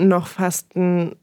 [0.00, 1.16] noch fast ein,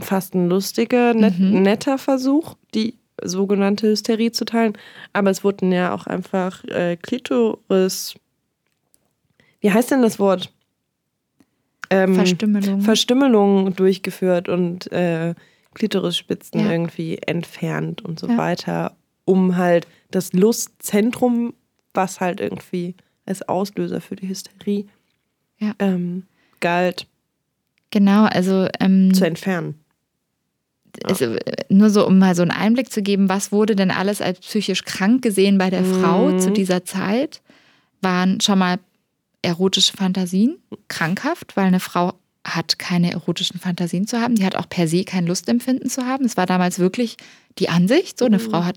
[0.00, 1.62] fast ein lustiger, net, Mhm.
[1.62, 4.72] netter Versuch, die sogenannte Hysterie zu teilen.
[5.12, 8.14] Aber es wurden ja auch einfach äh, Klitoris.
[9.60, 10.52] Wie heißt denn das Wort?
[11.90, 12.80] Ähm, Verstümmelung.
[12.80, 15.34] Verstümmelungen durchgeführt und äh,
[15.74, 16.70] Klitorisspitzen Ja.
[16.70, 18.38] irgendwie entfernt und so Ja.
[18.38, 21.54] weiter, um halt das Lustzentrum,
[21.94, 22.94] was halt irgendwie
[23.26, 24.86] als Auslöser für die Hysterie
[25.58, 25.74] Ja.
[25.78, 26.24] ähm,
[26.60, 27.06] galt,
[27.90, 29.74] genau, also ähm, zu entfernen.
[31.04, 31.36] also,
[31.68, 34.84] nur so, um mal so einen Einblick zu geben, was wurde denn alles als psychisch
[34.84, 36.38] krank gesehen bei der Frau Mhm.
[36.38, 37.40] zu dieser Zeit,
[38.02, 38.78] waren schon mal
[39.42, 40.58] erotische Fantasien,
[40.88, 42.14] krankhaft, weil eine Frau
[42.44, 46.24] hat keine erotischen Fantasien zu haben, die hat auch per se kein Lustempfinden zu haben.
[46.24, 47.16] Es war damals wirklich
[47.58, 48.42] die Ansicht, so eine Mhm.
[48.50, 48.76] Frau hat,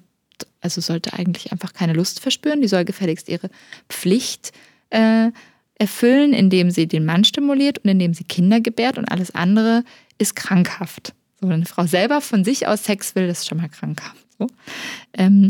[0.62, 3.50] also sollte eigentlich einfach keine Lust verspüren, die soll gefälligst ihre
[3.90, 4.52] Pflicht
[4.90, 5.32] äh,
[5.78, 9.84] erfüllen, indem sie den Mann stimuliert und indem sie Kinder gebärt und alles andere
[10.18, 11.14] ist krankhaft.
[11.40, 14.26] So, wenn eine Frau selber von sich aus Sex will, das ist schon mal krankhaft.
[14.40, 14.48] So.
[15.14, 15.48] Ähm,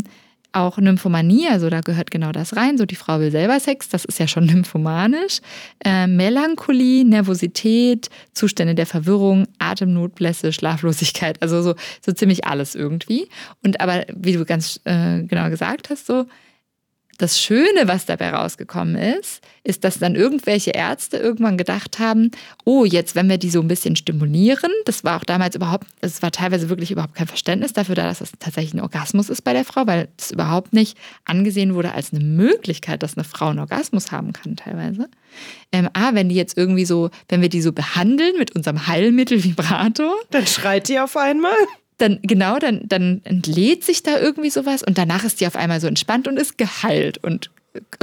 [0.56, 2.78] auch Nymphomanie, also da gehört genau das rein.
[2.78, 5.40] So, die Frau will selber Sex, das ist ja schon nymphomanisch.
[5.84, 11.74] Äh, Melancholie, Nervosität, Zustände der Verwirrung, Atemnot, Blässe, Schlaflosigkeit, also so,
[12.04, 13.28] so ziemlich alles irgendwie.
[13.62, 16.26] Und aber, wie du ganz äh, genau gesagt hast, so,
[17.16, 22.30] das Schöne, was dabei rausgekommen ist, ist, dass dann irgendwelche Ärzte irgendwann gedacht haben,
[22.64, 26.22] oh, jetzt, wenn wir die so ein bisschen stimulieren, das war auch damals überhaupt, es
[26.22, 29.52] war teilweise wirklich überhaupt kein Verständnis dafür da, dass das tatsächlich ein Orgasmus ist bei
[29.52, 33.58] der Frau, weil es überhaupt nicht angesehen wurde als eine Möglichkeit, dass eine Frau einen
[33.58, 35.08] Orgasmus haben kann teilweise.
[35.72, 39.42] Ähm, ah, wenn die jetzt irgendwie so, wenn wir die so behandeln mit unserem Heilmittel
[39.42, 40.14] Vibrator.
[40.30, 41.56] Dann schreit die auf einmal
[41.98, 45.80] dann genau, dann, dann entlädt sich da irgendwie sowas und danach ist die auf einmal
[45.80, 47.50] so entspannt und ist geheilt und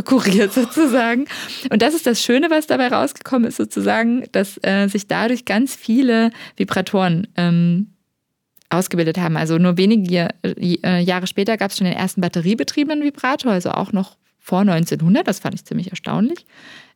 [0.06, 1.26] kuriert sozusagen.
[1.70, 5.76] Und das ist das Schöne, was dabei rausgekommen ist, sozusagen, dass äh, sich dadurch ganz
[5.76, 7.88] viele Vibratoren ähm,
[8.70, 9.38] ausgebildet haben.
[9.38, 13.92] Also nur wenige äh, Jahre später gab es schon den ersten batteriebetriebenen Vibrator, also auch
[13.92, 15.28] noch vor 1900.
[15.28, 16.46] Das fand ich ziemlich erstaunlich.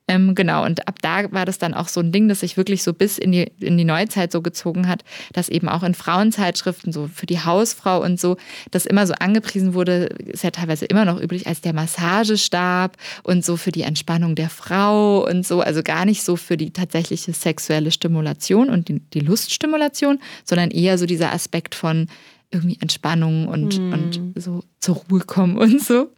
[0.10, 2.82] Ähm, genau, und ab da war das dann auch so ein Ding, das sich wirklich
[2.82, 5.04] so bis in die, in die Neuzeit so gezogen hat,
[5.34, 8.38] dass eben auch in Frauenzeitschriften, so für die Hausfrau und so,
[8.72, 13.44] das immer so angepriesen wurde, ist ja teilweise immer noch üblich, als der Massagestab und
[13.44, 17.34] so für die Entspannung der Frau und so, also gar nicht so für die tatsächliche
[17.34, 22.08] sexuelle Stimulation und die, die Luststimulation, sondern eher so dieser Aspekt von
[22.50, 23.94] irgendwie Entspannung und, mm.
[23.94, 26.10] und so zur Ruhe kommen und so.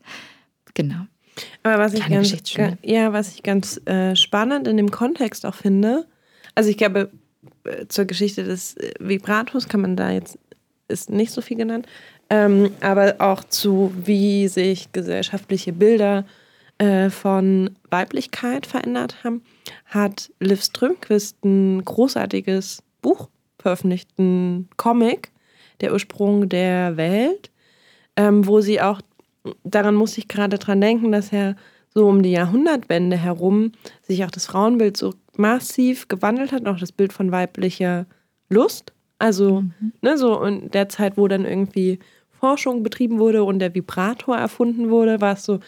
[0.76, 1.08] Genau.
[1.64, 2.36] Aber was ich ganz,
[2.82, 6.06] ja, was ich ganz äh, spannend in dem Kontext auch finde,
[6.56, 7.12] also ich glaube,
[7.64, 10.38] äh, zur Geschichte des äh, Vibrators kann man da jetzt,
[10.88, 11.88] ist nicht so viel genannt,
[12.30, 16.26] ähm, aber auch zu, wie sich gesellschaftliche Bilder
[16.78, 19.44] äh, von Weiblichkeit verändert haben,
[19.86, 23.30] hat Liv Strömquist ein großartiges Buch
[23.60, 25.32] veröffentlicht, ein Comic,
[25.82, 27.52] Der Ursprung der Welt,
[28.16, 29.02] ähm, wo sie auch
[29.64, 31.56] daran muss ich gerade dran denken, dass er
[31.94, 33.72] so um die Jahrhundertwende herum
[34.02, 38.06] sich auch das Frauenbild so massiv gewandelt hat, auch das Bild von weiblicher
[38.50, 38.94] Lust.
[39.18, 39.94] Also, mhm.
[40.02, 42.00] ne, so in der Zeit, wo dann irgendwie
[42.40, 45.60] Forschung betrieben wurde und der Vibrator erfunden wurde, war es so,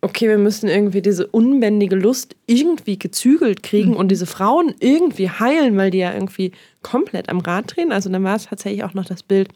[0.00, 3.96] okay, wir müssen irgendwie diese unbändige Lust irgendwie gezügelt kriegen mhm.
[3.96, 6.52] und diese Frauen irgendwie heilen, weil die ja irgendwie
[6.82, 7.92] komplett am Rad drehen.
[7.92, 9.50] Also dann war es tatsächlich auch noch das Bild,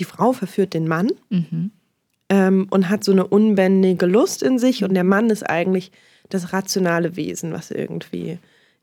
[0.00, 1.12] die Frau verführt den Mann.
[1.28, 1.70] Mhm
[2.34, 4.82] ähm, und hat so eine unbändige Lust in sich.
[4.82, 5.92] Und der Mann ist eigentlich
[6.30, 8.38] das rationale Wesen, was irgendwie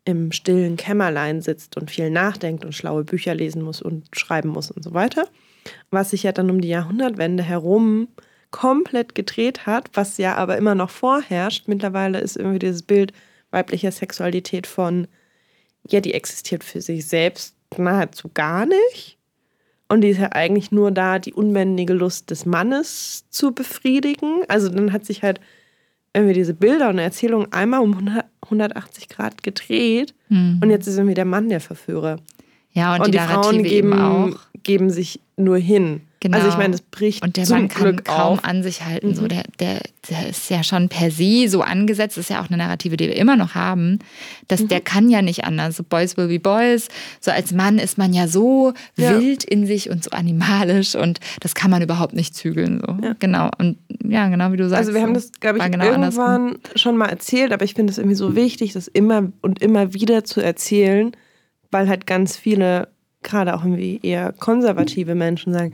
[0.06, 4.72] im stillen Kämmerlein sitzt und viel nachdenkt und schlaue Bücher lesen muss und schreiben muss
[4.72, 5.28] und so weiter.
[5.92, 8.08] Was sich ja dann um die Jahrhundertwende herum
[8.52, 11.68] komplett gedreht hat, was ja aber immer noch vorherrscht.
[11.68, 13.12] Mittlerweile ist irgendwie dieses Bild
[13.52, 15.08] weiblicher Sexualität von,
[15.88, 19.18] ja, die existiert für sich selbst nahezu gar nicht.
[19.92, 24.44] Und die ist ja eigentlich nur da, die unbändige Lust des Mannes zu befriedigen.
[24.48, 25.42] Also dann hat sich halt
[26.14, 28.10] irgendwie diese Bilder und Erzählungen einmal um
[28.42, 30.14] 180 Grad gedreht.
[30.30, 30.62] Mhm.
[30.64, 32.20] Und jetzt ist irgendwie der Mann der Verführer.
[32.72, 36.02] Ja, und, und die, die Frauen geben, geben sich nur hin.
[36.20, 36.38] Genau.
[36.38, 38.46] Also ich meine, das bricht Und der Mann kann Glück kaum auf.
[38.46, 39.10] an sich halten.
[39.10, 39.16] Mhm.
[39.16, 42.48] So, der, der, der ist ja schon per se so angesetzt, das ist ja auch
[42.48, 43.98] eine Narrative, die wir immer noch haben,
[44.48, 44.68] dass mhm.
[44.68, 45.78] der kann ja nicht anders.
[45.78, 46.90] So Boys will be Boys.
[47.22, 49.20] So als Mann ist man ja so ja.
[49.20, 52.84] wild in sich und so animalisch und das kann man überhaupt nicht zügeln.
[52.86, 52.98] So.
[53.04, 53.16] Ja.
[53.18, 53.50] Genau.
[53.58, 54.82] Und ja, genau wie du sagst.
[54.82, 56.60] Also wir haben das, glaube ich, genau irgendwann andersrum.
[56.76, 60.24] schon mal erzählt, aber ich finde es irgendwie so wichtig, das immer und immer wieder
[60.24, 61.14] zu erzählen,
[61.72, 62.90] weil halt ganz viele,
[63.24, 65.74] gerade auch irgendwie eher konservative Menschen sagen,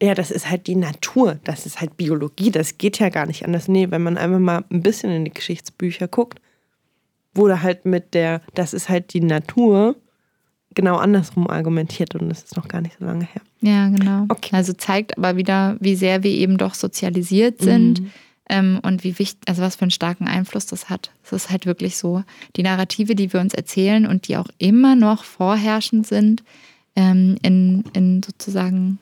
[0.00, 3.44] ja, das ist halt die Natur, das ist halt Biologie, das geht ja gar nicht
[3.44, 3.66] anders.
[3.66, 6.40] Nee, wenn man einfach mal ein bisschen in die Geschichtsbücher guckt,
[7.34, 9.96] wurde halt mit der, das ist halt die Natur,
[10.74, 13.42] genau andersrum argumentiert und das ist noch gar nicht so lange her.
[13.60, 14.26] Ja, genau.
[14.28, 14.54] Okay.
[14.54, 18.00] Also zeigt aber wieder, wie sehr wir eben doch sozialisiert sind.
[18.00, 18.10] Mhm.
[18.48, 21.10] Ähm, und wie wichtig, also was für einen starken Einfluss das hat.
[21.22, 22.24] Es ist halt wirklich so,
[22.56, 26.42] die Narrative, die wir uns erzählen und die auch immer noch vorherrschend sind
[26.96, 28.98] ähm, in, in sozusagen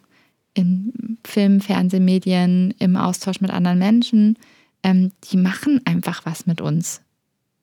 [0.54, 4.38] in Film, Fernsehmedien, im Austausch mit anderen Menschen,
[4.82, 7.02] ähm, die machen einfach was mit uns.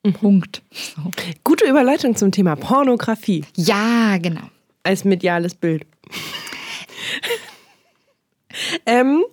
[0.04, 0.12] Mhm.
[0.12, 0.62] Punkt.
[0.70, 1.10] So.
[1.42, 3.44] Gute Überleitung zum Thema Pornografie.
[3.56, 4.48] Ja, genau.
[4.82, 5.86] Als mediales Bild.
[8.86, 9.24] ähm,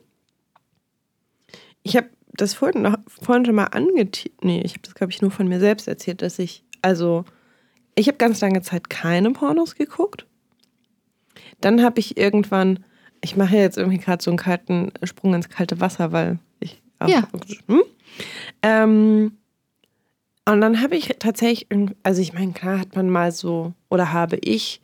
[1.84, 2.10] ich habe
[2.42, 4.44] das vorhin, noch, vorhin schon mal angeteasert.
[4.44, 7.26] Nee, ich habe das, glaube ich, nur von mir selbst erzählt, dass ich, also,
[7.96, 10.26] ich habe ganz lange Zeit keine Pornos geguckt.
[11.60, 12.84] Dann habe ich irgendwann
[13.22, 16.82] ich mache jetzt irgendwie gerade so einen kalten Sprung ins kalte Wasser, weil ich.
[17.00, 17.24] Auch, ja.
[17.68, 17.82] Hm?
[18.64, 19.38] Ähm,
[20.46, 21.68] und dann habe ich tatsächlich,
[22.04, 24.82] also ich meine, klar hat man mal so, oder habe ich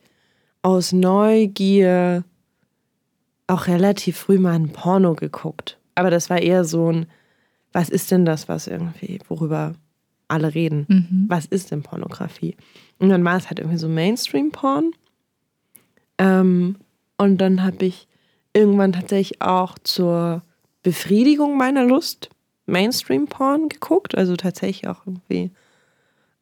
[0.62, 2.24] aus Neugier
[3.48, 5.78] auch relativ früh mal ein Porno geguckt.
[5.94, 7.06] Aber das war eher so ein,
[7.72, 9.74] was ist denn das, was irgendwie, worüber
[10.28, 10.86] alle reden?
[10.88, 11.24] Mhm.
[11.28, 12.56] Was ist denn Pornografie?
[12.98, 14.92] Und dann war es halt irgendwie so Mainstream-Porn.
[16.18, 16.76] Ähm,
[17.16, 18.08] und dann habe ich
[18.52, 20.42] irgendwann tatsächlich auch zur
[20.82, 22.30] Befriedigung meiner Lust
[22.66, 25.50] Mainstream-Porn geguckt, also tatsächlich auch irgendwie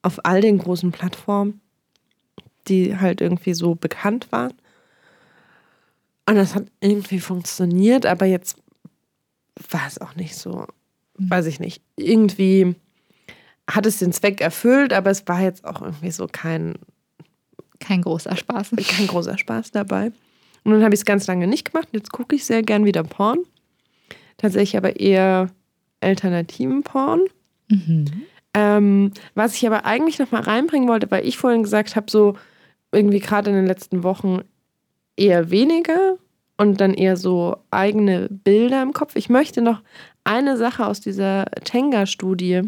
[0.02, 1.60] auf all den großen Plattformen,
[2.68, 4.54] die halt irgendwie so bekannt waren.
[6.28, 8.56] Und das hat irgendwie funktioniert, aber jetzt
[9.70, 10.66] war es auch nicht so,
[11.18, 11.82] weiß ich nicht.
[11.96, 12.74] Irgendwie
[13.68, 16.74] hat es den Zweck erfüllt, aber es war jetzt auch irgendwie so kein.
[17.78, 18.70] Kein großer Spaß.
[18.88, 20.12] Kein großer Spaß dabei.
[20.64, 21.88] Und dann habe ich es ganz lange nicht gemacht.
[21.92, 23.40] Jetzt gucke ich sehr gern wieder Porn.
[24.38, 25.50] Tatsächlich aber eher
[26.00, 27.20] alternativen Porn.
[27.68, 28.06] Mhm.
[28.54, 32.36] Ähm, was ich aber eigentlich noch mal reinbringen wollte, weil ich vorhin gesagt habe, so
[32.92, 34.40] irgendwie gerade in den letzten Wochen
[35.16, 36.16] eher weniger
[36.56, 39.16] und dann eher so eigene Bilder im Kopf.
[39.16, 39.82] Ich möchte noch
[40.26, 42.62] eine Sache aus dieser Tenga-Studie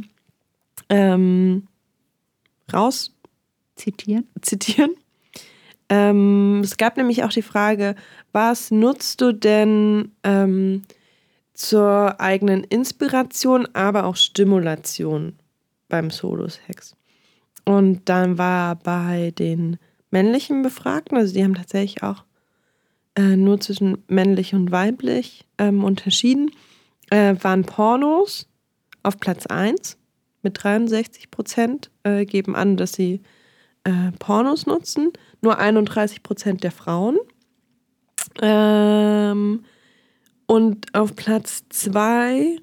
[0.89, 1.67] ähm,
[2.73, 3.15] raus
[3.75, 4.27] zitieren.
[4.41, 4.91] zitieren.
[5.89, 7.95] Ähm, es gab nämlich auch die Frage,
[8.33, 10.83] was nutzt du denn ähm,
[11.55, 15.35] zur eigenen Inspiration, aber auch Stimulation
[15.89, 16.95] beim Solo-Sex?
[17.65, 19.79] Und dann war bei den
[20.11, 22.25] männlichen Befragten, also die haben tatsächlich auch
[23.15, 26.51] äh, nur zwischen männlich und weiblich ähm, unterschieden,
[27.11, 28.49] äh, waren Pornos
[29.03, 29.97] auf Platz 1
[30.43, 33.21] mit 63 Prozent äh, geben an, dass sie
[33.85, 35.13] äh, Pornos nutzen.
[35.41, 37.19] Nur 31 Prozent der Frauen.
[38.41, 39.65] Ähm,
[40.47, 42.59] und auf Platz 2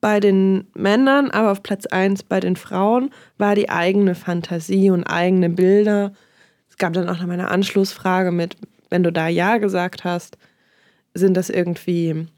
[0.00, 5.04] bei den Männern, aber auf Platz 1 bei den Frauen war die eigene Fantasie und
[5.04, 6.12] eigene Bilder.
[6.68, 8.56] Es gab dann auch noch eine Anschlussfrage mit,
[8.90, 10.38] wenn du da Ja gesagt hast,
[11.14, 12.28] sind das irgendwie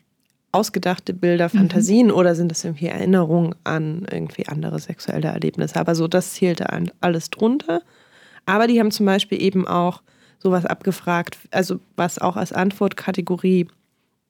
[0.53, 1.59] ausgedachte Bilder, mhm.
[1.59, 2.15] Fantasien mhm.
[2.15, 5.79] oder sind das irgendwie Erinnerungen an irgendwie andere sexuelle Erlebnisse?
[5.79, 6.67] Aber so, das zählte
[7.01, 7.83] alles drunter.
[8.47, 10.03] Aber die haben zum Beispiel eben auch
[10.39, 13.69] sowas abgefragt, also was auch als Antwortkategorie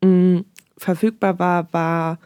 [0.03, 0.45] mh, mm,
[0.77, 2.19] verfügbar war, war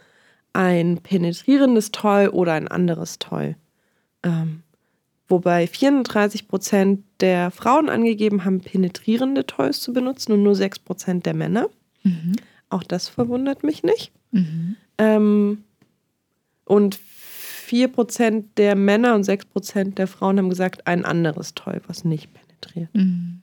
[0.53, 3.55] ein penetrierendes Toy oder ein anderes Toy.
[4.23, 4.63] Ähm,
[5.27, 11.25] wobei 34 Prozent der Frauen angegeben haben, penetrierende Toys zu benutzen und nur 6 Prozent
[11.25, 11.67] der Männer.
[12.03, 12.35] Mhm.
[12.69, 14.11] Auch das verwundert mich nicht.
[14.31, 14.75] Mhm.
[14.97, 15.63] Ähm,
[16.65, 16.99] und
[17.67, 22.93] 4% der Männer und 6% der Frauen haben gesagt, ein anderes Toy, was nicht penetriert.
[22.93, 23.41] Mhm.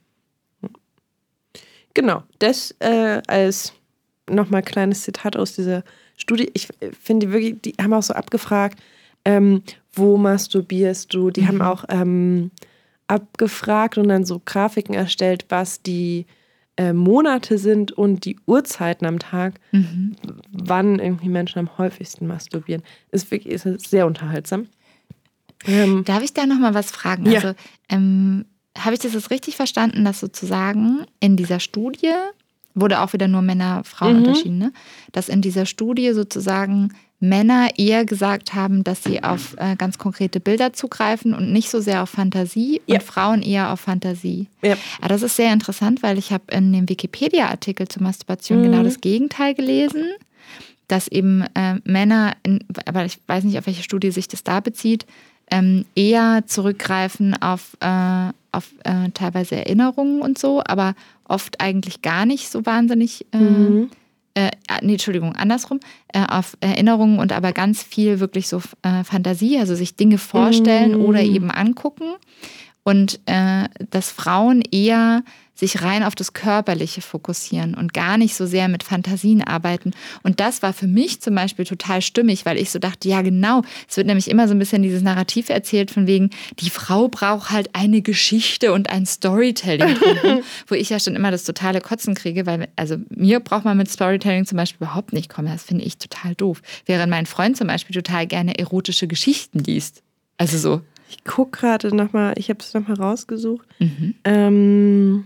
[1.94, 3.74] Genau, das äh, als
[4.31, 5.85] nochmal kleines Zitat aus dieser
[6.16, 6.51] Studie.
[6.55, 6.69] Ich
[6.99, 8.81] finde die wirklich, die haben auch so abgefragt,
[9.24, 9.62] ähm,
[9.93, 11.31] wo masturbierst du?
[11.31, 11.49] Die mhm.
[11.49, 12.51] haben auch ähm,
[13.09, 16.27] abgefragt und dann so Grafiken erstellt, was die
[16.82, 20.16] äh, Monate sind und die Uhrzeiten am Tag, mhm.
[20.50, 22.82] wann irgendwie Menschen am häufigsten masturbieren.
[23.12, 24.66] Ist wirklich ist sehr unterhaltsam.
[25.64, 27.26] Ähm, Darf ich da nochmal was fragen?
[27.26, 27.34] Ja.
[27.34, 27.54] Also,
[27.88, 28.46] ähm,
[28.76, 32.14] habe ich das jetzt richtig verstanden, dass sozusagen in dieser Studie
[32.74, 34.24] wurde auch wieder nur Männer, Frauen mhm.
[34.24, 34.72] unterschieden, ne?
[35.12, 40.40] dass in dieser Studie sozusagen Männer eher gesagt haben, dass sie auf äh, ganz konkrete
[40.40, 42.97] Bilder zugreifen und nicht so sehr auf Fantasie ja.
[42.97, 44.49] und Frauen eher auf Fantasie.
[44.61, 44.77] Ja.
[44.99, 48.65] Aber das ist sehr interessant, weil ich habe in dem Wikipedia-Artikel zur Masturbation mhm.
[48.65, 50.05] genau das Gegenteil gelesen,
[50.89, 54.59] dass eben äh, Männer, in, aber ich weiß nicht, auf welche Studie sich das da
[54.59, 55.07] bezieht,
[55.49, 60.94] ähm, eher zurückgreifen auf, äh, auf äh, teilweise Erinnerungen und so, aber
[61.24, 63.90] oft eigentlich gar nicht so wahnsinnig äh, mhm
[64.34, 64.50] äh,
[64.80, 69.74] nee, Entschuldigung, andersrum, äh, auf Erinnerungen und aber ganz viel wirklich so äh, Fantasie, also
[69.74, 71.04] sich Dinge vorstellen mm.
[71.04, 72.14] oder eben angucken.
[72.84, 75.22] Und äh, dass Frauen eher
[75.54, 79.92] sich rein auf das Körperliche fokussieren und gar nicht so sehr mit Fantasien arbeiten.
[80.22, 83.62] Und das war für mich zum Beispiel total stimmig, weil ich so dachte, ja genau,
[83.88, 87.50] es wird nämlich immer so ein bisschen dieses Narrativ erzählt von wegen, die Frau braucht
[87.50, 89.96] halt eine Geschichte und ein Storytelling,
[90.66, 93.88] wo ich ja schon immer das totale Kotzen kriege, weil also mir braucht man mit
[93.88, 95.48] Storytelling zum Beispiel überhaupt nicht kommen.
[95.48, 96.62] Das finde ich total doof.
[96.86, 100.02] Während mein Freund zum Beispiel total gerne erotische Geschichten liest.
[100.38, 100.80] Also so.
[101.12, 103.68] Ich gucke gerade nochmal, ich habe es nochmal rausgesucht.
[103.78, 104.14] Mhm.
[104.24, 105.24] Ähm,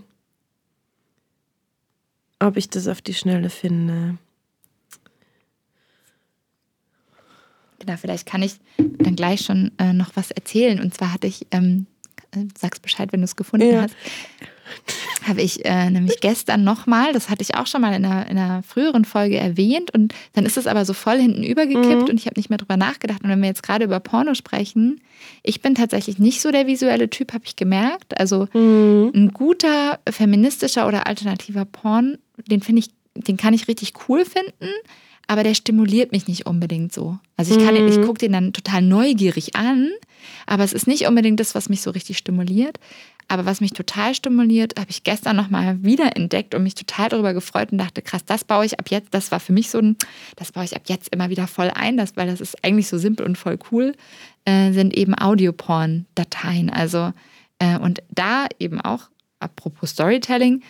[2.39, 4.17] ob ich das auf die Schnelle finde.
[7.79, 10.81] Genau, vielleicht kann ich dann gleich schon äh, noch was erzählen.
[10.81, 11.85] Und zwar hatte ich, ähm,
[12.31, 13.83] äh, sag's Bescheid, wenn du es gefunden ja.
[13.83, 13.95] hast,
[15.27, 18.37] habe ich äh, nämlich gestern nochmal, das hatte ich auch schon mal in einer, in
[18.37, 22.09] einer, früheren Folge erwähnt und dann ist es aber so voll hinten übergekippt mhm.
[22.09, 23.23] und ich habe nicht mehr drüber nachgedacht.
[23.23, 25.01] Und wenn wir jetzt gerade über Porno sprechen,
[25.43, 28.19] ich bin tatsächlich nicht so der visuelle Typ, habe ich gemerkt.
[28.19, 29.11] Also mhm.
[29.13, 32.17] ein guter feministischer oder alternativer Porn,
[32.49, 34.69] den finde ich, den kann ich richtig cool finden
[35.27, 37.19] aber der stimuliert mich nicht unbedingt so.
[37.35, 37.87] Also ich kann mhm.
[37.87, 39.91] ich gucke den dann total neugierig an,
[40.45, 42.79] aber es ist nicht unbedingt das, was mich so richtig stimuliert.
[43.29, 47.33] Aber was mich total stimuliert, habe ich gestern nochmal wieder entdeckt und mich total darüber
[47.33, 49.97] gefreut und dachte, krass, das baue ich ab jetzt, das war für mich so ein,
[50.37, 52.97] das baue ich ab jetzt immer wieder voll ein, das, weil das ist eigentlich so
[52.97, 53.93] simpel und voll cool,
[54.45, 56.69] äh, sind eben Audioporn-Dateien.
[56.69, 57.11] Also,
[57.59, 59.09] äh, und da eben auch,
[59.39, 60.63] apropos Storytelling,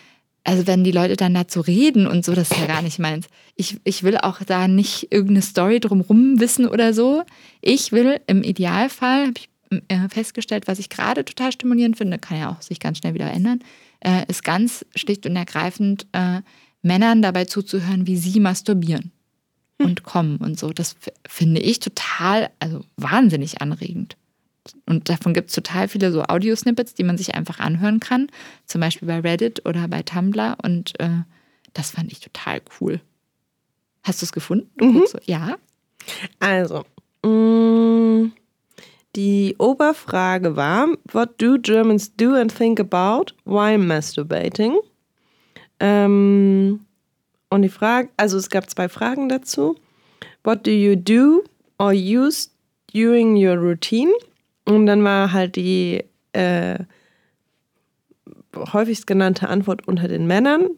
[0.43, 3.27] also wenn die Leute dann dazu reden und so, das ist ja gar nicht meins.
[3.55, 7.23] Ich, ich will auch da nicht irgendeine Story drumrum wissen oder so.
[7.61, 9.49] Ich will im Idealfall, habe ich
[10.09, 13.59] festgestellt, was ich gerade total stimulierend finde, kann ja auch sich ganz schnell wieder ändern,
[13.99, 16.41] äh, ist ganz schlicht und ergreifend äh,
[16.81, 19.11] Männern dabei zuzuhören, wie sie masturbieren
[19.79, 19.87] hm.
[19.87, 20.71] und kommen und so.
[20.71, 20.95] Das
[21.27, 24.15] finde ich total, also wahnsinnig anregend.
[24.85, 28.27] Und davon gibt es total viele so Audio-Snippets, die man sich einfach anhören kann.
[28.65, 30.57] Zum Beispiel bei Reddit oder bei Tumblr.
[30.61, 31.21] Und äh,
[31.73, 32.99] das fand ich total cool.
[34.03, 34.69] Hast du es gefunden?
[34.81, 35.05] Mhm.
[35.25, 35.57] Ja.
[36.39, 36.85] Also,
[37.23, 38.33] mh, mm,
[39.17, 44.77] die Oberfrage war: What do Germans do and think about while masturbating?
[45.79, 46.85] Ähm,
[47.49, 49.75] und die Frage, also es gab zwei Fragen dazu.
[50.43, 51.43] What do you do
[51.79, 52.49] or use
[52.93, 54.11] during your routine?
[54.65, 56.03] Und dann war halt die
[56.33, 56.79] äh,
[58.55, 60.69] häufigst genannte Antwort unter den Männern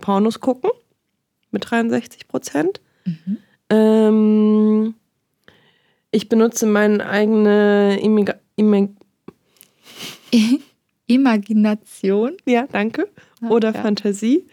[0.00, 0.70] Pornos gucken
[1.50, 2.80] mit 63 Prozent.
[3.04, 3.38] Mhm.
[3.70, 4.94] Ähm,
[6.10, 8.90] ich benutze meine eigene Imig Imig
[11.06, 12.36] Imagination.
[12.46, 13.08] Ja, danke.
[13.48, 13.82] Oder ja.
[13.82, 14.46] Fantasie.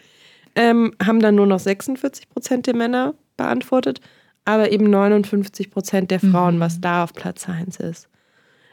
[0.54, 4.00] Ähm, haben dann nur noch 46 Prozent der Männer beantwortet,
[4.44, 6.60] aber eben 59 Prozent der Frauen, mhm.
[6.60, 8.08] was da auf Platz 1 ist.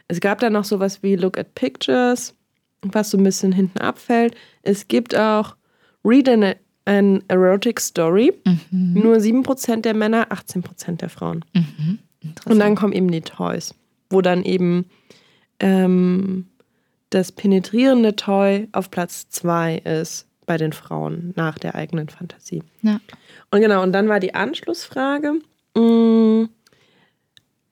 [0.08, 2.34] Es gab dann noch sowas wie Look at Pictures,
[2.82, 4.36] was so ein bisschen hinten abfällt.
[4.64, 5.56] Es gibt auch
[6.04, 6.56] Read an,
[6.86, 8.34] an Erotic Story.
[8.46, 8.94] Mhm.
[8.94, 11.46] Nur 7% der Männer, 18% der Frauen.
[11.54, 12.00] Mhm.
[12.46, 13.74] Und dann kommen eben die Toys,
[14.10, 14.86] wo dann eben
[15.60, 16.48] ähm,
[17.10, 22.64] das penetrierende Toy auf Platz 2 ist bei den Frauen nach der eigenen Fantasie.
[22.82, 23.00] Ja.
[23.52, 25.40] Und genau, und dann war die Anschlussfrage.
[25.76, 26.50] Mh, mm,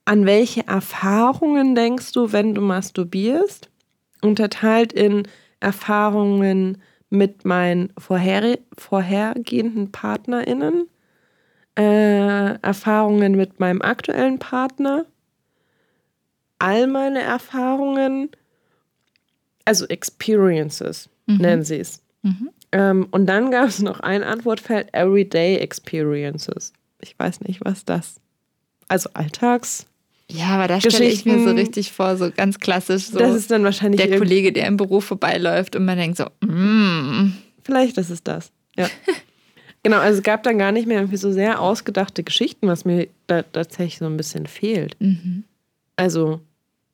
[0.05, 3.69] an welche Erfahrungen denkst du, wenn du masturbierst?
[4.21, 5.23] Unterteilt in
[5.59, 10.87] Erfahrungen mit meinen vorher, vorhergehenden PartnerInnen,
[11.75, 15.05] äh, Erfahrungen mit meinem aktuellen Partner,
[16.59, 18.29] all meine Erfahrungen,
[19.65, 21.37] also Experiences mhm.
[21.37, 22.01] nennen sie es.
[22.21, 22.49] Mhm.
[22.71, 26.73] Ähm, und dann gab es noch ein Antwortfeld, Everyday Experiences.
[27.01, 28.15] Ich weiß nicht, was das.
[28.87, 29.85] Also Alltags.
[30.29, 33.07] Ja, aber da stelle ich mir so richtig vor, so ganz klassisch.
[33.07, 36.25] So das ist dann wahrscheinlich der Kollege, der im Büro vorbeiläuft und man denkt so,
[36.45, 37.33] mm.
[37.63, 38.51] Vielleicht ist es das.
[38.75, 38.87] Ja.
[39.83, 43.07] genau, also es gab dann gar nicht mehr irgendwie so sehr ausgedachte Geschichten, was mir
[43.27, 44.95] da tatsächlich so ein bisschen fehlt.
[44.99, 45.43] Mhm.
[45.95, 46.41] Also,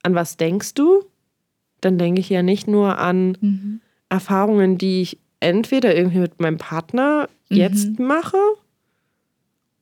[0.04, 1.06] an was denkst du?
[1.82, 3.82] Dann denke ich ja nicht nur an mhm.
[4.10, 8.08] Erfahrungen, die ich entweder irgendwie mit meinem Partner jetzt mhm.
[8.08, 8.38] mache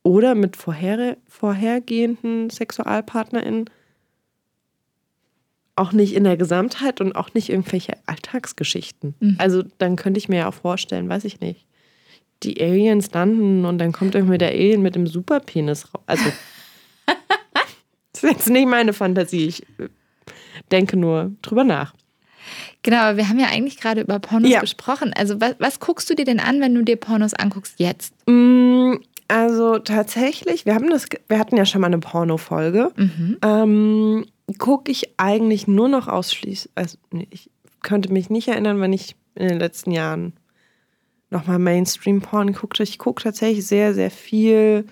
[0.02, 3.68] oder mit vorher, vorhergehenden SexualpartnerInnen
[5.76, 9.14] auch nicht in der Gesamtheit und auch nicht irgendwelche Alltagsgeschichten.
[9.20, 9.36] Mhm.
[9.38, 11.67] Also dann könnte ich mir ja auch vorstellen, weiß ich nicht,
[12.42, 16.02] die Aliens landen und dann kommt irgendwie der Alien mit dem Superpenis raus.
[16.06, 16.24] Also
[18.12, 19.46] das ist jetzt nicht meine Fantasie.
[19.46, 19.88] Ich äh,
[20.70, 21.94] denke nur drüber nach.
[22.82, 24.60] Genau, aber wir haben ja eigentlich gerade über Pornos ja.
[24.60, 25.12] gesprochen.
[25.16, 28.14] Also was, was, guckst du dir denn an, wenn du dir Pornos anguckst jetzt?
[28.26, 28.94] Mm,
[29.26, 32.92] also tatsächlich, wir haben das, wir hatten ja schon mal eine Porno-Folge.
[32.96, 33.38] Mhm.
[33.42, 34.24] Ähm,
[34.56, 36.96] Gucke ich eigentlich nur noch ausschließlich, also
[37.28, 37.50] ich
[37.82, 40.32] könnte mich nicht erinnern, wenn ich in den letzten Jahren
[41.30, 42.82] nochmal Mainstream-Porn guckte.
[42.82, 44.86] Ich gucke tatsächlich sehr, sehr viel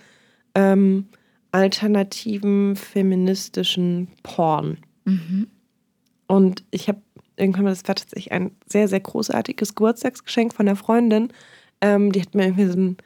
[0.54, 1.08] ähm,
[1.52, 4.78] alternativen feministischen Porn.
[5.04, 5.48] Mhm.
[6.26, 7.00] Und ich habe
[7.36, 11.28] irgendwann mal, das war tatsächlich ein sehr, sehr großartiges Geburtstagsgeschenk von einer Freundin.
[11.80, 12.96] Ähm, die hat mir irgendwie so ein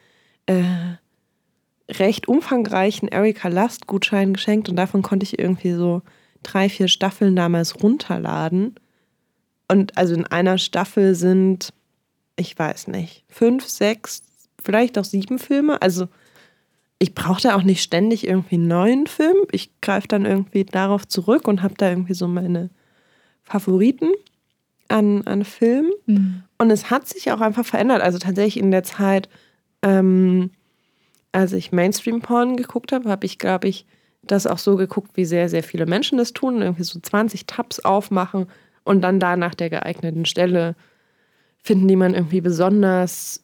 [0.47, 6.01] äh, recht umfangreichen Erika Last Gutschein geschenkt und davon konnte ich irgendwie so
[6.43, 8.75] drei, vier Staffeln damals runterladen.
[9.67, 11.73] Und also in einer Staffel sind,
[12.41, 14.23] ich weiß nicht, fünf, sechs,
[14.61, 15.81] vielleicht auch sieben Filme.
[15.81, 16.07] Also
[16.99, 19.37] ich brauchte auch nicht ständig irgendwie einen neuen Film.
[19.51, 22.69] Ich greife dann irgendwie darauf zurück und habe da irgendwie so meine
[23.43, 24.11] Favoriten
[24.87, 25.91] an, an Filmen.
[26.07, 26.43] Mhm.
[26.57, 28.01] Und es hat sich auch einfach verändert.
[28.01, 29.29] Also tatsächlich in der Zeit,
[29.81, 30.51] ähm,
[31.31, 33.85] als ich Mainstream-Porn geguckt habe, habe ich, glaube ich,
[34.23, 36.61] das auch so geguckt, wie sehr, sehr viele Menschen das tun.
[36.61, 38.47] Irgendwie so 20 Tabs aufmachen
[38.83, 40.75] und dann da nach der geeigneten Stelle
[41.61, 43.43] finden, die man irgendwie besonders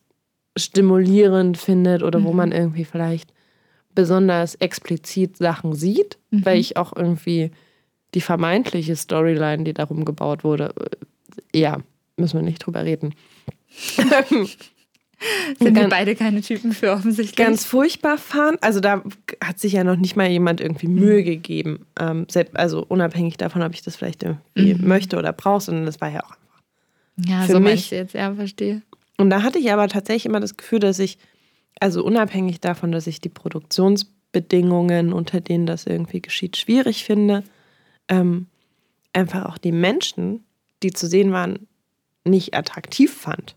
[0.58, 2.24] stimulierend findet oder mhm.
[2.26, 3.32] wo man irgendwie vielleicht
[3.94, 6.46] besonders explizit Sachen sieht, mhm.
[6.46, 7.52] weil ich auch irgendwie
[8.14, 10.74] die vermeintliche Storyline, die darum gebaut wurde,
[11.52, 11.80] äh, ja,
[12.16, 13.14] müssen wir nicht drüber reden.
[15.60, 17.36] Sind wir beide keine Typen für offensichtlich.
[17.36, 18.62] Ganz furchtbar fand.
[18.62, 19.02] Also da
[19.44, 21.88] hat sich ja noch nicht mal jemand irgendwie Mühe gegeben.
[22.00, 24.88] Ähm, also unabhängig davon, ob ich das vielleicht irgendwie mhm.
[24.88, 26.36] möchte oder brauche, sondern das war ja auch.
[27.26, 27.92] Ja, für so mich.
[27.92, 28.82] jetzt, ja, verstehe.
[29.18, 31.18] Und da hatte ich aber tatsächlich immer das Gefühl, dass ich,
[31.80, 37.44] also unabhängig davon, dass ich die Produktionsbedingungen, unter denen das irgendwie geschieht, schwierig finde,
[38.08, 38.48] ähm,
[39.14, 40.44] einfach auch die Menschen,
[40.84, 41.68] die zu sehen waren,
[42.24, 43.56] nicht attraktiv fand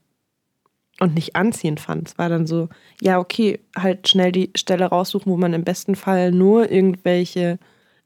[1.00, 2.08] und nicht anziehend fand.
[2.08, 2.68] Es war dann so,
[3.00, 7.58] ja, okay, halt schnell die Stelle raussuchen, wo man im besten Fall nur irgendwelche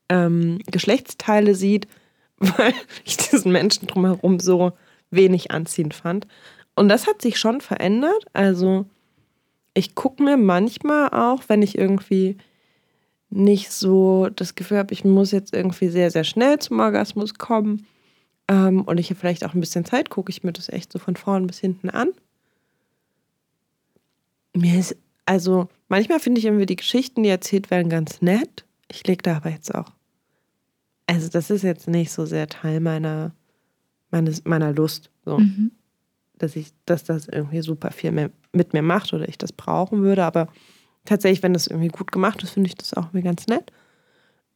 [0.09, 1.87] ähm, Geschlechtsteile sieht,
[2.39, 2.75] weil
[3.05, 4.73] ich diesen Menschen drumherum so
[5.15, 6.27] wenig anziehend fand.
[6.75, 8.25] Und das hat sich schon verändert.
[8.33, 8.87] Also
[9.75, 12.37] ich gucke mir manchmal auch, wenn ich irgendwie
[13.31, 17.87] nicht so das Gefühl habe, ich muss jetzt irgendwie sehr, sehr schnell zum Orgasmus kommen
[18.49, 21.01] ähm, und ich habe vielleicht auch ein bisschen Zeit, gucke ich mir das echt so
[21.01, 22.11] von vorn bis hinten an
[24.55, 24.97] mir ist,
[25.27, 28.65] also manchmal finde ich irgendwie die Geschichten, die erzählt werden, ganz nett.
[28.91, 29.93] Ich lege da aber jetzt auch.
[31.07, 33.33] Also, das ist jetzt nicht so sehr Teil meiner,
[34.15, 35.11] meines, meiner Lust.
[35.25, 35.39] So.
[35.39, 35.73] Mhm.
[36.39, 40.03] Dass ich, dass das irgendwie super viel mehr mit mir macht oder ich das brauchen
[40.03, 40.25] würde.
[40.25, 40.49] Aber
[41.05, 43.73] tatsächlich, wenn das irgendwie gut gemacht ist, finde ich das auch irgendwie ganz nett.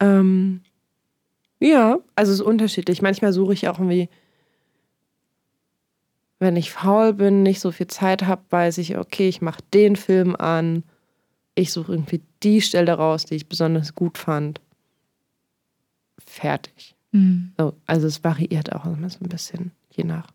[0.01, 0.63] Ähm,
[1.61, 3.03] ja, also es ist unterschiedlich.
[3.03, 4.09] Manchmal suche ich auch irgendwie
[6.41, 9.97] wenn ich faul bin, nicht so viel Zeit habe, weiß ich, okay, ich mache den
[9.97, 10.85] Film an.
[11.57, 14.61] Ich suche irgendwie die Stelle raus, die ich besonders gut fand.
[16.25, 16.95] Fertig.
[17.13, 17.53] Mhm.
[17.59, 20.29] So, also es variiert auch immer so ein bisschen, je nach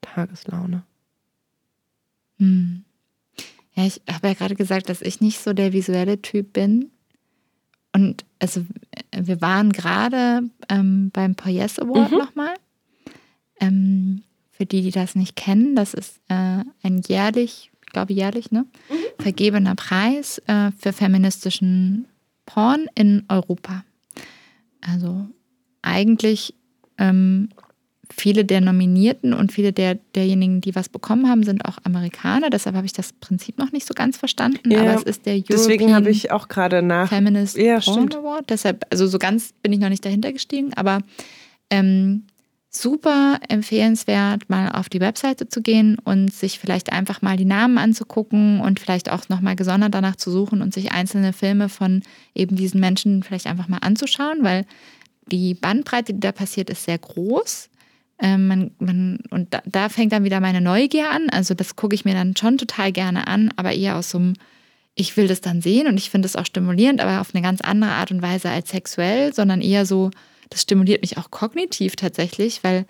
[0.00, 0.84] Tageslaune.
[2.38, 2.84] Mhm.
[3.74, 6.90] Ja, ich habe ja gerade gesagt, dass ich nicht so der visuelle Typ bin.
[7.92, 8.64] Und also
[9.14, 12.18] wir waren gerade ähm, beim Poyes Award mhm.
[12.18, 12.54] nochmal.
[13.60, 18.50] Ähm, für die, die das nicht kennen, das ist äh, ein jährlich, ich glaube jährlich,
[18.50, 19.22] ne, mhm.
[19.22, 22.06] vergebener Preis äh, für feministischen
[22.46, 23.84] Porn in Europa.
[24.80, 25.28] Also
[25.86, 26.54] eigentlich
[26.98, 27.48] ähm,
[28.10, 32.50] viele der Nominierten und viele der, derjenigen, die was bekommen haben, sind auch Amerikaner.
[32.50, 34.70] Deshalb habe ich das Prinzip noch nicht so ganz verstanden.
[34.70, 38.12] Ja, aber es ist der European deswegen habe ich auch gerade nach Feminist ja, Porn.
[38.12, 38.50] Award.
[38.50, 41.00] Deshalb, also so ganz bin ich noch nicht dahinter gestiegen, aber
[41.70, 42.24] ähm,
[42.70, 47.78] super empfehlenswert, mal auf die Webseite zu gehen und sich vielleicht einfach mal die Namen
[47.78, 52.02] anzugucken und vielleicht auch nochmal gesondert danach zu suchen und sich einzelne Filme von
[52.34, 54.66] eben diesen Menschen vielleicht einfach mal anzuschauen, weil
[55.30, 57.68] die Bandbreite, die da passiert, ist sehr groß.
[58.18, 61.28] Ähm, man, man, und da, da, fängt dann wieder meine Neugier an.
[61.30, 64.34] Also das gucke ich mir dann schon total gerne an, aber eher aus so einem,
[64.94, 67.60] ich will das dann sehen und ich finde es auch stimulierend, aber auf eine ganz
[67.60, 70.10] andere Art und Weise als sexuell, sondern eher so,
[70.48, 72.86] das stimuliert mich auch kognitiv tatsächlich, weil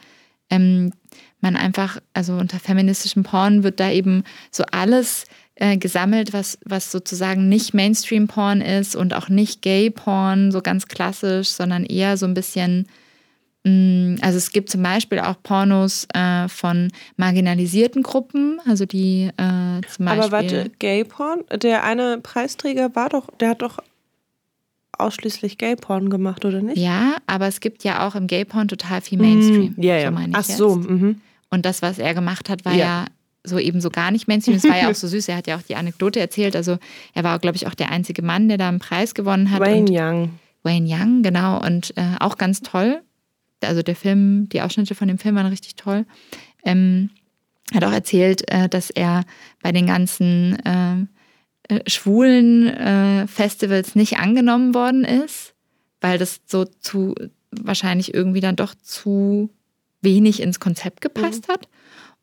[0.48, 0.92] ähm,
[1.40, 4.22] man einfach, also unter feministischem Porn wird da eben
[4.52, 5.24] so alles
[5.56, 11.48] äh, gesammelt, was, was sozusagen nicht Mainstream-Porn ist und auch nicht Gay-Porn, so ganz klassisch,
[11.48, 12.86] sondern eher so ein bisschen,
[13.64, 19.80] mm, also es gibt zum Beispiel auch Pornos äh, von marginalisierten Gruppen, also die äh,
[19.88, 20.24] zum Beispiel.
[20.24, 21.44] Aber warte, Gay-Porn?
[21.54, 23.78] Der eine Preisträger war doch, der hat doch
[24.98, 26.76] ausschließlich Gay-Porn gemacht, oder nicht?
[26.76, 29.74] Ja, aber es gibt ja auch im Gay-Porn total viel Mainstream.
[29.76, 30.10] Mm, ja, ja.
[30.10, 30.56] So Ach jetzt.
[30.56, 30.76] so.
[30.76, 31.20] Mhm.
[31.48, 32.78] Und das, was er gemacht hat, war ja.
[32.78, 33.04] ja
[33.46, 34.56] so eben so gar nicht Mainstream.
[34.56, 35.28] Es war ja auch so süß.
[35.28, 36.56] Er hat ja auch die Anekdote erzählt.
[36.56, 36.78] Also
[37.14, 39.60] er war, glaube ich, auch der einzige Mann, der da einen Preis gewonnen hat.
[39.60, 40.30] Wayne Young.
[40.62, 41.64] Wayne Young, genau.
[41.64, 43.02] Und äh, auch ganz toll.
[43.62, 46.04] Also der Film, die Ausschnitte von dem Film waren richtig toll.
[46.64, 47.10] Ähm,
[47.74, 49.24] hat auch erzählt, äh, dass er
[49.62, 55.54] bei den ganzen äh, äh, schwulen äh, Festivals nicht angenommen worden ist,
[56.00, 57.14] weil das so zu
[57.50, 59.50] wahrscheinlich irgendwie dann doch zu
[60.00, 61.52] wenig ins Konzept gepasst mhm.
[61.52, 61.68] hat.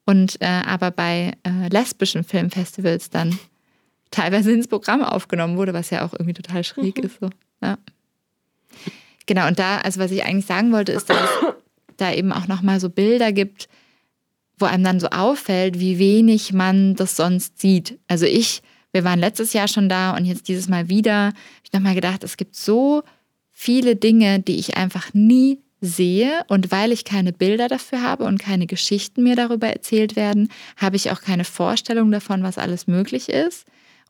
[0.06, 3.38] Und äh, aber bei äh, lesbischen Filmfestivals dann
[4.12, 7.04] teilweise ins Programm aufgenommen wurde, was ja auch irgendwie total schräg mhm.
[7.04, 7.20] ist.
[7.20, 7.30] So.
[7.62, 7.78] Ja.
[9.26, 11.54] Genau, und da, also was ich eigentlich sagen wollte, ist, dass es
[11.98, 13.70] da eben auch nochmal so Bilder gibt,
[14.58, 17.98] wo einem dann so auffällt, wie wenig man das sonst sieht.
[18.08, 18.62] Also ich
[18.94, 21.28] wir waren letztes Jahr schon da und jetzt dieses Mal wieder.
[21.28, 23.02] Hab ich nochmal gedacht, es gibt so
[23.52, 28.38] viele Dinge, die ich einfach nie sehe und weil ich keine Bilder dafür habe und
[28.38, 30.48] keine Geschichten mir darüber erzählt werden,
[30.78, 33.66] habe ich auch keine Vorstellung davon, was alles möglich ist.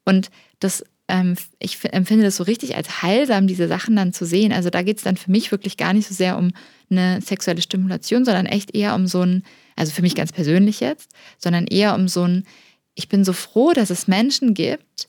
[0.05, 0.29] Und
[0.59, 4.53] das, ähm, ich empfinde das so richtig als heilsam, diese Sachen dann zu sehen.
[4.53, 6.51] Also da geht es dann für mich wirklich gar nicht so sehr um
[6.91, 9.43] eine sexuelle Stimulation, sondern echt eher um so ein,
[9.75, 11.09] also für mich ganz persönlich jetzt,
[11.39, 12.45] sondern eher um so ein,
[12.93, 15.07] ich bin so froh, dass es Menschen gibt,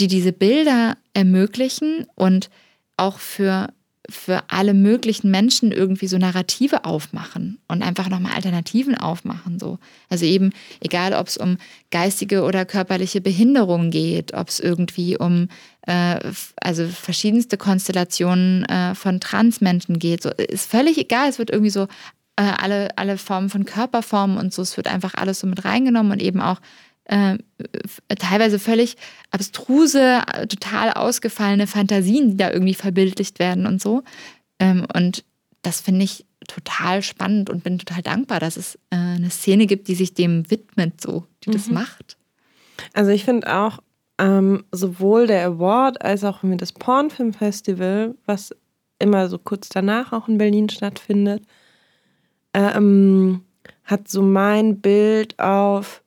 [0.00, 2.48] die diese Bilder ermöglichen und
[2.96, 3.68] auch für
[4.08, 9.58] für alle möglichen Menschen irgendwie so Narrative aufmachen und einfach nochmal Alternativen aufmachen.
[9.58, 9.78] So.
[10.08, 11.58] Also eben, egal ob es um
[11.90, 15.48] geistige oder körperliche Behinderung geht, ob es irgendwie um
[15.82, 16.20] äh,
[16.60, 21.28] also verschiedenste Konstellationen äh, von Transmenschen geht, so, ist völlig egal.
[21.28, 21.88] Es wird irgendwie so
[22.36, 26.12] äh, alle, alle Formen von Körperformen und so, es wird einfach alles so mit reingenommen
[26.12, 26.60] und eben auch
[27.08, 27.38] äh,
[28.18, 28.96] teilweise völlig
[29.30, 34.02] abstruse, total ausgefallene Fantasien, die da irgendwie verbildlicht werden und so.
[34.58, 35.24] Ähm, und
[35.62, 39.88] das finde ich total spannend und bin total dankbar, dass es äh, eine Szene gibt,
[39.88, 41.54] die sich dem widmet, so, die mhm.
[41.54, 42.16] das macht.
[42.92, 43.78] Also ich finde auch
[44.18, 48.54] ähm, sowohl der Award als auch das Pornfilmfestival, was
[48.98, 51.42] immer so kurz danach auch in Berlin stattfindet,
[52.54, 53.42] ähm,
[53.84, 56.02] hat so mein Bild auf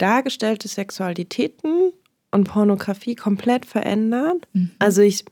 [0.00, 1.92] dargestellte Sexualitäten
[2.30, 4.48] und Pornografie komplett verändert.
[4.52, 4.70] Mhm.
[4.78, 5.24] Also ich,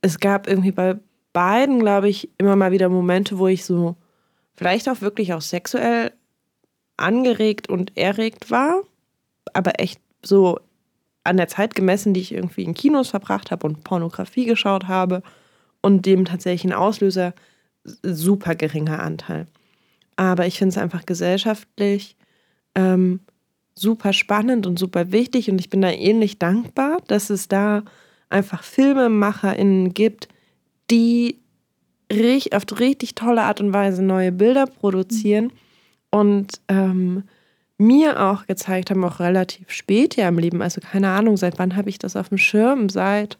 [0.00, 0.98] es gab irgendwie bei
[1.32, 3.96] beiden, glaube ich, immer mal wieder Momente, wo ich so
[4.54, 6.12] vielleicht auch wirklich auch sexuell
[6.96, 8.82] angeregt und erregt war,
[9.52, 10.60] aber echt so
[11.24, 15.22] an der Zeit gemessen, die ich irgendwie in Kinos verbracht habe und Pornografie geschaut habe
[15.80, 17.34] und dem tatsächlichen Auslöser
[17.84, 19.46] super geringer Anteil.
[20.16, 22.16] Aber ich finde es einfach gesellschaftlich
[22.74, 23.20] ähm,
[23.74, 27.82] super spannend und super wichtig und ich bin da ähnlich dankbar, dass es da
[28.28, 30.28] einfach FilmemacherInnen gibt,
[30.90, 31.38] die
[32.52, 35.52] auf richtig tolle Art und Weise neue Bilder produzieren
[36.10, 37.24] und ähm,
[37.78, 41.74] mir auch gezeigt haben, auch relativ spät ja im Leben, also keine Ahnung, seit wann
[41.74, 42.88] habe ich das auf dem Schirm?
[42.90, 43.38] Seit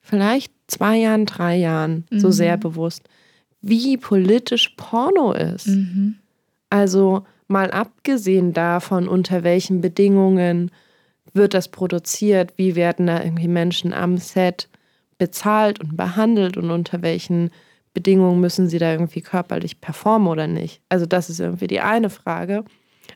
[0.00, 2.20] vielleicht zwei Jahren, drei Jahren, mhm.
[2.20, 3.08] so sehr bewusst,
[3.60, 5.66] wie politisch Porno ist.
[5.66, 6.16] Mhm.
[6.70, 10.70] Also mal abgesehen davon, unter welchen Bedingungen
[11.32, 14.68] wird das produziert, wie werden da irgendwie Menschen am Set
[15.18, 17.50] bezahlt und behandelt und unter welchen
[17.92, 20.80] Bedingungen müssen sie da irgendwie körperlich performen oder nicht.
[20.88, 22.64] Also das ist irgendwie die eine Frage.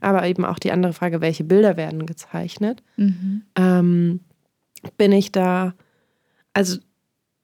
[0.01, 2.83] Aber eben auch die andere Frage, welche Bilder werden gezeichnet.
[2.97, 3.43] Mhm.
[3.57, 4.21] Ähm,
[4.97, 5.75] bin ich da,
[6.53, 6.79] also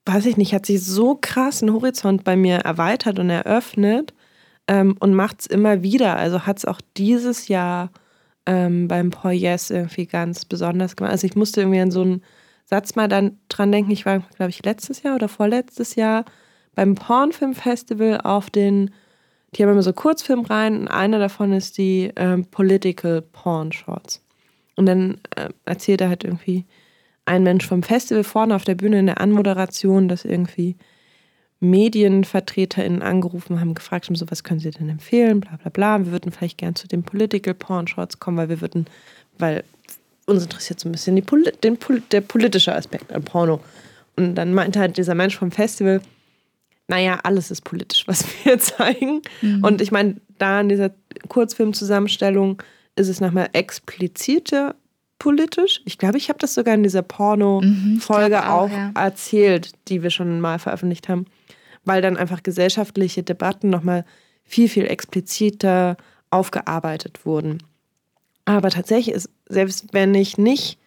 [0.04, 4.12] weiß ich nicht, hat sich so krass ein Horizont bei mir erweitert und eröffnet,
[4.70, 6.16] ähm, und macht es immer wieder.
[6.16, 7.90] Also hat es auch dieses Jahr
[8.46, 11.10] ähm, beim Paul Yes irgendwie ganz besonders gemacht.
[11.10, 12.22] Also ich musste irgendwie an so einen
[12.66, 13.90] Satz mal dann dran denken.
[13.90, 16.24] Ich war, glaube ich, letztes Jahr oder vorletztes Jahr
[16.76, 18.92] beim Pornfilmfestival auf den,
[19.54, 24.22] die haben immer so Kurzfilmreihen und einer davon ist die ähm, Political Porn Shorts.
[24.76, 26.64] Und dann äh, erzählt er halt irgendwie
[27.24, 30.76] ein Mensch vom Festival vorne auf der Bühne in der Anmoderation, dass irgendwie
[31.60, 35.98] MedienvertreterInnen angerufen haben, gefragt so was können sie denn empfehlen, bla bla bla.
[36.04, 38.86] Wir würden vielleicht gern zu den Political Porn Shorts kommen, weil wir würden,
[39.38, 39.62] weil
[40.26, 41.78] uns interessiert so ein bisschen die Poli den,
[42.12, 43.60] der politische Aspekt an Porno.
[44.16, 46.00] Und dann meinte halt dieser Mensch vom Festival,
[46.88, 49.20] naja, alles ist politisch, was wir zeigen.
[49.42, 49.62] Mhm.
[49.62, 50.92] Und ich meine, da in dieser
[51.28, 52.62] Kurzfilmzusammenstellung
[52.96, 54.74] ist es nochmal expliziter
[55.18, 55.82] politisch.
[55.84, 58.92] Ich glaube, ich habe das sogar in dieser Porno-Folge mhm, auch, auch ja.
[58.94, 61.26] erzählt, die wir schon mal veröffentlicht haben
[61.84, 64.04] weil dann einfach gesellschaftliche Debatten nochmal
[64.44, 65.96] viel, viel expliziter
[66.30, 67.62] aufgearbeitet wurden.
[68.44, 70.78] Aber tatsächlich ist, selbst wenn ich nicht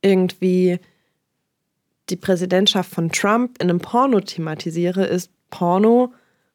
[0.00, 0.78] irgendwie
[2.10, 6.12] die Präsidentschaft von Trump in einem Porno thematisiere, ist Porno,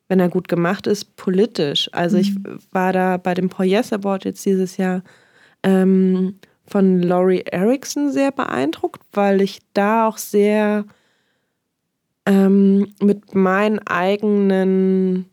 [0.07, 1.89] wenn er gut gemacht ist, politisch.
[1.93, 2.21] Also mhm.
[2.21, 2.35] ich
[2.71, 5.03] war da bei dem Paul Yes Award jetzt dieses Jahr
[5.63, 10.85] ähm, von Laurie Erickson sehr beeindruckt, weil ich da auch sehr
[12.27, 15.25] ähm, mit meinen eigenen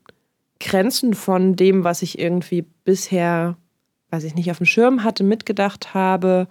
[0.61, 3.57] Grenzen von dem, was ich irgendwie bisher,
[4.11, 6.47] weiß ich nicht, auf dem Schirm hatte, mitgedacht habe,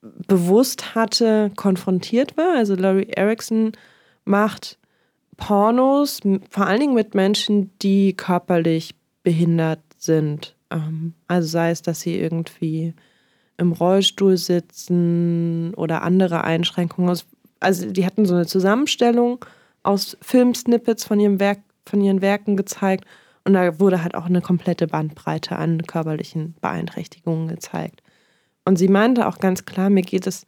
[0.00, 2.56] bewusst hatte, konfrontiert war.
[2.56, 3.72] Also Laurie Erickson
[4.24, 4.78] macht
[5.36, 10.56] Pornos, vor allen Dingen mit Menschen, die körperlich behindert sind.
[10.70, 12.94] Ähm, also sei es, dass sie irgendwie
[13.58, 17.10] im Rollstuhl sitzen oder andere Einschränkungen
[17.60, 19.44] also die hatten so eine Zusammenstellung
[19.82, 23.04] aus Filmsnippets von ihrem Werk, von ihren Werken gezeigt
[23.44, 28.02] und da wurde halt auch eine komplette Bandbreite an körperlichen Beeinträchtigungen gezeigt.
[28.64, 30.46] Und sie meinte auch ganz klar, mir geht es,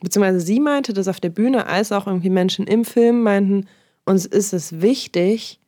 [0.00, 3.66] beziehungsweise sie meinte das auf der Bühne, als auch irgendwie Menschen im Film meinten,
[4.06, 5.60] uns ist es wichtig,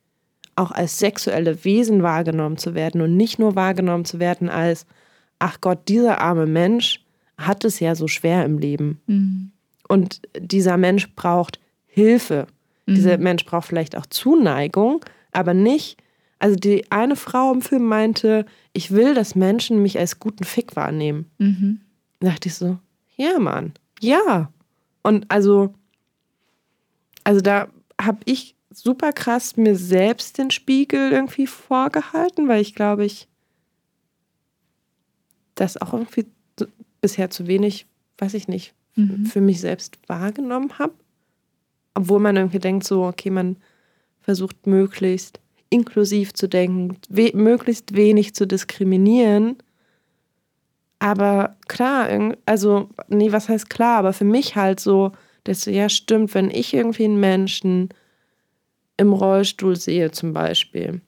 [0.55, 4.87] auch als sexuelle Wesen wahrgenommen zu werden und nicht nur wahrgenommen zu werden als,
[5.37, 7.05] ach Gott, dieser arme Mensch
[7.37, 9.01] hat es ja so schwer im Leben.
[9.05, 9.51] Mhm.
[9.87, 12.47] Und dieser Mensch braucht Hilfe.
[12.85, 12.95] Mhm.
[12.95, 15.97] Dieser Mensch braucht vielleicht auch Zuneigung, aber nicht.
[16.39, 20.75] Also die eine Frau im Film meinte, ich will, dass Menschen mich als guten Fick
[20.75, 21.31] wahrnehmen.
[21.37, 21.81] Mhm.
[22.19, 22.77] Da dachte ich so,
[23.15, 24.51] ja, Mann, ja.
[25.01, 25.73] Und also,
[27.23, 27.69] also da
[28.01, 33.27] habe ich super krass mir selbst den Spiegel irgendwie vorgehalten, weil ich glaube, ich
[35.55, 36.25] das auch irgendwie
[36.99, 37.85] bisher zu wenig,
[38.17, 39.25] weiß ich nicht, mhm.
[39.25, 40.93] für mich selbst wahrgenommen habe.
[41.93, 43.57] Obwohl man irgendwie denkt, so, okay, man
[44.21, 45.39] versucht möglichst
[45.69, 49.57] inklusiv zu denken, we möglichst wenig zu diskriminieren.
[50.99, 55.11] Aber klar, also, nee, was heißt klar, aber für mich halt so,
[55.43, 57.89] dass ja, stimmt, wenn ich irgendwie einen Menschen
[58.97, 61.01] im Rollstuhl sehe, zum Beispiel,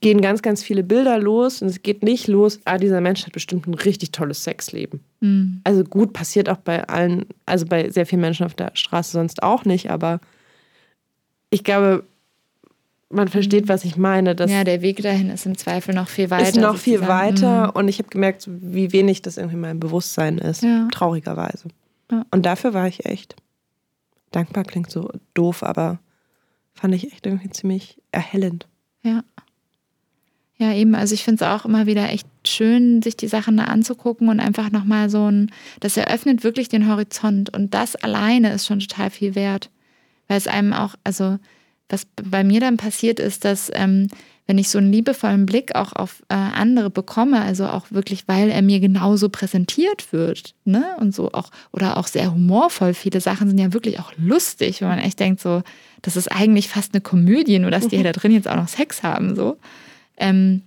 [0.00, 3.32] gehen ganz, ganz viele Bilder los und es geht nicht los, ah, dieser Mensch hat
[3.32, 5.00] bestimmt ein richtig tolles Sexleben.
[5.20, 5.60] Mhm.
[5.64, 9.42] Also gut, passiert auch bei allen, also bei sehr vielen Menschen auf der Straße sonst
[9.42, 10.20] auch nicht, aber
[11.50, 12.04] ich glaube,
[13.10, 14.36] man versteht, was ich meine.
[14.36, 16.48] ja, der Weg dahin ist im Zweifel noch viel weiter.
[16.48, 16.98] Ist noch sozusagen.
[16.98, 17.72] viel weiter mhm.
[17.72, 20.86] und ich habe gemerkt, wie wenig das irgendwie mein Bewusstsein ist, ja.
[20.92, 21.68] traurigerweise.
[22.10, 22.24] Ja.
[22.30, 23.34] Und dafür war ich echt
[24.30, 25.98] dankbar, klingt so doof, aber
[26.74, 28.68] fand ich echt irgendwie ziemlich erhellend.
[29.02, 29.24] Ja.
[30.58, 30.96] Ja, eben.
[30.96, 34.40] Also ich finde es auch immer wieder echt schön, sich die Sachen da anzugucken und
[34.40, 39.10] einfach nochmal so ein, das eröffnet wirklich den Horizont und das alleine ist schon total
[39.10, 39.70] viel wert.
[40.26, 41.38] Weil es einem auch, also
[41.88, 44.08] was bei mir dann passiert ist, dass ähm,
[44.48, 48.50] wenn ich so einen liebevollen Blick auch auf äh, andere bekomme, also auch wirklich, weil
[48.50, 50.96] er mir genauso präsentiert wird, ne?
[50.98, 52.94] Und so auch, oder auch sehr humorvoll.
[52.94, 55.62] Viele Sachen sind ja wirklich auch lustig, wenn man echt denkt, so,
[56.00, 59.02] das ist eigentlich fast eine Komödie, nur dass die da drin jetzt auch noch Sex
[59.02, 59.58] haben, so
[60.18, 60.62] ähm,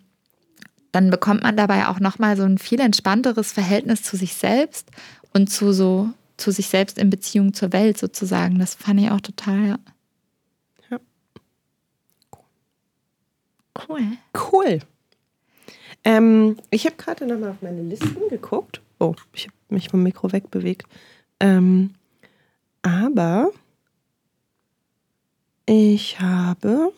[0.91, 4.90] dann bekommt man dabei auch nochmal so ein viel entspannteres Verhältnis zu sich selbst
[5.34, 8.60] und zu so zu sich selbst in Beziehung zur Welt sozusagen.
[8.60, 9.80] Das fand ich auch total, ja.
[10.90, 10.99] ja.
[13.88, 14.02] Cool.
[14.52, 14.80] Cool.
[16.03, 18.82] Ähm, ich habe gerade nochmal auf meine Listen geguckt.
[18.99, 20.88] Oh, ich habe mich vom Mikro wegbewegt.
[21.40, 21.94] Ähm,
[22.82, 23.52] aber
[25.68, 26.91] ich habe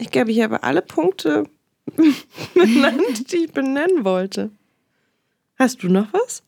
[0.00, 1.44] ich glaube, ich habe alle Punkte
[2.54, 4.50] benannt, die ich benennen wollte.
[5.56, 6.42] Hast du noch was?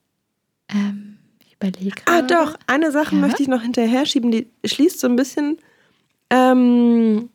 [0.68, 2.02] Ähm, ich überlege.
[2.06, 2.58] Ah, doch.
[2.66, 3.20] Eine Sache ja?
[3.20, 5.58] möchte ich noch hinterher schieben, die schließt so ein bisschen
[6.30, 7.28] ähm,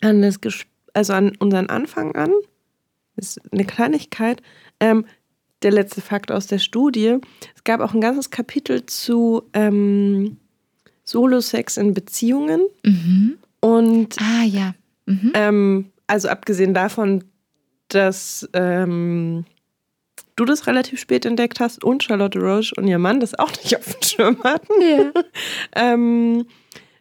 [0.00, 0.38] an das
[0.92, 2.30] also an unseren Anfang an.
[3.16, 4.42] Das ist eine Kleinigkeit.
[4.80, 5.06] Ähm,
[5.62, 7.18] der letzte Fakt aus der Studie.
[7.56, 10.36] Es gab auch ein ganzes Kapitel zu ähm,
[11.04, 12.60] Solo-Sex in Beziehungen.
[12.84, 13.38] Mhm.
[13.60, 14.74] Und ah, ja.
[15.06, 15.32] Mhm.
[15.34, 17.24] Ähm, also abgesehen davon,
[17.88, 19.44] dass ähm,
[20.36, 23.76] du das relativ spät entdeckt hast und Charlotte Roche und ihr Mann das auch nicht
[23.76, 24.72] auf dem Schirm hatten.
[24.80, 25.12] Ja.
[25.76, 26.46] ähm,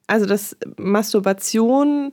[0.07, 2.11] also, dass Masturbation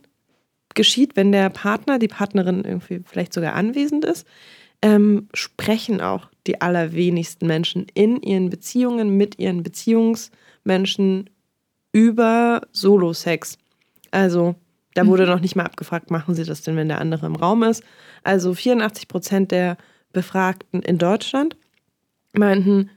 [0.73, 4.25] geschieht, wenn der Partner, die Partnerin irgendwie vielleicht sogar anwesend ist,
[4.81, 11.29] ähm, sprechen auch die allerwenigsten Menschen in ihren Beziehungen mit ihren Beziehungsmenschen
[11.91, 13.57] über Solo-Sex.
[14.11, 14.55] Also
[14.93, 15.29] da wurde mhm.
[15.29, 17.83] noch nicht mal abgefragt, machen Sie das denn, wenn der andere im Raum ist?
[18.23, 19.77] Also 84 Prozent der
[20.11, 21.55] Befragten in Deutschland
[22.33, 22.89] meinten,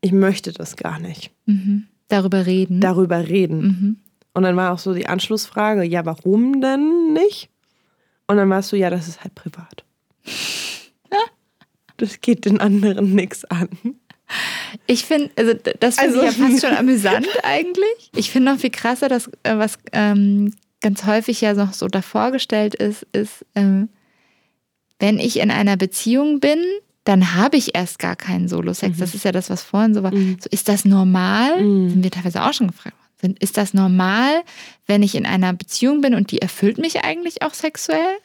[0.00, 1.30] ich möchte das gar nicht.
[1.46, 1.86] Mhm.
[2.08, 2.80] Darüber reden.
[2.80, 3.60] Darüber reden.
[3.60, 3.96] Mhm.
[4.34, 7.48] Und dann war auch so die Anschlussfrage, ja, warum denn nicht?
[8.26, 9.84] Und dann warst du, ja, das ist halt privat.
[11.96, 13.68] das geht den anderen nichts an.
[14.86, 18.10] Ich finde, also das finde also, ich ja fast schon amüsant eigentlich.
[18.14, 22.30] Ich finde noch viel krasser, dass äh, was ähm, ganz häufig ja noch so davor
[22.30, 23.88] gestellt ist, ist, ähm,
[24.98, 26.58] wenn ich in einer Beziehung bin,
[27.04, 28.96] dann habe ich erst gar keinen Solo-Sex.
[28.96, 29.00] Mhm.
[29.00, 30.12] Das ist ja das, was vorhin so war.
[30.12, 30.36] Mhm.
[30.40, 31.62] So, ist das normal?
[31.62, 31.90] Mhm.
[31.90, 33.36] Sind wir teilweise auch schon gefragt worden.
[33.40, 34.42] Ist das normal,
[34.86, 38.18] wenn ich in einer Beziehung bin und die erfüllt mich eigentlich auch sexuell?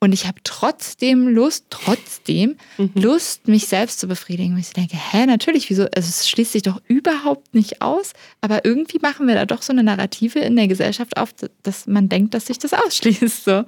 [0.00, 2.92] Und ich habe trotzdem Lust, trotzdem mhm.
[2.94, 4.52] Lust, mich selbst zu befriedigen.
[4.52, 5.82] Und ich denke, hä, natürlich, wieso?
[5.94, 8.12] Also es schließt sich doch überhaupt nicht aus.
[8.40, 11.34] Aber irgendwie machen wir da doch so eine Narrative in der Gesellschaft auf,
[11.64, 13.44] dass man denkt, dass sich das ausschließt.
[13.44, 13.64] So.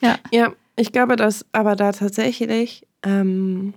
[0.00, 0.18] Ja.
[0.30, 3.72] ja, ich glaube, dass aber da tatsächlich, ähm,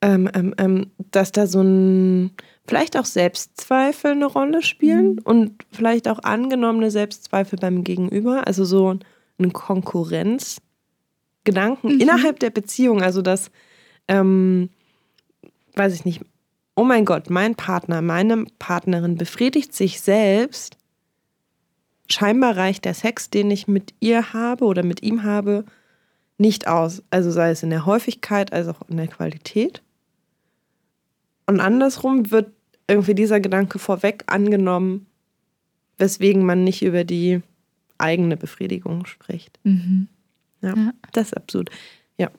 [0.00, 2.30] ähm, ähm, ähm dass da so ein,
[2.66, 5.22] vielleicht auch Selbstzweifel eine Rolle spielen mhm.
[5.24, 8.46] und vielleicht auch angenommene Selbstzweifel beim Gegenüber.
[8.46, 9.04] Also so ein
[9.38, 12.00] einen Konkurrenzgedanken mhm.
[12.00, 13.02] innerhalb der Beziehung.
[13.02, 13.50] Also dass,
[14.08, 14.70] ähm,
[15.74, 16.20] weiß ich nicht,
[16.74, 20.76] oh mein Gott, mein Partner, meine Partnerin befriedigt sich selbst.
[22.10, 25.64] Scheinbar reicht der Sex, den ich mit ihr habe oder mit ihm habe,
[26.38, 27.02] nicht aus.
[27.10, 29.82] Also sei es in der Häufigkeit als auch in der Qualität.
[31.46, 32.52] Und andersrum wird
[32.86, 35.06] irgendwie dieser Gedanke vorweg angenommen,
[35.98, 37.42] weswegen man nicht über die
[37.98, 39.58] eigene Befriedigung spricht.
[39.64, 40.08] Mhm.
[40.60, 41.70] Ja, ja, das ist absurd.
[42.18, 42.30] Ja.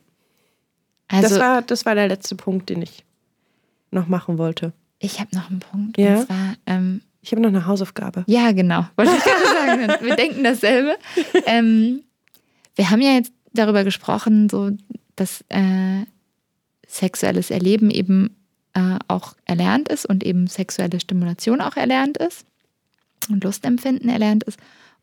[1.08, 3.06] Also, das, war, das war der letzte Punkt, den ich
[3.92, 4.74] noch machen wollte.
[5.00, 5.98] Ich habe noch einen Punkt.
[5.98, 6.20] Ja?
[6.20, 8.24] Und zwar, ähm, Ich habe noch eine Hausaufgabe.
[8.28, 8.86] ja, genau.
[8.98, 10.06] Wollte ich gerade sagen.
[10.06, 10.98] Wir denken dasselbe.
[11.46, 12.04] Ähm,
[12.76, 14.72] wir haben ja jetzt darüber gesprochen, so
[15.16, 16.06] dass äh,
[16.88, 18.36] sexuelles Erleben eben
[18.74, 22.46] äh, auch erlernt ist und eben sexuelle Stimulation auch erlernt ist
[23.30, 24.60] und Lustempfinden erlernt ist.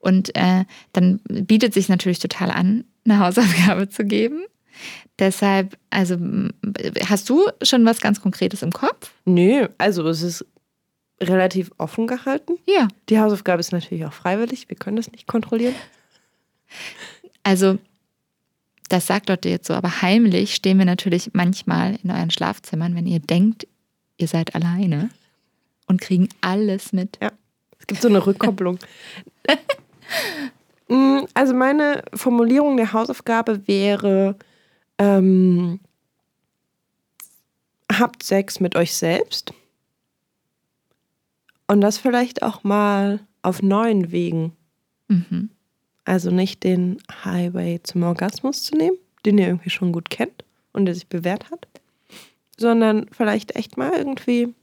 [0.07, 4.45] Und äh, dann bietet sich natürlich total an, eine Hausaufgabe zu geben.
[5.19, 6.17] Deshalb, also
[7.09, 9.11] hast du schon was ganz Konkretes im Kopf?
[9.25, 10.47] Nö, also es ist
[11.21, 12.53] relativ offen gehalten.
[12.69, 12.87] Ja.
[13.09, 14.69] Die Hausaufgabe ist natürlich auch freiwillig.
[14.69, 15.75] Wir können das nicht kontrollieren.
[17.43, 17.79] Also,
[18.89, 23.09] das sagt Lotte jetzt so, aber heimlich stehen wir natürlich manchmal in euren Schlafzimmern, wenn
[23.09, 23.67] ihr denkt,
[24.19, 25.11] ihr seid alleine
[25.89, 27.19] und kriegen alles mit.
[27.81, 28.79] Es gibt so eine Rückkopplung.
[30.89, 34.37] Mm, also meine Formulierung der Hausaufgabe wäre,
[34.99, 35.81] ähm,
[37.93, 39.53] habt Sex mit euch selbst.
[41.67, 44.57] Und das vielleicht auch mal auf neuen Wegen.
[45.09, 45.51] Mhm.
[46.05, 50.87] Also nicht den Highway zum Orgasmus zu nehmen, den ihr irgendwie schon gut kennt und
[50.87, 51.67] der sich bewährt hat,
[52.57, 54.55] sondern vielleicht echt mal irgendwie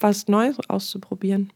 [0.00, 1.52] was Neues auszuprobieren.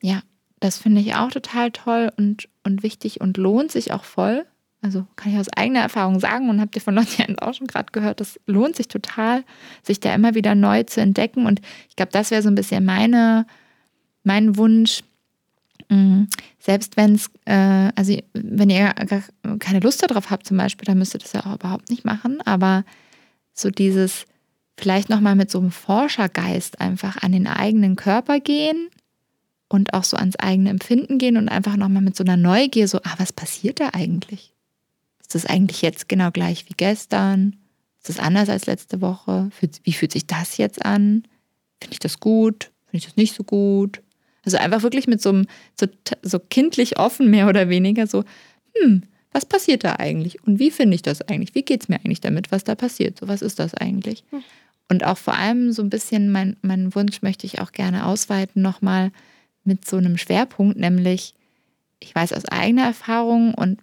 [0.00, 0.22] Ja,
[0.62, 4.46] das finde ich auch total toll und, und wichtig und lohnt sich auch voll.
[4.80, 7.90] Also kann ich aus eigener Erfahrung sagen und habt ihr von jetzt auch schon gerade
[7.90, 9.44] gehört, das lohnt sich total,
[9.82, 11.46] sich da immer wieder neu zu entdecken.
[11.46, 13.44] Und ich glaube, das wäre so ein bisschen meine,
[14.22, 15.02] mein Wunsch.
[15.88, 16.24] Mm,
[16.60, 19.22] Selbst wenn es, äh, also wenn ihr gar
[19.58, 22.40] keine Lust darauf habt zum Beispiel, dann müsst ihr das ja auch überhaupt nicht machen.
[22.44, 22.84] Aber
[23.52, 24.26] so dieses
[24.78, 28.88] vielleicht nochmal mit so einem Forschergeist einfach an den eigenen Körper gehen
[29.72, 32.98] und auch so ans eigene Empfinden gehen und einfach nochmal mit so einer Neugier so,
[32.98, 34.52] ah, was passiert da eigentlich?
[35.20, 37.56] Ist das eigentlich jetzt genau gleich wie gestern?
[37.98, 39.50] Ist das anders als letzte Woche?
[39.82, 41.24] Wie fühlt sich das jetzt an?
[41.80, 42.70] Finde ich das gut?
[42.86, 44.02] Finde ich das nicht so gut?
[44.44, 45.46] Also einfach wirklich mit so einem,
[45.78, 45.86] so,
[46.22, 48.24] so kindlich offen mehr oder weniger so,
[48.76, 50.42] hm, was passiert da eigentlich?
[50.46, 51.54] Und wie finde ich das eigentlich?
[51.54, 53.18] Wie geht es mir eigentlich damit, was da passiert?
[53.18, 54.24] So, was ist das eigentlich?
[54.90, 58.60] Und auch vor allem so ein bisschen, mein, mein Wunsch möchte ich auch gerne ausweiten
[58.60, 59.12] nochmal
[59.64, 61.34] mit so einem Schwerpunkt, nämlich,
[62.00, 63.80] ich weiß aus eigener Erfahrung und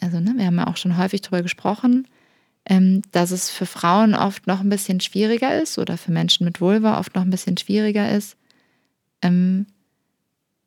[0.00, 2.06] also ne, wir haben ja auch schon häufig darüber gesprochen,
[2.68, 6.60] ähm, dass es für Frauen oft noch ein bisschen schwieriger ist oder für Menschen mit
[6.60, 8.36] Vulva oft noch ein bisschen schwieriger ist,
[9.22, 9.66] ähm,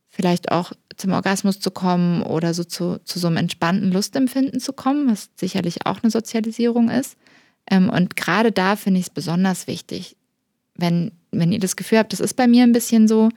[0.08, 4.74] vielleicht auch zum Orgasmus zu kommen oder so zu, zu so einem entspannten Lustempfinden zu
[4.74, 7.18] kommen, was sicherlich auch eine Sozialisierung ist.
[7.70, 10.18] Ähm, und gerade da finde ich es besonders wichtig,
[10.76, 13.30] wenn, wenn ihr das Gefühl habt, das ist bei mir ein bisschen so,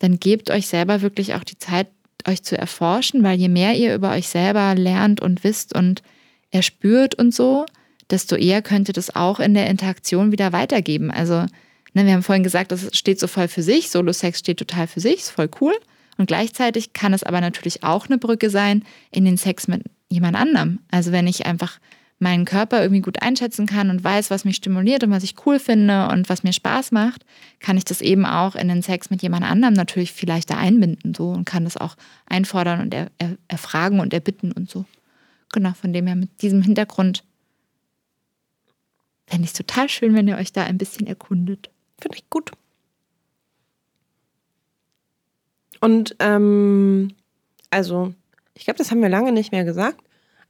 [0.00, 1.86] dann gebt euch selber wirklich auch die Zeit,
[2.26, 6.02] euch zu erforschen, weil je mehr ihr über euch selber lernt und wisst und
[6.50, 7.64] erspürt und so,
[8.10, 11.10] desto eher könnt ihr das auch in der Interaktion wieder weitergeben.
[11.10, 11.46] Also,
[11.94, 15.00] ne, wir haben vorhin gesagt, das steht so voll für sich, Solo-Sex steht total für
[15.00, 15.74] sich, ist voll cool.
[16.18, 20.36] Und gleichzeitig kann es aber natürlich auch eine Brücke sein in den Sex mit jemand
[20.36, 20.80] anderem.
[20.90, 21.78] Also wenn ich einfach
[22.20, 25.58] meinen Körper irgendwie gut einschätzen kann und weiß, was mich stimuliert und was ich cool
[25.58, 27.24] finde und was mir Spaß macht,
[27.60, 31.14] kann ich das eben auch in den Sex mit jemand anderem natürlich vielleicht da einbinden
[31.14, 34.84] so und kann das auch einfordern und er, er, erfragen und erbitten und so.
[35.52, 37.24] Genau, von dem her mit diesem Hintergrund
[39.26, 41.70] fände ich es total schön, wenn ihr euch da ein bisschen erkundet.
[41.98, 42.52] Finde ich gut.
[45.80, 47.14] Und ähm,
[47.70, 48.12] also,
[48.52, 50.02] ich glaube, das haben wir lange nicht mehr gesagt,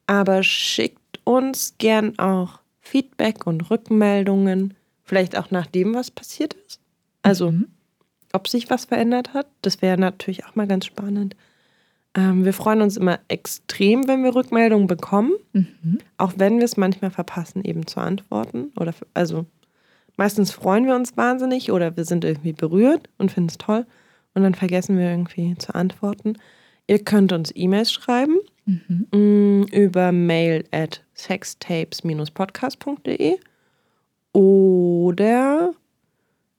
[0.07, 6.81] aber schickt uns gern auch Feedback und Rückmeldungen, vielleicht auch nach dem, was passiert ist.
[7.23, 7.69] Also, Mhm.
[8.33, 11.37] ob sich was verändert hat, das wäre natürlich auch mal ganz spannend.
[12.15, 15.99] Ähm, wir freuen uns immer extrem, wenn wir Rückmeldungen bekommen, Mhm.
[16.17, 18.73] auch wenn wir es manchmal verpassen, eben zu antworten.
[18.77, 19.47] Oder also
[20.17, 23.87] meistens freuen wir uns wahnsinnig oder wir sind irgendwie berührt und finden es toll
[24.35, 26.35] und dann vergessen wir irgendwie zu antworten.
[26.89, 28.37] Ihr könnt uns E-Mails schreiben
[28.89, 29.07] Mhm.
[29.13, 33.39] mh, über mail at sextapes-podcast.de
[34.33, 35.73] oder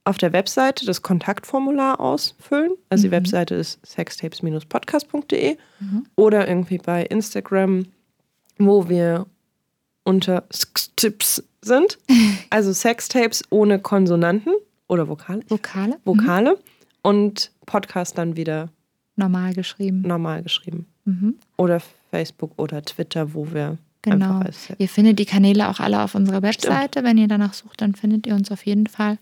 [0.03, 2.71] auf der Webseite das Kontaktformular ausfüllen.
[2.89, 3.13] Also die Mhm.
[3.13, 6.05] Webseite ist sextapes-podcast.de Mhm.
[6.15, 7.85] oder irgendwie bei Instagram,
[8.57, 9.27] wo wir
[10.03, 11.99] unter Sextips sind.
[12.49, 14.53] Also Sextapes ohne Konsonanten
[14.89, 15.43] oder Vokale.
[15.47, 15.93] Vokale?
[15.97, 16.01] Mhm.
[16.05, 16.57] Vokale
[17.03, 18.67] und Podcast dann wieder
[19.15, 20.01] Normal geschrieben.
[20.01, 20.87] normal geschrieben.
[21.05, 21.35] Mhm.
[21.57, 21.81] Oder
[22.11, 24.41] Facebook oder Twitter, wo wir Genau.
[24.79, 27.03] Ihr findet die Kanäle auch alle auf unserer Webseite.
[27.03, 29.19] Wenn ihr danach sucht, dann findet ihr uns auf jeden Fall.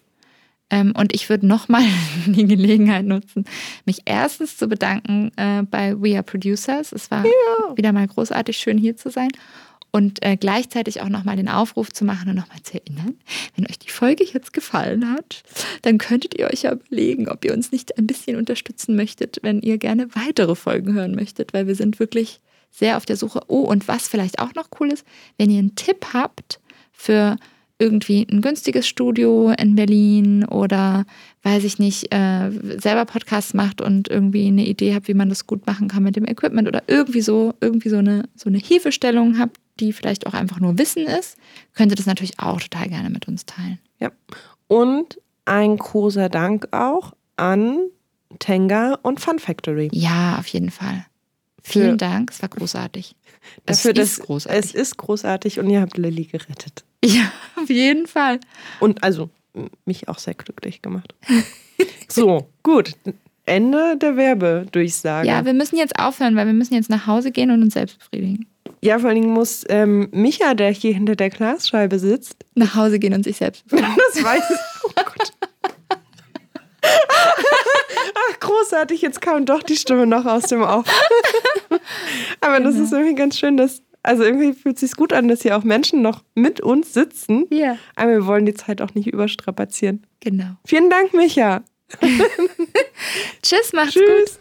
[0.70, 1.84] Ähm, und ich würde nochmal
[2.28, 3.45] die Gelegenheit nutzen,
[3.86, 6.91] mich erstens zu bedanken äh, bei We Are Producers.
[6.91, 7.26] Es war
[7.76, 9.30] wieder mal großartig schön hier zu sein.
[9.91, 13.16] und äh, gleichzeitig auch nochmal den Aufruf zu machen und nochmal zu erinnern,
[13.56, 15.44] wenn euch die Folge jetzt gefallen hat,
[15.82, 19.61] dann könntet ihr euch ja überlegen, ob ihr uns nicht ein bisschen unterstützen möchtet, wenn
[19.61, 22.40] ihr gerne weitere Folgen hören möchtet, weil wir sind wirklich
[22.72, 23.41] sehr auf der Suche.
[23.48, 25.06] Oh, und was vielleicht auch noch cool ist,
[25.38, 26.60] wenn ihr einen Tipp habt
[26.91, 27.38] für
[27.80, 31.06] irgendwie ein günstiges Studio in Berlin oder
[31.44, 35.48] weiß ich nicht, äh, selber Podcasts macht und irgendwie eine Idee habt, wie man das
[35.48, 39.40] gut machen kann mit dem Equipment oder irgendwie so, irgendwie so eine, so eine Hilfestellung
[39.40, 41.38] habt, die vielleicht auch einfach nur Wissen ist,
[41.74, 43.80] könnt ihr das natürlich auch total gerne mit uns teilen.
[44.00, 44.12] Ja.
[44.68, 47.80] Und ein großer Dank auch an
[48.40, 49.90] Tenga und Fun Factory.
[49.94, 51.06] Ja, auf jeden Fall.
[51.72, 53.16] Vielen Dank, es war großartig.
[53.66, 54.66] Dafür, es ist großartig.
[54.66, 56.84] Es ist großartig und ihr habt Lilly gerettet.
[57.04, 58.40] Ja, auf jeden Fall.
[58.80, 59.30] Und also
[59.86, 61.14] mich auch sehr glücklich gemacht.
[62.08, 62.94] so, gut.
[63.46, 65.28] Ende der Werbedurchsage.
[65.28, 67.98] Ja, wir müssen jetzt aufhören, weil wir müssen jetzt nach Hause gehen und uns selbst
[67.98, 68.46] befriedigen.
[68.82, 73.00] Ja, vor allen Dingen muss ähm, Micha, der hier hinter der Glasscheibe sitzt, nach Hause
[73.00, 73.98] gehen und sich selbst befriedigen.
[74.14, 74.58] das weiß ich.
[74.86, 75.34] Oh Gott.
[77.90, 80.86] Ach, großartig, jetzt kam doch die Stimme noch aus dem Auf.
[82.41, 82.86] Aber das genau.
[82.86, 85.64] ist irgendwie ganz schön, dass also irgendwie fühlt es sich gut an, dass hier auch
[85.64, 87.45] Menschen noch mit uns sitzen.
[87.49, 87.78] Ja.
[87.95, 90.06] Aber wir wollen die Zeit auch nicht überstrapazieren.
[90.22, 90.56] Genau.
[90.66, 91.64] Vielen Dank, Micha.
[93.44, 94.06] Tschüss, macht's Tschüss.
[94.06, 94.40] gut.